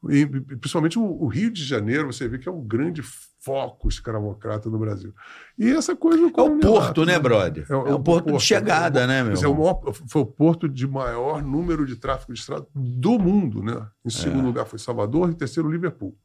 [0.10, 4.68] E, principalmente o, o Rio de Janeiro, você vê que é um grande foco escravocrata
[4.68, 5.14] no Brasil.
[5.58, 6.24] E essa coisa...
[6.24, 7.68] É o porto, né, brother?
[7.70, 9.34] É, o porto, de chegada, né, meu?
[9.34, 13.62] É o maior- foi o porto de maior número de tráfego de estrada do mundo,
[13.62, 13.86] né?
[14.04, 14.12] Em É.
[14.12, 16.18] segundo lugar foi Salvador e em terceiro Liverpool.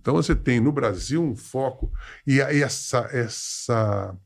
[0.00, 1.92] Então você tem no Brasil um foco
[2.26, 4.16] e aí essa essa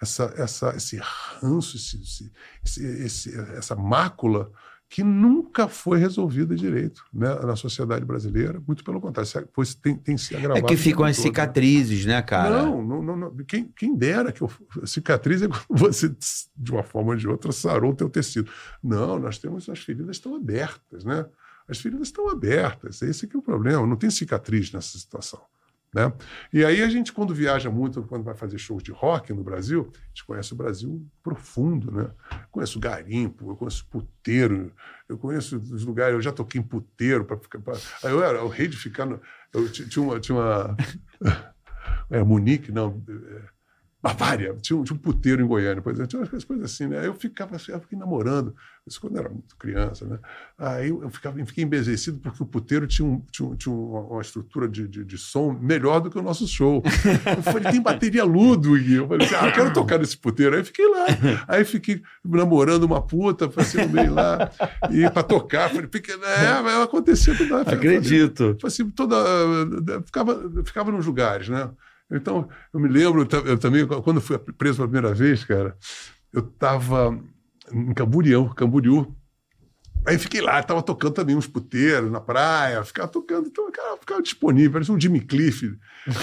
[0.00, 0.96] essa, essa esse
[1.40, 2.32] ranço, esse,
[2.64, 4.50] esse- esse- essa mácula
[4.88, 8.60] que nunca foi resolvida direito né, na sociedade brasileira.
[8.66, 10.66] Muito pelo contrário, se- foi, tem, tem se É agravado.
[10.66, 11.30] que o ficam as todo, né?
[11.30, 12.62] cicatrizes, né, cara?
[12.62, 13.36] Não, não, não, não.
[13.46, 14.50] Quem, quem dera que eu,
[14.84, 16.14] cicatriz é quando você,
[16.56, 18.50] de uma forma ou de outra, sarou o teu tecido.
[18.82, 21.24] Não, nós temos as feridas estão abertas, né?
[21.68, 23.86] As feridas estão abertas, esse que é o problema.
[23.86, 25.40] Não tem cicatriz nessa situação.
[25.94, 26.10] Né?
[26.54, 29.92] E aí a gente, quando viaja muito, quando vai fazer shows de rock no Brasil,
[29.94, 32.10] a gente conhece o Brasil profundo, né?
[32.50, 34.72] Conheço garimpo, eu conheço puteiro,
[35.06, 37.58] eu conheço os lugares, eu já toquei em puteiro para ficar.
[37.60, 37.74] Pra...
[38.04, 39.20] Eu era o rei de ficar no.
[39.52, 40.18] Eu ti- tinha uma.
[40.18, 40.76] Tinha uma
[42.08, 43.02] é, Munique, não.
[43.06, 43.51] é,
[44.12, 47.06] Bavária, tinha um, tinha um puteiro em Goiânia, por exemplo, tinha umas coisas assim, né?
[47.06, 48.52] Eu ficava assim, eu fiquei namorando,
[48.84, 50.18] isso quando eu era muito criança, né?
[50.58, 54.68] Aí eu ficava, eu fiquei embezecido porque o puteiro tinha, um, tinha, tinha uma, estrutura
[54.68, 56.82] de, de, de som melhor do que o nosso show.
[57.36, 58.92] Eu falei, tem bateria Ludwig.
[58.94, 60.56] Eu falei assim, ah, eu quero tocar nesse puteiro.
[60.56, 61.06] Aí fiquei lá.
[61.46, 64.50] Aí fiquei namorando uma puta, passei no meio lá,
[64.90, 65.70] e para tocar.
[65.70, 67.54] Falei, é, mas acontecia tudo.
[67.54, 68.54] Acredito.
[68.54, 69.16] Tipo assim, toda.
[70.04, 71.70] Ficava, ficava nos lugares, né?
[72.12, 75.76] Então, eu me lembro eu também, quando fui preso pela primeira vez, cara,
[76.32, 77.18] eu estava
[77.72, 79.14] em Camboriú, Camboriú.
[80.06, 84.20] Aí fiquei lá, estava tocando também uns puteiros na praia, ficava tocando, então, cara, ficava
[84.20, 85.78] disponível, parecia um Jimmy Cliff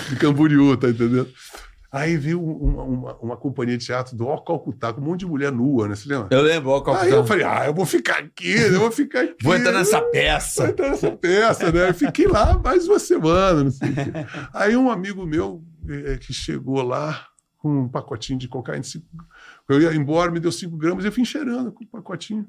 [0.10, 1.30] de Camboriú, tá entendendo?
[1.92, 5.26] Aí veio uma, uma, uma companhia de teatro do Ó Calcutá, com um monte de
[5.26, 5.96] mulher nua, né?
[5.96, 6.28] Você lembra?
[6.30, 9.36] Eu lembro, ó, Aí eu falei, ah, eu vou ficar aqui, eu vou ficar aqui.
[9.42, 10.70] Vou entrar nessa Vou peça.
[10.70, 11.90] entrar nessa peça, né?
[11.90, 14.02] Eu fiquei lá mais uma semana, não sei o quê.
[14.54, 17.26] Aí um amigo meu eh, que chegou lá
[17.58, 19.06] com um pacotinho de cocaína, cinco-
[19.68, 22.48] eu ia embora, me deu 5 gramas, eu fui encheirando com o pacotinho.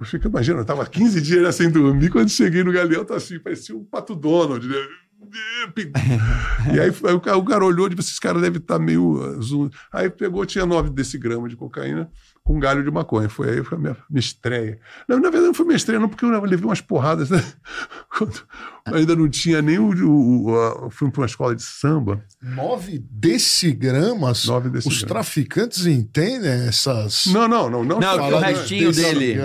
[0.00, 3.16] Eu fico imaginando, eu estava 15 dias né, sem dormir, quando cheguei no galeão, tá
[3.16, 4.76] assim, parecia um pato Donald, né?
[6.72, 6.90] E aí,
[7.36, 9.68] o cara olhou e disse: esse cara deve estar meio azul.
[9.92, 12.08] Aí pegou, tinha 9 decigramas de cocaína
[12.48, 13.28] com um galho de maconha.
[13.28, 14.78] Foi aí foi a minha, minha estreia.
[15.06, 17.28] Não, na verdade, não foi minha estreia, não, porque eu levei umas porradas.
[17.28, 17.44] Né?
[18.16, 18.40] Quando
[18.86, 19.90] ainda não tinha nem o.
[19.90, 24.46] o, o a- fui para uma escola de samba, Nove decigramas?
[24.46, 25.02] 9 Os decigramas.
[25.08, 27.26] traficantes entendem essas.
[27.26, 27.84] Não, não, não.
[27.84, 29.36] Não, Não, fala- o restinho dele.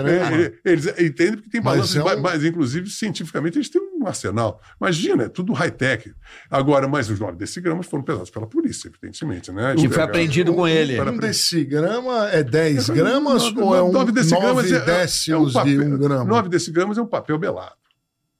[0.64, 3.93] eles entendem porque tem Mas balanço, é um- mas, mas, inclusive cientificamente eles têm um
[4.06, 4.60] arsenal.
[4.80, 6.14] Imagina, é tudo high-tech.
[6.50, 9.50] Agora, mas os 9 decigramas foram pesados pela polícia, evidentemente.
[9.52, 9.74] Né?
[9.76, 10.96] Que foi apreendido com ele.
[10.96, 14.78] Para- Um decigrama é 10 É, gramas nove- ou é um nove decigramas 9 é-
[14.78, 16.24] é- é décimos papel- de um grama?
[16.24, 17.74] 9 decigramas é um papel belado,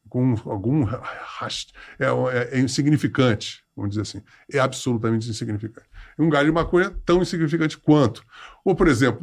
[0.08, 4.22] com algum rast- é, é, é insignificante, vamos dizer assim.
[4.52, 5.86] É absolutamente insignificante.
[6.18, 8.22] Um galho de maconha tão insignificante quanto.
[8.64, 9.20] Ou, por exemplo,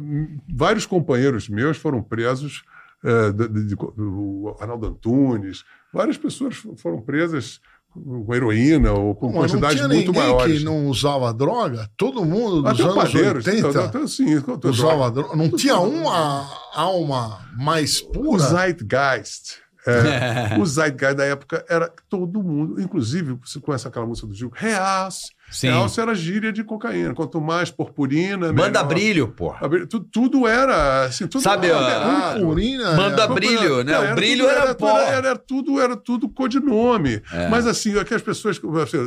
[0.54, 2.62] vários companheiros meus foram presos,
[3.04, 7.60] é, de- de- de- o Arnaldo Antunes, várias pessoas foram presas
[7.92, 10.58] com heroína ou com não quantidades tinha muito ninguém maiores.
[10.58, 11.88] que não usava droga?
[11.96, 15.36] Todo mundo dos Até anos padeiros, 80 até, sim, até- usava droga.
[15.36, 18.42] Não tinha uma alma mais O pura?
[18.42, 19.61] Zeitgeist.
[19.86, 24.50] É, o Zeitgeist da época era todo mundo, inclusive, você conhece aquela música do Gil?
[24.54, 25.30] Reals.
[25.50, 25.68] Sim.
[25.68, 27.12] Reals era gíria de cocaína.
[27.14, 28.84] Quanto mais purpurina, Manda melhor.
[28.86, 29.66] brilho, porra.
[29.66, 32.34] A brilho- tu- Tudo era assim, tudo Sabe, era.
[32.34, 32.92] Purpurina.
[32.96, 33.92] Manda é- brilho, né?
[33.92, 34.98] Não, o brilho tudo- era, pó.
[34.98, 37.20] Era, era tudo, era tudo codinome.
[37.32, 37.48] É.
[37.48, 38.58] Mas assim, é que as pessoas.
[38.82, 38.98] assim,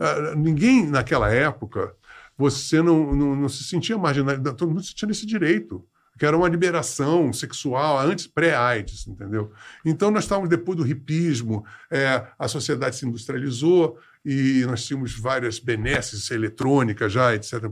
[0.00, 1.92] ah, ninguém naquela época,
[2.36, 5.84] você não, não, não se sentia marginalizado, todo mundo sentia esse direito.
[6.22, 9.50] Que era uma liberação sexual antes, pré-AIDS, entendeu?
[9.84, 15.58] Então, nós estávamos depois do hipismo, é, a sociedade se industrializou e nós tínhamos várias
[15.58, 17.64] benesses eletrônicas já, etc.,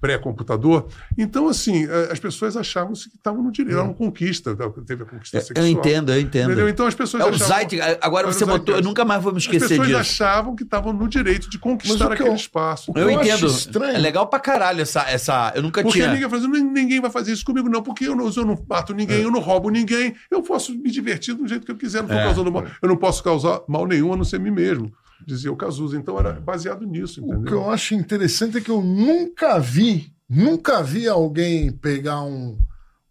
[0.00, 0.86] pré-computador.
[1.16, 4.54] Então, assim, as pessoas achavam que estavam no direito, era uma conquista,
[4.86, 5.64] teve a conquista sexual.
[5.66, 6.50] Eu entendo, eu entendo.
[6.50, 6.68] Entendeu?
[6.68, 7.80] Então as pessoas É o achavam- Zeit.
[8.02, 8.74] Agora você botou.
[8.76, 9.98] Eu nunca mais vou me As esquecer pessoas disso.
[10.00, 12.92] achavam que estavam no direito de conquistar aquele eu- espaço.
[12.92, 13.46] o Eu Eu entendo.
[13.46, 13.96] estranho.
[13.96, 15.02] É legal pra caralho essa.
[15.08, 16.12] essa eu nunca Porque tinha.
[16.12, 18.62] ninguém fala assim, "Nin- ninguém vai fazer isso comigo, não, porque eu não, eu não
[18.68, 19.24] mato ninguém, É.
[19.24, 22.20] eu não roubo ninguém, eu posso me divertir do jeito que eu quiser, não estou
[22.20, 22.24] É.
[22.24, 24.92] causando mal, eu não posso causar mal nenhum a não ser mim mesmo,
[25.26, 25.96] dizia o Cazuza.
[25.96, 27.52] Então era baseado nisso, O que entendeu?
[27.54, 32.58] eu acho interessante é que eu nunca vi, nunca vi alguém pegar um,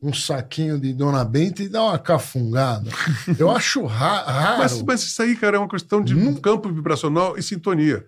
[0.02, 2.90] um saquinho de Dona Benta e dar uma cafungada.
[3.40, 4.58] Eu acho ra- raro.
[4.60, 8.06] Mas, mas isso aí, cara, é uma questão de Nunca- campo vibracional e sintonia.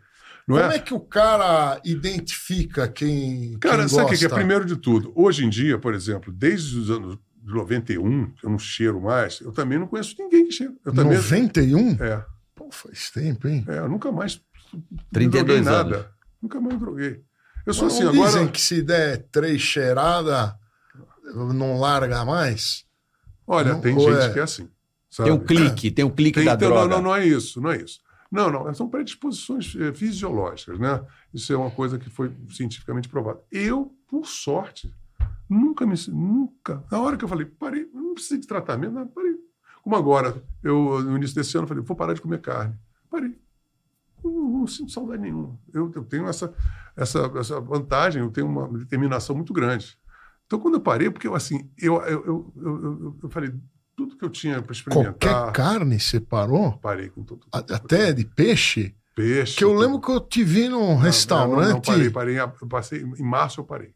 [0.47, 0.75] Não Como é?
[0.75, 3.57] é que o cara identifica quem.
[3.59, 4.29] Cara, quem sabe o que é?
[4.29, 8.59] Primeiro de tudo, hoje em dia, por exemplo, desde os anos 91, que eu não
[8.59, 10.73] cheiro mais, eu também não conheço ninguém que cheira.
[10.85, 11.15] Eu também.
[11.17, 11.97] 91?
[11.99, 12.23] É,
[12.65, 13.63] Pô, faz tempo, hein?
[13.67, 14.41] é, eu nunca mais.
[14.73, 14.81] me
[15.13, 15.67] 32 droguei anos.
[15.91, 16.11] nada.
[16.41, 17.23] Nunca mais droguei.
[17.65, 18.27] Eu sou Mas assim, não agora.
[18.29, 20.53] dizem que se der três cheiradas,
[21.33, 22.85] não larga mais?
[23.47, 24.69] Olha, Não, tem gente é- que é assim.
[25.09, 25.29] sabe?
[25.29, 26.87] Tem um clique, tem um clique Tem- da tem- droga.
[26.87, 27.99] Não, não, não é isso, não é isso.
[28.31, 31.01] Não, não, são predisposições eh, fisiológicas, né?
[31.33, 33.39] Isso é uma coisa que foi cientificamente provada.
[33.51, 34.93] Eu, por sorte,
[35.49, 35.95] nunca me.
[36.09, 36.83] Nunca.
[36.91, 39.35] Na hora que eu falei, parei, não preciso de tratamento, nada, parei.
[39.85, 42.73] Como agora, eu, no início desse ano, falei, vou parar de comer carne.
[43.07, 43.37] Parei.
[44.23, 44.31] Não,
[44.61, 45.59] não sinto saudade nenhuma.
[45.71, 46.51] Eu, eu tenho essa,
[46.97, 49.95] essa, essa vantagem, eu tenho uma determinação muito grande.
[50.47, 53.53] Então, quando eu parei, porque eu, assim, eu, eu, eu, eu, eu- eu falei,
[53.95, 56.79] tudo que eu tinha para experimentar, Qualquer carne você parou?
[56.79, 57.45] parei com tudo.
[57.51, 58.95] Até de peixe?
[59.15, 59.55] Peixe.
[59.55, 61.85] Que eu lembro que eu te vi num Não, Não, não, restaurante.
[61.85, 62.39] parei, parei.
[62.39, 63.93] Eu passei, em março eu parei.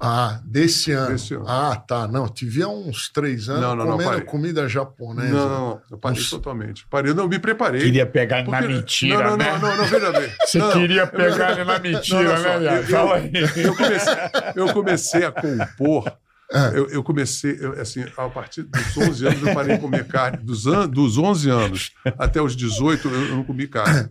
[0.00, 1.08] Ah, desse ano.
[1.12, 1.44] Desse ano.
[1.48, 2.06] Ah, tá.
[2.06, 4.24] Não, te vi há uns três anos Não, não, não, comendo parei.
[4.24, 5.32] comida japonesa.
[5.32, 5.80] Não, não, não.
[5.90, 6.30] Eu parei Nossa.
[6.30, 6.86] totalmente.
[6.88, 7.80] Parei, não, me preparei.
[7.80, 9.52] Queria pegar Porque- na mentira, não, não, né?
[9.52, 10.30] não, não, não, veja bem.
[10.46, 10.72] Você Não, não.
[10.74, 13.32] queria pegar ele na mentira, Não, não, né, eu- Fala aí.
[13.56, 14.14] Eu comecei,
[14.54, 16.12] eu comecei a compor.
[16.50, 16.68] É.
[16.78, 20.38] Eu, eu comecei, eu, assim, a partir dos 11 anos eu parei de comer carne.
[20.38, 24.08] Dos, an, dos 11 anos até os 18 eu, eu não comi carne.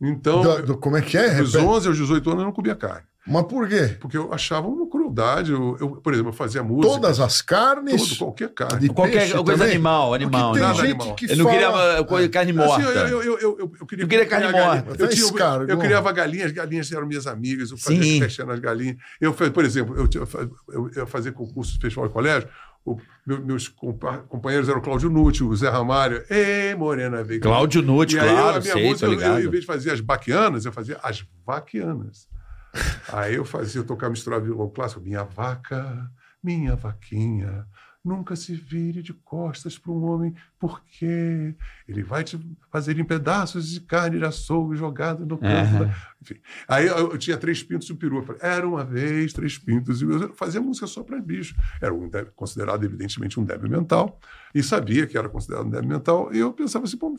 [0.00, 1.34] Então, Do- do- como é que é?
[1.36, 1.70] dos Repete.
[1.70, 3.02] 11 aos 18 anos eu não comia carne.
[3.26, 3.96] Mas por quê?
[3.98, 5.50] Porque eu achava uma crueldade.
[5.50, 6.92] Eu, eu, por exemplo, eu fazia música.
[6.94, 8.02] Todas as carnes?
[8.08, 8.80] Tudo, qualquer carne.
[8.80, 9.68] de Qualquer peixe coisa também?
[9.70, 10.50] animal, animal.
[10.50, 11.14] Porque tem nada gente animal.
[11.14, 12.04] que Eu não queria fala...
[12.04, 12.74] coisa carne morta.
[12.74, 14.60] Assim, eu, eu, eu, eu, eu, eu queria Eu queria carne morta.
[14.82, 14.84] galinha.
[14.98, 15.70] Eu, tinha, escargot.
[15.70, 18.20] eu criava galinhas, galinhas eram minhas amigas, eu fazia Sim.
[18.20, 18.96] festinha nas galinhas.
[19.18, 22.46] Eu, por exemplo, eu, tinha- eu, eu, eu fazia concurso de festival de colégio,
[22.84, 22.96] o-
[23.26, 26.22] meu- meus compa- companheiros eram o Cláudio Nútil, o Zé Ramalho.
[26.28, 27.40] Ei, Morena, cá.
[27.40, 29.50] Cláudio Nutti, eu- claro, a minha sei, música, tô eu, eu, em ligado.
[29.50, 32.28] vez de fazer as baquianas, eu fazia as vaquianas.
[33.12, 35.00] aí eu fazia, eu tocava misturar violão clássico.
[35.00, 36.10] Minha vaca,
[36.42, 37.64] minha vaquinha,
[38.04, 41.54] nunca se vire de costas para um homem, porque
[41.88, 42.38] ele vai te
[42.70, 45.78] fazer em pedaços de carne de açougue jogado no campo.
[45.78, 46.34] da- Enfim.
[46.68, 48.18] Aí eu, tinha três pintos e um peru.
[48.18, 50.02] Eu falei, era uma vez, três pintos.
[50.02, 51.54] E eu fazia música só para bicho.
[51.80, 54.18] Era um considerado, evidentemente, um débil mental.
[54.54, 56.32] E sabia que era considerado um débil mental.
[56.34, 57.14] E eu pensava assim, pô,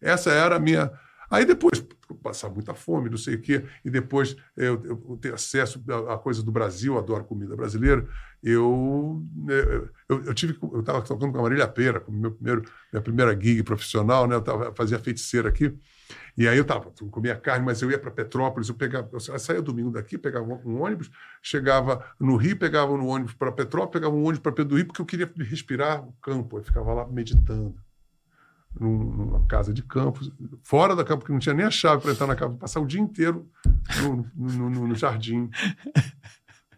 [0.00, 0.90] essa era a minha.
[1.30, 1.80] Aí depois,
[2.24, 6.18] passar muita fome, não sei o quê, e depois eu, eu ter acesso à à
[6.18, 8.04] coisa do Brasil, adoro comida brasileira.
[8.42, 9.54] Eu, né,
[10.08, 12.62] eu, eu tive, eu estava tocando com a Marília Pera, meu primeiro,
[12.92, 14.34] minha primeira gig profissional, né?
[14.34, 15.76] Eu tava, fazia feiticeira aqui.
[16.36, 19.60] E aí eu tava, comia carne, mas eu ia para Petrópolis, eu pegava, eu saía
[19.60, 21.10] domingo daqui, pegava um ônibus,
[21.42, 25.02] chegava no Rio, pegava no ônibus para Petrópolis, pegava um ônibus para Pedro Rio, porque
[25.02, 26.58] eu queria respirar o campo.
[26.58, 27.74] Eu ficava lá meditando
[28.78, 30.20] num- numa casa de campo,
[30.62, 32.86] fora da campo, porque não tinha nem a chave para entrar na casa, passar o
[32.86, 33.48] dia inteiro
[34.02, 35.50] no, no- no- no jardim.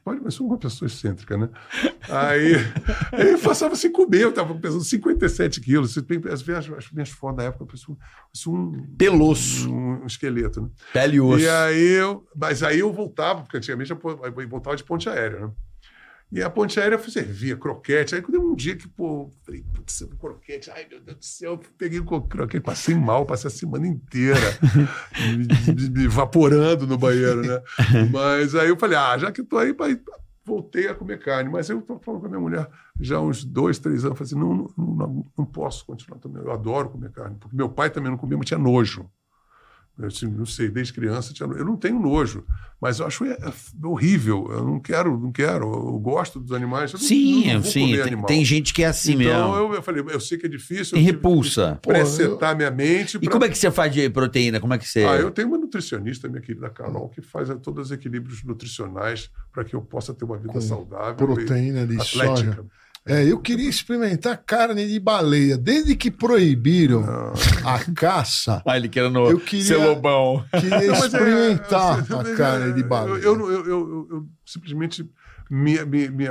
[0.05, 1.49] Pode, mas sou uma pessoa excêntrica, né?
[2.09, 2.55] Aí,
[3.13, 5.93] aí eu passava sem comer, eu estava pesando 57 quilos.
[5.95, 7.97] Você tem- As minhas, as minhas fotos da época, eu parecia um,
[8.27, 10.69] parecia um, um esqueleto, né?
[10.93, 11.45] pele e osso.
[11.45, 15.47] E aí eu, mas aí eu voltava, porque antigamente eu eu voltava de ponte aérea,
[15.47, 15.53] né?
[16.33, 18.15] E a ponte aérea servia croquete.
[18.15, 21.59] Aí um dia que, pô, falei, putz, um croquete, ai meu Deus do céu, eu
[21.77, 24.41] peguei o croquete, passei mal, passei a semana inteira
[25.37, 27.63] me, me- me evaporando no banheiro, né?
[28.11, 30.01] Mas aí eu falei, ah, já que tô aí, pai,
[30.45, 31.51] voltei a comer carne.
[31.51, 32.69] Mas eu tô falando com a minha mulher
[32.99, 36.43] já há uns dois, três anos, falei assim, não, não, não, não posso continuar também.
[36.43, 39.07] Eu adoro comer carne, porque meu pai também não comia, mas tinha nojo.
[39.99, 42.45] Eu assim, não sei, desde criança tinha, eu não tenho nojo,
[42.81, 44.49] mas eu acho é, é horrível.
[44.51, 45.67] Eu não quero, não quero.
[45.67, 46.93] Eu gosto dos animais.
[46.93, 47.81] Eu não- Sim, não vou sim.
[47.83, 49.55] comer Tem, tem gente que é assim então mesmo.
[49.69, 50.97] eu, eu falei, eu sei que é difícil.
[50.97, 51.79] Tem eu repulsa.
[51.83, 53.19] Presetar minha mente.
[53.21, 54.59] E como é que você faz de proteína?
[54.61, 55.05] Como é que você.
[55.05, 59.31] Ah, eu tenho uma nutricionista, minha querida Carol, que faz eh, todos os equilíbrios nutricionais
[59.53, 61.15] para que eu possa ter uma vida Com saudável.
[61.17, 62.37] proteína de e atlética.
[62.55, 62.65] soja.
[63.05, 65.59] É, eu queria experimentar carne de baleia.
[65.59, 67.03] Desde que proibiram
[67.65, 70.45] a caça, Ah, ele querendo Eu queria- ser lobão.
[70.53, 73.23] queria Não, é, experimentar a é, carne de eu- baleia.
[73.25, 75.05] Eu, eu, eu, eu- eu simplesmente
[75.53, 76.31] me, me, me,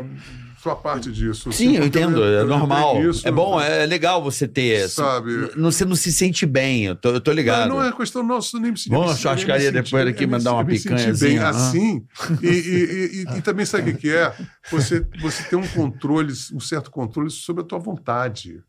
[0.61, 1.51] sou a parte disso.
[1.51, 2.23] Sim, eu porque entendo.
[2.23, 3.01] É eu normal.
[3.03, 4.89] isso, é bom, é legal você ter.
[4.89, 5.31] Sabe?
[5.31, 6.85] N- Você não se sente bem.
[6.85, 7.69] Eu tô, eu tô ligado.
[7.69, 8.89] Não, não é questão nossa, nem me sentir.
[8.89, 10.79] Vamos churrascaria depois daqui, me- mandar uma é me
[11.19, 11.45] bem né?
[11.45, 12.03] assim.
[12.41, 14.33] E, e- e- e- também sabe o que é?
[14.71, 18.59] Você, você ter um controle, um certo controle sobre a tua vontade.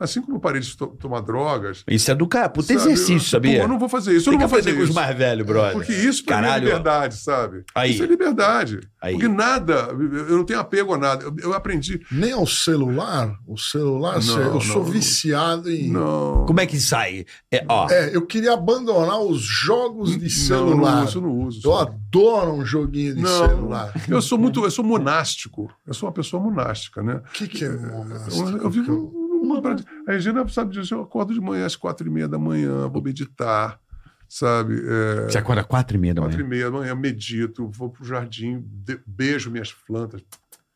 [0.00, 1.82] Assim como eu parei de to- tomar drogas.
[1.88, 2.48] Isso é do cara.
[2.48, 3.56] Puta sabe, exercício, eu, sabia?
[3.58, 4.28] Pô, eu não vou fazer isso.
[4.28, 4.98] Eu Tem não que vou fazer aprender com os isso.
[4.98, 5.72] mais velhos, brother.
[5.72, 6.52] Porque isso pra Caralho.
[6.64, 7.64] mim é liberdade, sabe?
[7.74, 7.90] Aí.
[7.92, 8.80] Isso é liberdade.
[9.00, 9.12] Aí.
[9.14, 11.24] Porque nada, eu não tenho apego a nada.
[11.24, 12.00] Eu, eu aprendi.
[12.12, 13.34] Nem ao celular.
[13.46, 14.90] O celular, Não, cê- eu sou não.
[14.90, 15.90] viciado em.
[15.90, 16.44] Não.
[16.46, 17.24] Como é que sai?
[17.50, 20.96] É, ó, É, eu queria abandonar os jogos de Não, celular.
[20.96, 21.60] não uso, não uso.
[21.64, 23.48] Eu adoro um joguinho de Não.
[23.48, 23.92] celular.
[24.08, 25.70] Eu sou muito, eu sou monástico.
[25.86, 27.20] Eu sou uma pessoa monástica, né?
[27.28, 28.48] O que, que é monástico?
[28.48, 29.76] Eu, eu vivo uma
[30.06, 30.94] A Regina sabe disso.
[30.94, 33.80] Eu acordo de manhã às quatro e meia da manhã, vou meditar,
[34.28, 34.74] sabe?
[34.86, 36.48] É, você acorda quatro e meia da quatro e manhã.
[36.50, 38.64] meia da manhã, medito, vou pro jardim,
[39.06, 40.22] beijo minhas plantas,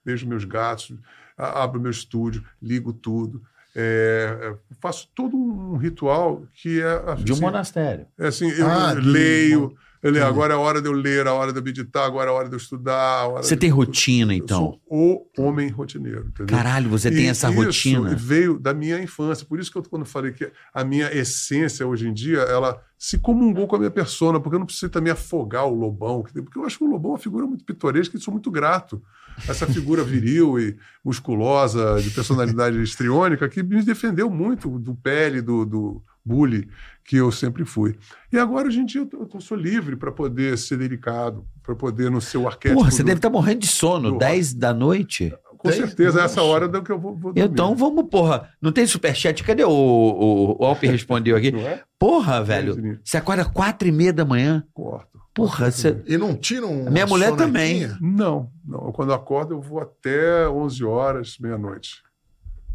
[0.04, 0.94] beijo meus gatos,
[1.36, 3.42] abro meu estúdio, ligo tudo.
[3.74, 8.06] É, é, faço todo um ritual que é De um assim, monastério.
[8.18, 10.34] é assim, eu Ah, de- leio, eu leio, Entendi.
[10.36, 12.36] agora é a hora de eu ler, a hora de eu meditar, agora é a
[12.36, 13.28] hora de eu estudar.
[13.36, 14.80] Você de- tem rotina, Eu então.
[14.88, 16.56] sou o homem rotineiro, entendeu?
[16.56, 18.14] Caralho, você tem E essa isso rotina.
[18.16, 19.46] veio da minha infância.
[19.46, 23.18] Por isso que eu, quando falei que a minha essência hoje em dia, ela se
[23.18, 26.58] comungou com a minha persona, porque eu não precisei também afogar o Lobão, que- porque
[26.58, 29.02] eu acho que o Lobão é uma figura muito pitoresca e sou muito grato.
[29.48, 30.76] Essa figura viril e
[31.22, 36.68] musculosa, de personalidade histriônica, que me defendeu muito do pele, do, do bully
[37.04, 37.96] que eu sempre fui.
[38.32, 42.10] E agora, hoje em dia, eu, eu sou livre para poder ser delicado, para poder
[42.10, 42.78] não ser o arquétipo.
[42.80, 44.12] Porra, você do- deve estar morrendo de sono.
[44.12, 45.34] do- 10 da noite?
[45.58, 46.52] Com Dez- certeza, é essa Nossa.
[46.52, 47.48] hora da que eu vou, vou dormir.
[47.48, 48.48] Então vamos, porra.
[48.60, 49.44] Não tem superchat?
[49.44, 51.50] Cadê o, o, o respondeu aqui?
[51.52, 51.82] Não é?
[51.98, 52.74] Porra, velho.
[52.74, 52.98] Sininho.
[53.04, 54.64] Você acorda quatro e meia da manhã?
[54.74, 55.20] Corto.
[55.34, 56.02] Porra, você.
[56.06, 56.90] E não tira um.
[56.90, 57.88] Minha mulher também.
[58.02, 58.92] Não, não.
[58.92, 62.02] Quando eu acordo, eu vou até 11 horas, meia-noite.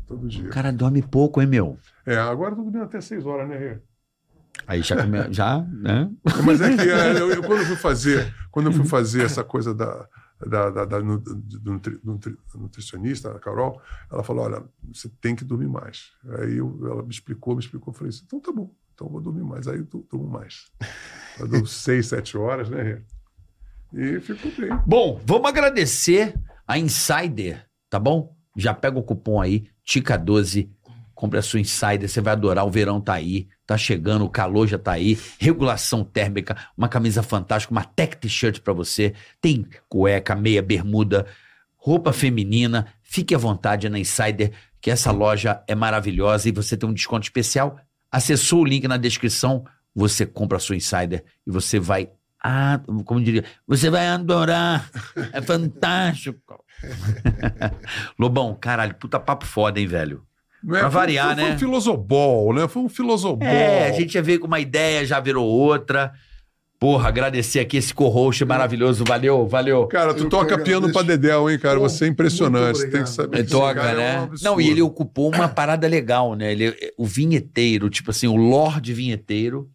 [0.08, 0.48] Todo dia.
[0.48, 1.78] O cara dorme pouco, hein, meu?
[2.06, 3.80] É, agora eu tô dormindo até 6 horas, né, Rê?
[4.66, 5.34] Aí já, come...
[5.34, 6.10] já né?
[6.44, 9.44] Mas é que é, eu, eu- quando eu fui fazer, quando eu fui fazer essa
[9.44, 10.08] coisa da,
[10.46, 11.06] da, da- da do
[11.74, 13.82] nutri- nutri- nutricionista, a Carol,
[14.12, 14.64] ela falou: olha,
[14.94, 16.12] você tem que dormir mais.
[16.40, 19.12] Aí eu- ela me explicou, me explicou, eu falei assim, então tá bom, então eu
[19.12, 19.68] vou dormir mais.
[19.68, 20.66] Aí eu du- durmo mais.
[21.40, 23.04] Eu durmo 6, 7 horas, né?
[23.94, 24.70] E ficou bem.
[24.86, 26.34] Bom, vamos agradecer
[26.68, 28.36] a Insider, tá bom?
[28.58, 30.68] Já pega o cupom aí, Tica12,
[31.14, 34.68] compra a sua Insider, você vai adorar, o verão tá aí, tá chegando, o calor
[34.68, 40.36] já tá aí, regulação térmica, uma camisa fantástica, uma tech t-shirt pra você, tem cueca,
[40.36, 41.28] meia, bermuda,
[41.76, 44.52] roupa feminina, fique à vontade na Insider,
[44.82, 47.80] que essa loja é maravilhosa e você tem um desconto especial.
[48.12, 52.12] Acessou o link na descrição, você compra a sua Insider e você vai
[52.50, 54.90] ah, como diria, você vai adorar.
[55.34, 56.40] É fantástico.
[58.18, 60.24] Lobão, caralho, puta papo foda, hein, velho?
[60.64, 60.80] Né?
[60.80, 61.56] Pra Foi- variar, foi, Foi né?
[61.56, 62.68] um filosobol, né?
[62.68, 63.48] Foi um filosobol.
[63.48, 66.12] É, a gente já veio com uma ideia, já virou outra.
[66.80, 69.04] Porra, agradecer aqui esse co-host maravilhoso.
[69.04, 69.88] Valeu, valeu.
[69.88, 71.02] Cara, tu Eu toca piano pra.
[71.02, 71.80] Dedéu, hein, cara?
[71.80, 72.78] Pô, Você é impressionante.
[72.78, 73.40] Você tem que saber.
[73.40, 74.20] Ele toca, é né?
[74.20, 74.44] um absurdo.
[74.44, 76.52] Não, e ele ocupou uma parada legal, né?
[76.52, 79.70] Ele é o vinheteiro, tipo assim, o Lorde Vinheteiro.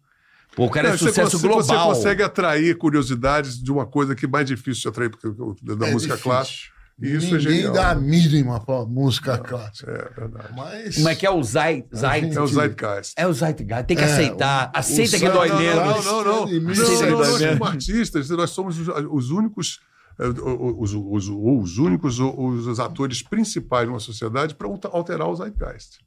[0.55, 1.63] Pô, o cara é Não, você sucesso cons- global.
[1.89, 5.27] Você consegue atrair curiosidades de uma coisa que é mais difícil de atrair porque,
[5.75, 6.17] da É música difícil.
[6.31, 6.73] clássica.
[7.01, 7.73] Isso é Ninguém genial.
[7.73, 9.91] dá a mínima pra música clássica.
[10.15, 10.53] É verdade.
[10.55, 10.95] Mas.
[10.95, 11.87] Como é que é o Zeit?
[11.91, 12.25] Zeit?
[12.27, 13.13] gente- É o Zeitgeist.
[13.17, 13.85] É o Zeitgeist.
[13.87, 14.71] Tem que É, aceitar.
[14.73, 15.75] o- Aceita o que dói menos.
[16.05, 16.45] Não, não, não.
[16.45, 19.79] Não, não, não, nós como artistas, nós somos os, os únicos,
[20.19, 25.35] eh, os, os, os únicos, os, os atores principais de uma sociedade para alterar o
[25.35, 25.97] Zeitgeist.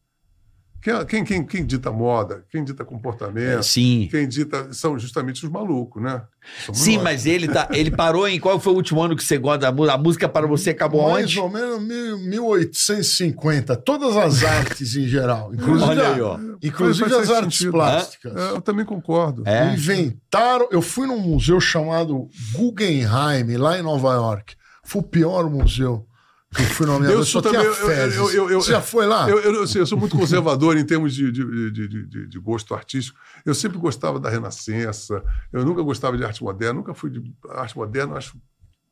[0.82, 4.07] Quem, quem, quem, quem dita moda, quem dita comportamento, Sim.
[4.11, 6.23] quem dita são justamente os malucos, né?
[6.65, 7.03] Somos Sim, nós.
[7.05, 9.73] mas ele tá, ele parou em qual foi o último ano que você gosta da
[9.73, 9.94] música?
[9.94, 11.40] A música para você acabou Mais onde?
[11.40, 13.77] ou menos mil- 1850.
[13.77, 15.53] Todas as artes em geral.
[15.53, 16.39] Inclusive, Olha aí, ó.
[16.62, 17.73] inclusive as artes sentido.
[17.73, 18.36] plásticas.
[18.36, 19.43] É, eu também concordo.
[19.44, 19.73] É.
[19.74, 20.69] Inventaram.
[20.70, 24.55] Eu fui num museu chamado Guggenheim, lá em Nova York.
[24.85, 26.06] Foi o pior museu
[27.12, 27.61] eu sou também-
[28.16, 29.28] eu- eu- eu- Você já foi lá?
[29.28, 29.39] Eu,
[29.87, 33.19] sou muito conservador em termos de, de, de, de- gosto artístico.
[33.45, 35.23] Eu sempre gostava da Renascença,
[35.53, 38.37] eu nunca gostava de arte moderna, nunca fui de arte moderna, acho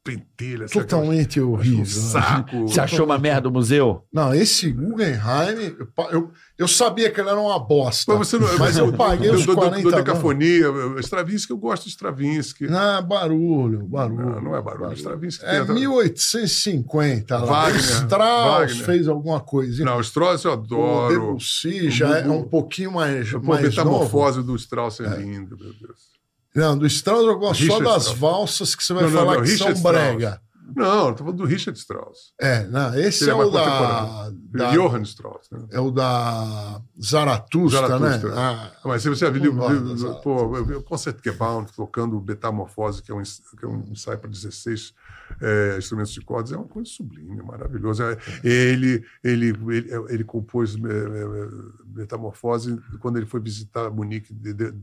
[0.05, 0.66] pentelha.
[0.68, 1.78] Totalmente Acho um horrível.
[1.81, 1.85] né?
[1.86, 2.68] saco.
[2.68, 4.05] Você achou uma merda o museu?
[4.12, 8.14] Não, esse Guggenheim, eu, eu, eu sabia que ele era uma bosta.
[8.14, 8.59] Mas você não.
[8.59, 10.05] Mas eu paguei do, os do, do, 40 do dólares.
[10.05, 10.66] Decafonia,
[11.01, 12.66] Stravinsky, eu gosto de Stravinsky.
[12.66, 14.31] Não, barulho, barulho.
[14.35, 14.93] Não, não é barulho.
[14.93, 17.47] Stravinsky É tenta- 1850 lá.
[17.47, 18.85] Wagner, Strauss Wagner.
[18.85, 19.85] fez alguma coisa.
[19.85, 21.14] Não, Strauss eu O adoro.
[21.14, 23.62] Debussy já é um pouquinho mais, mais novo.
[23.62, 26.14] metamorfose do Strauss é, lindo, meu Deus.
[26.55, 28.18] Não, do Strauss eu gosto só Richard das Strauss.
[28.20, 30.14] valsas que você vai Não, não, falar não, que Richard são Strauss.
[30.16, 30.40] brega.
[30.74, 32.32] Não, eu tô falando do Richard Strauss.
[32.40, 35.59] É, não, esse é, é o da, da- Johann Strauss, né?
[35.70, 38.31] É o da Zaratustra, Zaratustra.
[38.31, 38.35] né?
[38.36, 43.02] Ah, Mas se você viu, Não dessa- pô, eu vi o Concert Gebouw tocando Metamorfose,
[43.02, 44.94] que é um, que é um ensaio para 16
[45.40, 48.02] é, instrumentos de cordas, é uma coisa sublime, maravilhoso.
[48.02, 51.48] É, Ele, ele, ele, ele compôs é, é,
[51.94, 54.74] Metamorfose quando ele foi visitar Munique, de- de-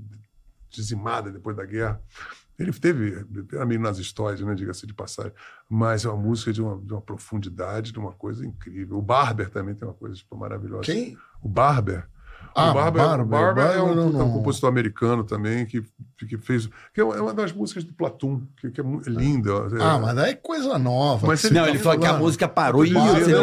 [0.72, 2.02] dizimada depois da guerra.
[2.58, 5.34] Ele teve, era meio nas histórias, né, diga-se de passagem,
[5.68, 8.98] mas é uma música de uma, de uma profundidade, de uma coisa incrível.
[8.98, 10.84] O Barber também tem uma coisa tipo, maravilhosa.
[10.84, 11.18] quem?
[11.42, 12.08] O Barber.
[12.56, 15.66] Ah, o Barber, o Barber é, Barber um, eu puta, um não- compositor americano também
[15.66, 15.84] que,
[16.28, 16.68] que fez.
[16.94, 19.52] que é uma é das músicas do Platum, que, que é é linda.
[19.52, 21.28] é- Ah, mas daí é coisa nova.
[21.28, 23.32] Mas que Não, tá ele falou que a música parou e Tô eu tô- ele
[23.34, 23.38] eu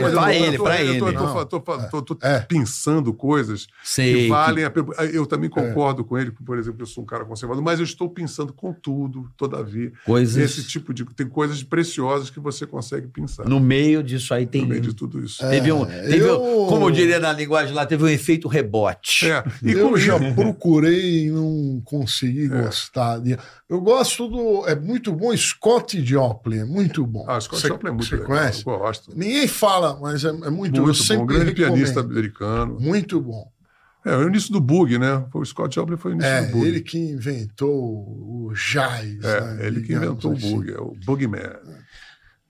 [0.58, 0.98] tô- pra eu ele.
[0.98, 1.44] tô- Não.
[1.46, 2.40] tô- tô- tô- tô É.
[2.40, 4.28] pensando coisas que Sei.
[4.28, 4.86] valem a pena.
[5.12, 5.50] Eu também É.
[5.52, 8.72] concordo com ele, por exemplo, eu sou um cara conservador, mas eu estou pensando com
[8.72, 9.92] tudo, todavia.
[10.04, 10.36] Coisas.
[10.36, 11.04] Esse tipo de.
[11.04, 13.46] Tem coisas preciosas que você consegue pensar.
[13.48, 14.66] No meio disso aí no tem.
[14.66, 15.38] meio de tudo isso.
[15.48, 15.84] Teve um.
[15.84, 18.97] É, Teve eu- um- como eu diria na linguagem lá, teve um efeito rebote.
[19.24, 23.18] É, e eu já procurei e não consegui gostar.
[23.18, 23.36] de-
[23.68, 24.66] Eu gosto do.
[24.66, 27.24] É muito bom Scott Joplin, é muito bom.
[27.28, 28.28] Ah, Scott Você- Joplin é muito Você legal.
[28.28, 28.58] conhece?
[28.66, 29.12] Eu gosto.
[29.16, 31.72] Ninguém fala, mas é, é muito, Muito eu bom, sempre grande recomendo.
[31.74, 32.78] pianista americano.
[32.80, 33.50] Muito bom.
[34.06, 35.26] É, o início do bug, né?
[35.30, 36.66] Foi o Scott Joplin foi o início É, do bug.
[36.66, 39.22] ele que inventou o jazz.
[39.24, 40.52] É, né, ele que inventou assim.
[40.54, 41.50] o bug, é o Bugman.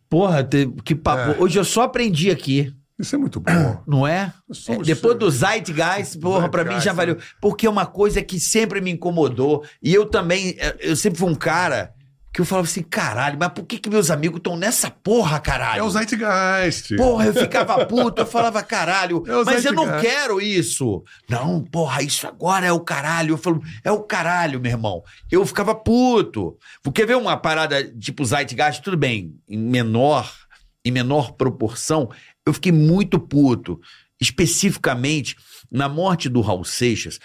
[0.08, 1.32] Porra, te- que papo.
[1.32, 1.42] É.
[1.42, 3.82] Hoje eu só aprendi aqui, Isso é muito bom.
[3.86, 4.32] não é?
[4.68, 7.16] É, Depois do Zeitgeist, porra, pra mim já valeu.
[7.16, 7.22] né?
[7.40, 9.64] Porque é uma coisa que sempre me incomodou.
[9.82, 11.94] E eu também, eh, eu sempre fui um cara
[12.32, 15.80] que eu falava assim, caralho, mas por que, que meus amigos estão nessa porra, caralho?
[15.80, 16.94] É o Zeitgeist.
[16.96, 21.02] Porra, eu ficava puto, eu falava caralho, É mas eu não quero isso.
[21.28, 23.32] Não, porra, isso agora é o caralho.
[23.32, 25.02] Eu falo, é o caralho, meu irmão.
[25.30, 26.56] Eu ficava puto.
[26.82, 30.30] Porque ver uma parada tipo Zeitgeist, tudo bem, em menor,
[30.84, 32.08] em menor proporção,
[32.48, 33.78] eu fiquei muito puto.
[34.20, 35.36] Especificamente,
[35.70, 37.20] na morte do Raul Seixas,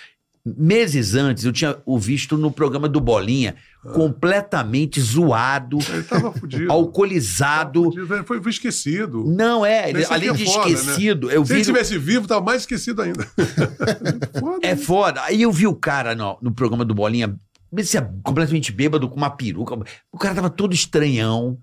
[0.45, 3.55] meses antes, eu tinha o visto no programa do Bolinha,
[3.93, 6.71] completamente zoado, Ele tava fudido.
[6.71, 7.81] alcoolizado.
[7.83, 8.23] Tava fudido.
[8.25, 9.23] Foi, foi esquecido.
[9.25, 10.73] Não é, ele- além é de foda, né?
[10.73, 11.59] esquecido, eu Se vi.
[11.59, 13.25] ele tivesse vivo, tava mais esquecido ainda.
[14.39, 14.59] Foda.
[14.67, 15.21] É foda.
[15.23, 17.35] Aí eu vi o cara no, no programa do Bolinha,
[17.75, 19.75] é completamente bêbado, com uma peruca.
[20.11, 21.57] O cara tava todo estranhão,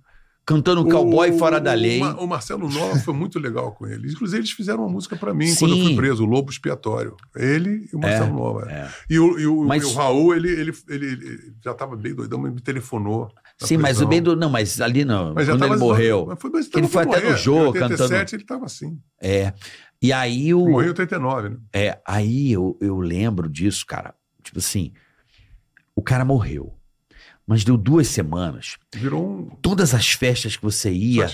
[0.47, 2.03] cantando cowboy O- fora da lei.
[2.03, 4.11] O, o Marcelo Nova foi muito legal com ele.
[4.11, 5.59] Inclusive, eles fizeram uma música pra mim Sim.
[5.61, 7.17] quando eu fui preso, o Lobo Expiatório.
[7.37, 8.71] Ele e o Marcelo Nova.
[8.71, 8.89] é.
[9.09, 12.15] E, o, e o- Mas- e o Raul, ele, ele, ele, ele já estava bem
[12.15, 13.31] doidão, mas me telefonou.
[13.59, 14.35] Sim, mas o bem do.
[14.35, 15.35] Não, mas ali não.
[15.35, 16.25] Mas quando ele morreu.
[16.27, 17.37] Mas foi, mas ele tava foi até no morrer.
[17.39, 18.35] jogo Em 87 cantando.
[18.35, 18.99] ele estava assim.
[19.23, 19.53] É.
[20.03, 20.61] E aí o.
[20.67, 21.57] Morreu em 89, né?
[21.73, 24.15] É, aí eu, eu lembro disso, cara.
[24.43, 24.93] Tipo assim,
[25.95, 26.75] o cara morreu.
[27.51, 28.77] Mas deu duas semanas.
[28.95, 29.49] Virou um.
[29.61, 31.27] Todas as festas que você ia,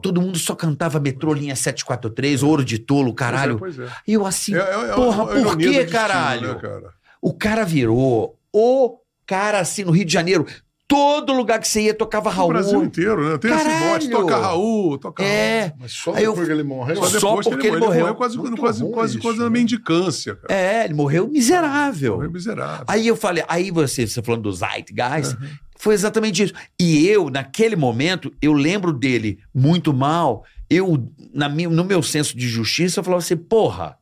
[0.00, 3.58] todo mundo só cantava metrô linha 743, ouro de tolo, caralho.
[3.58, 3.96] Pois é, pois é.
[4.06, 6.54] E eu assim, É- é- é porra, por que, destino, caralho?
[6.54, 6.90] né, cara?
[7.20, 10.46] O cara virou o cara assim no Rio de Janeiro.
[10.94, 12.48] Todo lugar que você ia tocava O Raul.
[12.50, 13.36] Brasil inteiro, né?
[13.38, 13.86] Tem esse Caralho!
[13.90, 15.34] mote, toca Raul, toca Raul.
[15.34, 16.96] É, Mas só Aí eu- depois que ele morreu.
[16.96, 18.00] Só, Só depois que porque ele morreu.
[18.00, 18.14] morreu.
[18.14, 19.44] quase, Muito quase, quase, isso, quase né?
[19.44, 20.54] uma mendicância, cara.
[20.54, 22.14] é, ele morreu miserável.
[22.14, 22.84] Morreu miserável.
[22.86, 25.36] Aí eu falei, aí você, você falando do Zeitgeist,
[25.76, 26.54] foi exatamente isso.
[26.80, 30.44] E eu, naquele momento, eu lembro dele muito mal.
[30.70, 33.96] Eu, na no meu senso de justiça, eu falava assim, porra,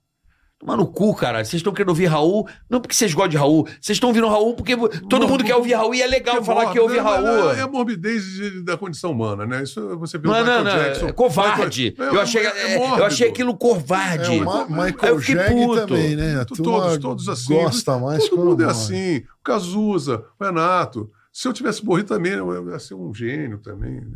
[0.62, 1.44] Tomar no cu, cara.
[1.44, 3.64] Vocês estão querendo ouvir Raul, não porque vocês gostam de Raul.
[3.80, 4.76] Vocês estão ouvindo Raul porque
[5.08, 6.98] todo mundo quer ouvir Raul e é legal É falar que ouve?
[7.00, 7.50] Raul.
[7.50, 9.64] É, é a morbidez de- da condição humana, né?
[9.64, 11.06] Isso você vê Não, o não, Michael não, Jackson.
[11.08, 11.90] é covarde.
[11.98, 14.38] Michael- eu, achei, é- é- é eu achei aquilo covarde.
[14.38, 15.86] É, o Ma- Michael puto.
[15.86, 16.44] também, né?
[16.44, 17.54] Todos, todos assim.
[17.54, 19.16] gosta mais Todo mundo é assim.
[19.40, 21.10] O Cazuza, o Renato.
[21.32, 24.06] Se eu tivesse morrido também, eu ia ser um gênio também.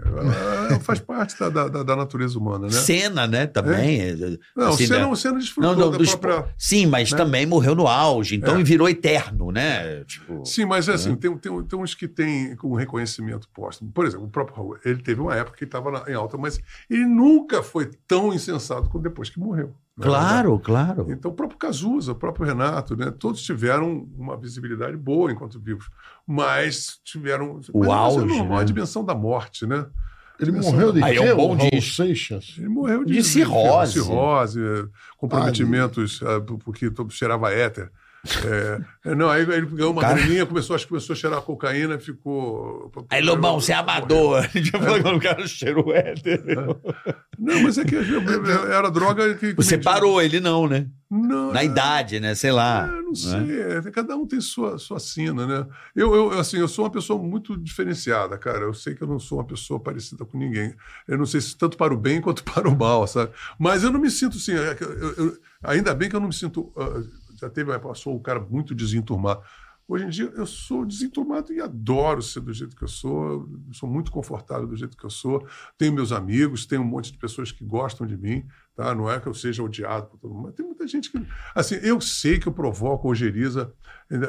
[0.71, 2.73] É, é, Faz parte da, da, da natureza humana, né?
[2.73, 3.47] Cena, né?
[3.47, 4.01] Também.
[4.03, 4.15] é,
[4.55, 5.39] Não, assim, você né?
[5.39, 6.55] desfrutou Não, não, da própria...
[6.59, 7.17] Sim, mas né?
[7.17, 8.63] também morreu no auge, então É.
[8.63, 10.05] virou eterno, né?
[10.05, 13.91] Tipo, Sim, mas assim, tem, tem, tem uns que têm um reconhecimento póstumo.
[13.93, 16.61] Por exemplo, o próprio Raul, ele teve uma época que estava em alta, mas
[16.91, 19.75] ele nunca foi tão insensato como depois que morreu.
[19.97, 21.07] Na claro, claro.
[21.11, 25.89] Então, o próprio Cazuza, o próprio Renato, né, todos tiveram uma visibilidade boa enquanto vivos,
[26.27, 28.61] mas tiveram O mas, auge, é normal, né?
[28.61, 29.87] a dimensão da morte, né?
[30.39, 31.97] Ele morreu de Aí é quê, um bom disco.
[32.03, 32.57] Seixas?
[32.59, 33.95] Ele morreu de, De cirrose.
[33.95, 34.85] cirrose, eh,
[35.17, 37.91] comprometimentos, eh, porque todo- cheirava éter.
[38.45, 41.41] É, é, não, aí ele ganhou uma Cara- graninha, começou, acho que começou a cheirar
[41.43, 42.91] cocaína ficou.
[43.11, 44.39] Aí, Lobão, você é amador.
[44.45, 46.81] A gente falou que o cara cheirou hétero.
[47.39, 49.53] Não, mas é que era droga que.
[49.55, 50.87] Você parou, ele não, né?
[51.09, 52.35] Não, Na é- idade, né?
[52.35, 52.87] Sei lá.
[52.89, 53.15] É, não né?
[53.15, 55.67] sei, é, cada um tem sua, sua sina, né?
[55.95, 58.65] Eu, eu, assim, eu sou uma pessoa muito diferenciada, cara.
[58.65, 60.75] Eu sei que eu não sou uma pessoa parecida com ninguém.
[61.07, 63.31] Eu não sei se tanto para o bem quanto para o mal, sabe?
[63.59, 64.53] Mas eu não me sinto assim.
[64.53, 66.73] é eu- eu- ainda bem que eu não me sinto.
[66.77, 67.01] ah,
[67.37, 69.43] já teve uma época, eu sou um cara muito desenturmado.
[69.89, 73.49] Hoje em dia eu sou desenturmado e adoro ser do jeito que eu sou.
[73.69, 75.47] Eu sou muito confortável do jeito que eu sou.
[75.79, 78.45] Tenho meus amigos, tenho um monte de pessoas que gostam de mim,
[78.75, 78.93] tá?
[78.97, 81.25] Não é que eu seja odiado por todo mundo, mas tem muita gente que.
[81.55, 83.73] Assim, eu sei que eu provoco ojeriza.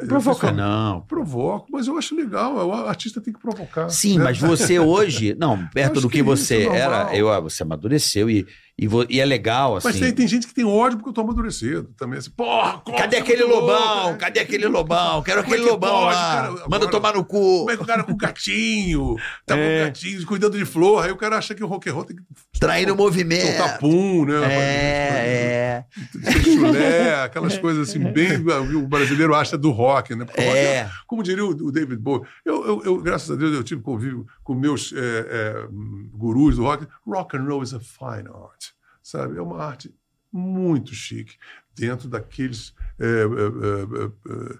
[0.06, 1.00] Provoca não.
[1.02, 2.54] Provoco, mas eu acho legal.
[2.54, 3.88] O artista tem que provocar.
[3.88, 4.24] Sim, né?
[4.24, 6.78] mas você hoje, não, perto do que, que você é normal.
[6.78, 8.46] era, eu, ah, você amadureceu e,
[8.78, 9.88] e, vo- e é legal, assim.
[9.88, 12.18] Mas tem, tem gente que tem ódio porque eu tô amadurecido também.
[12.18, 14.12] Assim, Porra, Cadê é aquele louco, lobão?
[14.12, 14.16] né?
[14.18, 15.22] Cadê aquele lobão?
[15.22, 16.34] Quero é aquele que lobão pode, lá.
[16.36, 16.50] cara?
[16.50, 17.58] Manda Agora- tomar no cu.
[17.58, 19.80] Como é que o cara com gatinho, tá É.
[19.80, 22.16] com gatinho, cuidando de flor, aí o cara acha que o rock and roll tem
[22.16, 22.22] que
[22.60, 23.46] Trair o movimento.
[23.46, 24.34] soltar pum, né?
[24.52, 25.84] É,
[26.24, 26.30] é.
[26.32, 28.28] Ser chulé, aquelas coisas assim, bem.
[28.78, 30.24] O brasileiro acha do rock, né?
[30.24, 30.88] Porque o rock É.
[31.06, 34.26] Como diria o o David Bowie, eu, eu- eu, graças a Deus, eu tive convívio
[34.44, 35.66] com meus é, é,
[36.12, 36.86] gurus do rock.
[37.06, 38.67] Rock and roll is a fine art,
[39.10, 39.38] sabe?
[39.38, 39.94] É uma arte
[40.30, 41.36] muito chique,
[41.74, 44.58] dentro daqueles é, é, é,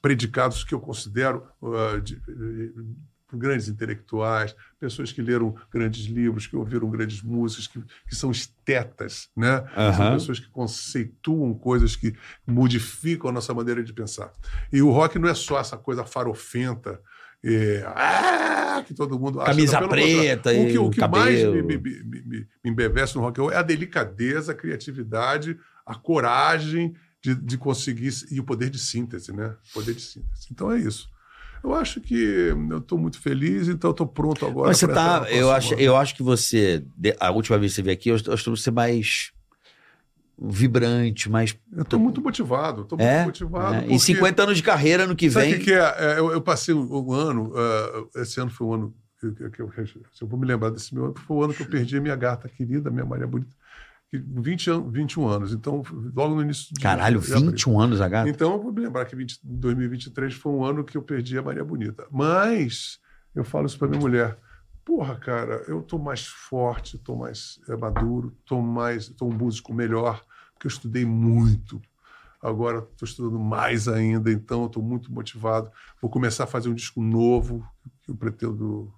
[0.00, 2.74] predicados que eu considero ah, de- de-
[3.32, 9.28] grandes intelectuais, pessoas que leram grandes livros, que ouviram grandes músicas, que, que são estetas,
[9.36, 9.60] né?
[9.74, 10.14] São Aham.
[10.14, 14.32] pessoas que conceituam coisas que modificam a nossa maneira de pensar.
[14.72, 17.00] E o rock não é só essa coisa farofenta,
[17.44, 19.50] é, ah, que todo mundo acha.
[19.50, 22.22] Camisa Não, preta O e que, o o que mais me, me, me, me-
[22.64, 27.58] me embevece no rock and roll é a delicadeza, a criatividade, a coragem de, de
[27.58, 29.54] conseguir e o poder de síntese, né?
[29.70, 30.48] O poder de síntese.
[30.50, 31.08] Então é isso.
[31.62, 34.68] Eu acho que eu estou muito feliz, então estou pronto agora.
[34.68, 35.26] Mas você tá.
[35.30, 36.82] Eu acho, eu acho que você.
[37.18, 39.30] A última vez que você veio aqui, eu eu acho que você mais
[40.40, 41.56] vibrante, mais.
[41.72, 43.24] Eu estou muito motivado, estou muito É?
[43.24, 43.74] motivado.
[43.74, 43.80] É.
[43.80, 45.58] porque- Em 50 anos de carreira no que Sabe o vem.
[45.58, 45.94] que, que é?
[45.98, 49.60] É, Eu, eu passei um, ano, ah, esse ano foi um ano, que, que- que
[49.62, 51.96] eu, se eu vou me lembrar desse meu ano, foi o ano que eu perdi
[51.96, 53.54] a minha gata querida, minha Maria Bonita,
[54.10, 55.52] que 20 an 21 anos.
[55.52, 55.82] Então,
[56.16, 57.50] logo no início de Caralho, de abril.
[57.50, 58.28] 21 anos a gata.
[58.30, 61.42] Então, eu vou me lembrar que 20, 2023 foi um ano que eu perdi a
[61.42, 62.06] Maria Bonita.
[62.10, 62.98] Mas
[63.34, 64.38] eu falo isso para minha mulher.
[64.84, 69.72] Porra, cara, eu tô mais forte, tô mais é, maduro, tô mais, tô um músico
[69.72, 70.20] melhor,
[70.60, 71.80] porque eu estudei muito.
[72.42, 75.70] Agora estou estudando mais ainda, então estou muito motivado.
[76.00, 77.64] Vou começar a fazer um disco novo
[78.02, 78.92] que eu pretendo,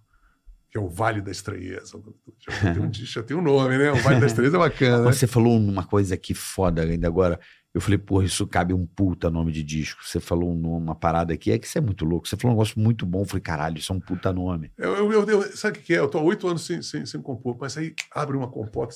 [0.70, 2.00] que é o Vale da Estranheza.
[2.39, 3.92] Já tem um, disco, já tem um nome, né?
[3.92, 5.05] O Vale da Estranheza é bacana.
[5.05, 5.12] né?
[5.12, 7.39] Você falou uma coisa aqui foda ainda agora.
[7.74, 10.05] Eu falei, porra, isso cabe um puta nome de disco.
[10.05, 12.28] Você falou um- uma parada aqui, é que você é muito louco.
[12.28, 13.23] Você falou um negócio muito bom.
[13.23, 14.70] Eu falei, caralho, isso é um puta nome.
[14.76, 15.99] Eu, eu, eu- sabe o que que é?
[16.00, 18.94] Eu estou há oito anos sem, sem, sem compor, mas aí abre uma compota,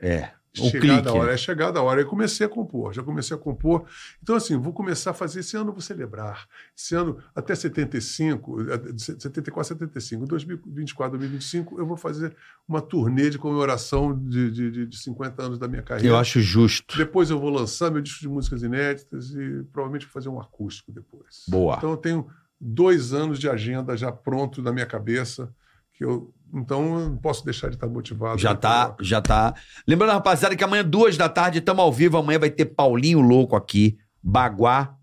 [0.00, 0.30] É.
[0.60, 1.08] Um chegada clique.
[1.08, 2.00] a hora, é chegada a hora.
[2.00, 3.84] Aí comecei a compor, já comecei a compor.
[4.22, 5.40] Então, assim, vou começar a fazer.
[5.40, 6.46] Esse ano eu vou celebrar.
[6.76, 12.34] Esse ano, até 75, eh, de 74, 75, 2024, 2025, eu vou fazer
[12.68, 16.08] uma turnê de comemoração de, de, de, de 50 anos da minha carreira.
[16.08, 16.96] Eu acho justo.
[16.96, 20.92] Depois eu vou lançar meu disco de músicas inéditas e provavelmente vou fazer um acústico
[20.92, 21.44] depois.
[21.48, 21.76] Boa.
[21.76, 22.26] Então eu tenho
[22.60, 25.52] dois anos de agenda já pronto na minha cabeça.
[25.92, 28.38] Que eu, então eu não posso deixar de estar motivado.
[28.38, 29.54] Já tá, já tá.
[29.86, 32.16] Lembrando, rapaziada, que amanhã, duas da tarde, estamos ao vivo.
[32.16, 34.94] Amanhã vai ter Paulinho Louco aqui, Baguá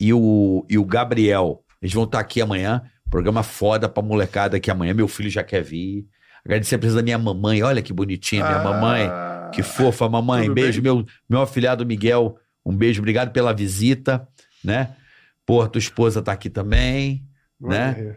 [0.00, 1.62] e o, e o Gabriel.
[1.80, 2.82] Eles vão estar aqui amanhã.
[3.10, 4.94] Programa foda pra molecada aqui amanhã.
[4.94, 6.06] Meu filho já quer vir.
[6.44, 7.62] Agradecer a presença da minha mamãe.
[7.62, 9.10] Olha que bonitinha, minha mamãe.
[9.52, 10.48] Que fofa, mamãe.
[10.48, 10.94] Ah, Beijo, bem?
[10.94, 12.36] meu, meu afilhado Miguel.
[12.64, 14.26] Um beijo, obrigado pela visita,
[14.62, 14.96] né?
[15.44, 17.24] Pô, tua esposa tá aqui também,
[17.60, 18.16] né?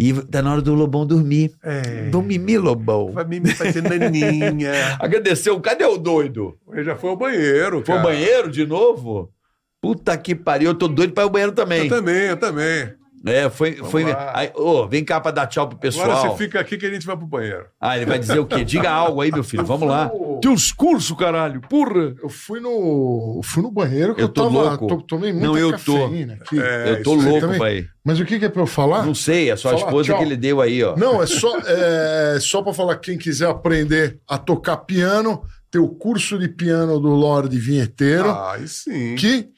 [0.00, 1.50] E tá na hora do Lobão dormir.
[1.60, 2.08] É.
[2.08, 3.10] Vamos mimir, Lobão.
[3.10, 4.70] Vai me fazer naninha.
[5.00, 5.60] Agradeceu.
[5.60, 6.56] Cadê o doido?
[6.72, 9.28] Ele já foi ao banheiro, Foi ao banheiro de novo?
[9.82, 11.82] Puta que pariu, eu tô doido pra ir ao banheiro também.
[11.82, 12.92] Eu também, eu também.
[13.26, 13.72] É, foi.
[13.74, 14.52] Vamos foi aí,
[14.88, 16.10] vem cá pra dar tchau pro pessoal.
[16.10, 17.66] Agora você fica aqui que a gente vai pro banheiro.
[17.80, 18.64] Ah, ele vai dizer o quê?
[18.64, 19.64] Diga algo aí, meu filho.
[19.64, 20.10] Vamos lá.
[20.28, 21.60] No- Teus cursos, caralho.
[21.62, 22.14] Porra.
[22.22, 24.62] Eu fui no, fui no banheiro que Eu eu, tô tava.
[24.70, 24.86] louco.
[24.86, 25.98] to- tomei muita Não, eu tô.
[25.98, 26.60] cafeína aqui.
[26.60, 27.58] É, eu tô louco, também.
[27.58, 27.84] pai.
[28.04, 29.04] Mas o que, que é pra eu falar?
[29.04, 30.18] Não sei, é sua Fala, esposa tchau.
[30.18, 30.96] que ele deu aí, ó.
[30.96, 35.88] Não, é só, é, só para falar, quem quiser aprender a tocar piano, tem o
[35.88, 39.16] curso de piano do Lorde Vinheteiro, Ah, sim.
[39.16, 39.48] que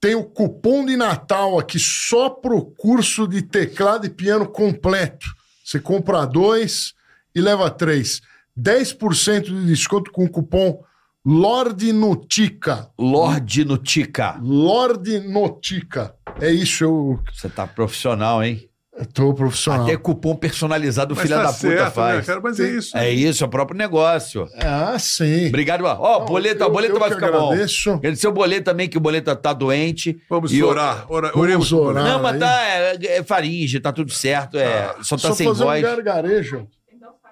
[0.00, 5.26] tem o cupom de Natal aqui só pro curso de teclado e piano completo.
[5.64, 6.94] Você compra dois
[7.34, 8.22] e leva três.
[8.58, 10.82] 10% de desconto com o cupom
[11.24, 12.90] Lorde Notica.
[12.98, 14.38] Lorde Nutica.
[14.40, 16.14] Lorde Notica.
[16.40, 18.69] É isso, eu, Você tá profissional, hein?
[18.98, 19.84] Eu tô profissional.
[19.84, 22.26] Até cupom personalizado o Mas filho tá da puta certo, né, faz.
[22.26, 22.40] cara?
[22.42, 22.96] Mas é isso.
[22.96, 24.48] É isso, é o próprio negócio.
[24.58, 25.46] Ah, sim.
[25.48, 25.84] Obrigado.
[25.84, 27.52] Ó, boleto, eu- a boleta eu vai ficar bom.
[27.52, 27.90] agradeço.
[27.92, 30.20] Agradecer o boleto também, que o boleto tá doente.
[30.28, 31.06] Vamos E eu- orar.
[31.08, 32.04] Ora, Vamos oremos por orar.
[32.04, 34.58] Não, mas tá, é, é faringe, tá tudo certo.
[34.58, 35.78] É, só tá Só sem fazer voz.
[35.78, 36.66] um gargarejo.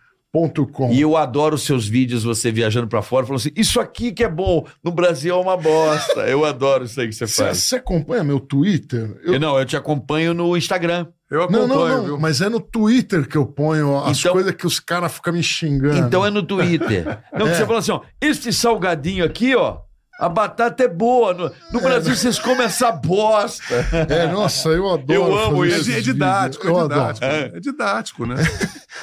[0.93, 4.23] E eu adoro os seus vídeos, você viajando pra fora, falando assim: Isso aqui que
[4.23, 6.21] é bom, no Brasil é uma bosta.
[6.29, 7.59] Eu adoro isso aí que você faz.
[7.59, 9.19] você acompanha meu Twitter?
[9.25, 11.07] Eu- Eu, não, eu te acompanho no Instagram.
[11.31, 12.19] Eu Não, acompanho, não, não, viu?
[12.19, 15.43] mas é no Twitter que eu ponho as Então- coisas que os caras ficam me
[15.43, 15.99] xingando.
[15.99, 17.05] Então é no Twitter.
[17.33, 17.55] Não, que É.
[17.55, 19.79] você fala assim: ó, este salgadinho aqui, ó.
[20.19, 21.33] A batata é boa.
[21.33, 23.75] No, no Brasil vocês comem essa bosta.
[24.09, 25.13] É, nossa, eu adoro.
[25.13, 25.91] Eu amo fazer isso.
[25.93, 27.25] É, é didático, é didático.
[27.27, 28.35] É didático, né?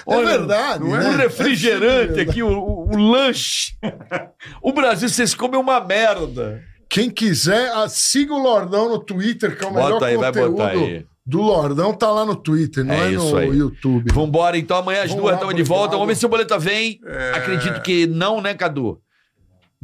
[0.08, 1.16] É verdade, Um né?
[1.16, 3.74] refrigerante aqui, o, o- o lanche.
[4.62, 6.62] O Brasil vocês comem uma merda.
[6.90, 10.28] Quem quiser, ah, siga o Lordão no Twitter, que é o melhor Bota aí, vai
[10.32, 11.06] conteúdo botar aí.
[11.26, 13.50] do Lordão, tá lá no Twitter, não É é, isso no aí.
[13.58, 14.14] YouTube.
[14.14, 15.92] Vambora, então amanhã às Vamos duas estamos de volta.
[15.94, 17.00] Vamos ver se o boleta vem.
[17.06, 17.32] É.
[17.36, 19.00] Acredito que não, né, Cadu?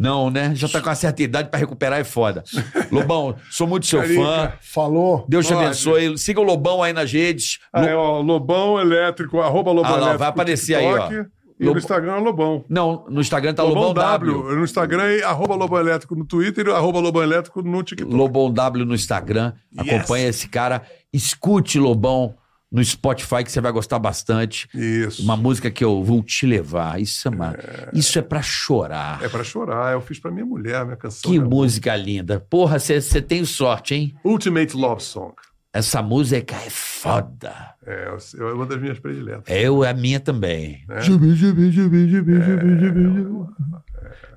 [0.01, 0.53] Não, né?
[0.55, 2.43] Já tá com uma certa idade pra recuperar, é foda.
[2.91, 4.21] Lobão, sou muito seu Carica.
[4.21, 4.53] fã.
[4.61, 5.25] Falou.
[5.29, 6.17] Deus te abençoe.
[6.17, 7.59] Siga o Lobão aí nas redes.
[7.71, 10.19] Ah, é, ó, Lobão Elétrico, arroba Lobão Ah, lá, Elétrico.
[10.19, 11.07] vai aparecer aí, ó.
[11.07, 12.65] TikTok, E Lobo- no Instagram é Lobão.
[12.67, 14.55] Não, no Instagram tá Lobão, w.
[14.55, 18.11] No Instagram é arroba Lobão Elétrico no Twitter e arroba Lobão Elétrico no TikTok.
[18.11, 19.53] Lobão W no Instagram.
[19.77, 20.81] Acompanha esse cara.
[21.13, 22.33] Escute Lobão
[22.71, 24.69] no Spotify, que você vai gostar bastante.
[24.73, 25.21] Isso.
[25.21, 27.01] Uma música que eu vou te levar.
[27.01, 27.55] Isso é, uma...
[27.93, 29.21] Isso é pra chorar.
[29.21, 29.93] É pra chorar.
[29.93, 31.29] Eu fiz pra minha mulher, minha canção.
[31.29, 31.45] Que né?
[31.45, 32.39] música linda.
[32.39, 34.15] Porra, você tem sorte, hein?
[34.23, 35.33] Ultimate Love Song.
[35.73, 37.75] Essa música é foda.
[37.85, 39.43] É, é uma das minhas prediletas.
[39.47, 40.85] Eu, a minha também.
[40.89, 40.99] É.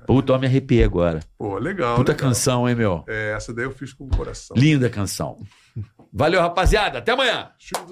[0.07, 1.19] Puta, eu me arrepiei agora.
[1.37, 1.97] Pô, legal.
[1.97, 2.29] Puta legal.
[2.29, 3.03] canção, hein, meu?
[3.07, 4.55] É, essa daí eu fiz com o coração.
[4.55, 5.39] Linda canção.
[6.13, 6.99] Valeu, rapaziada.
[6.99, 7.51] Até amanhã.
[7.59, 7.85] Chico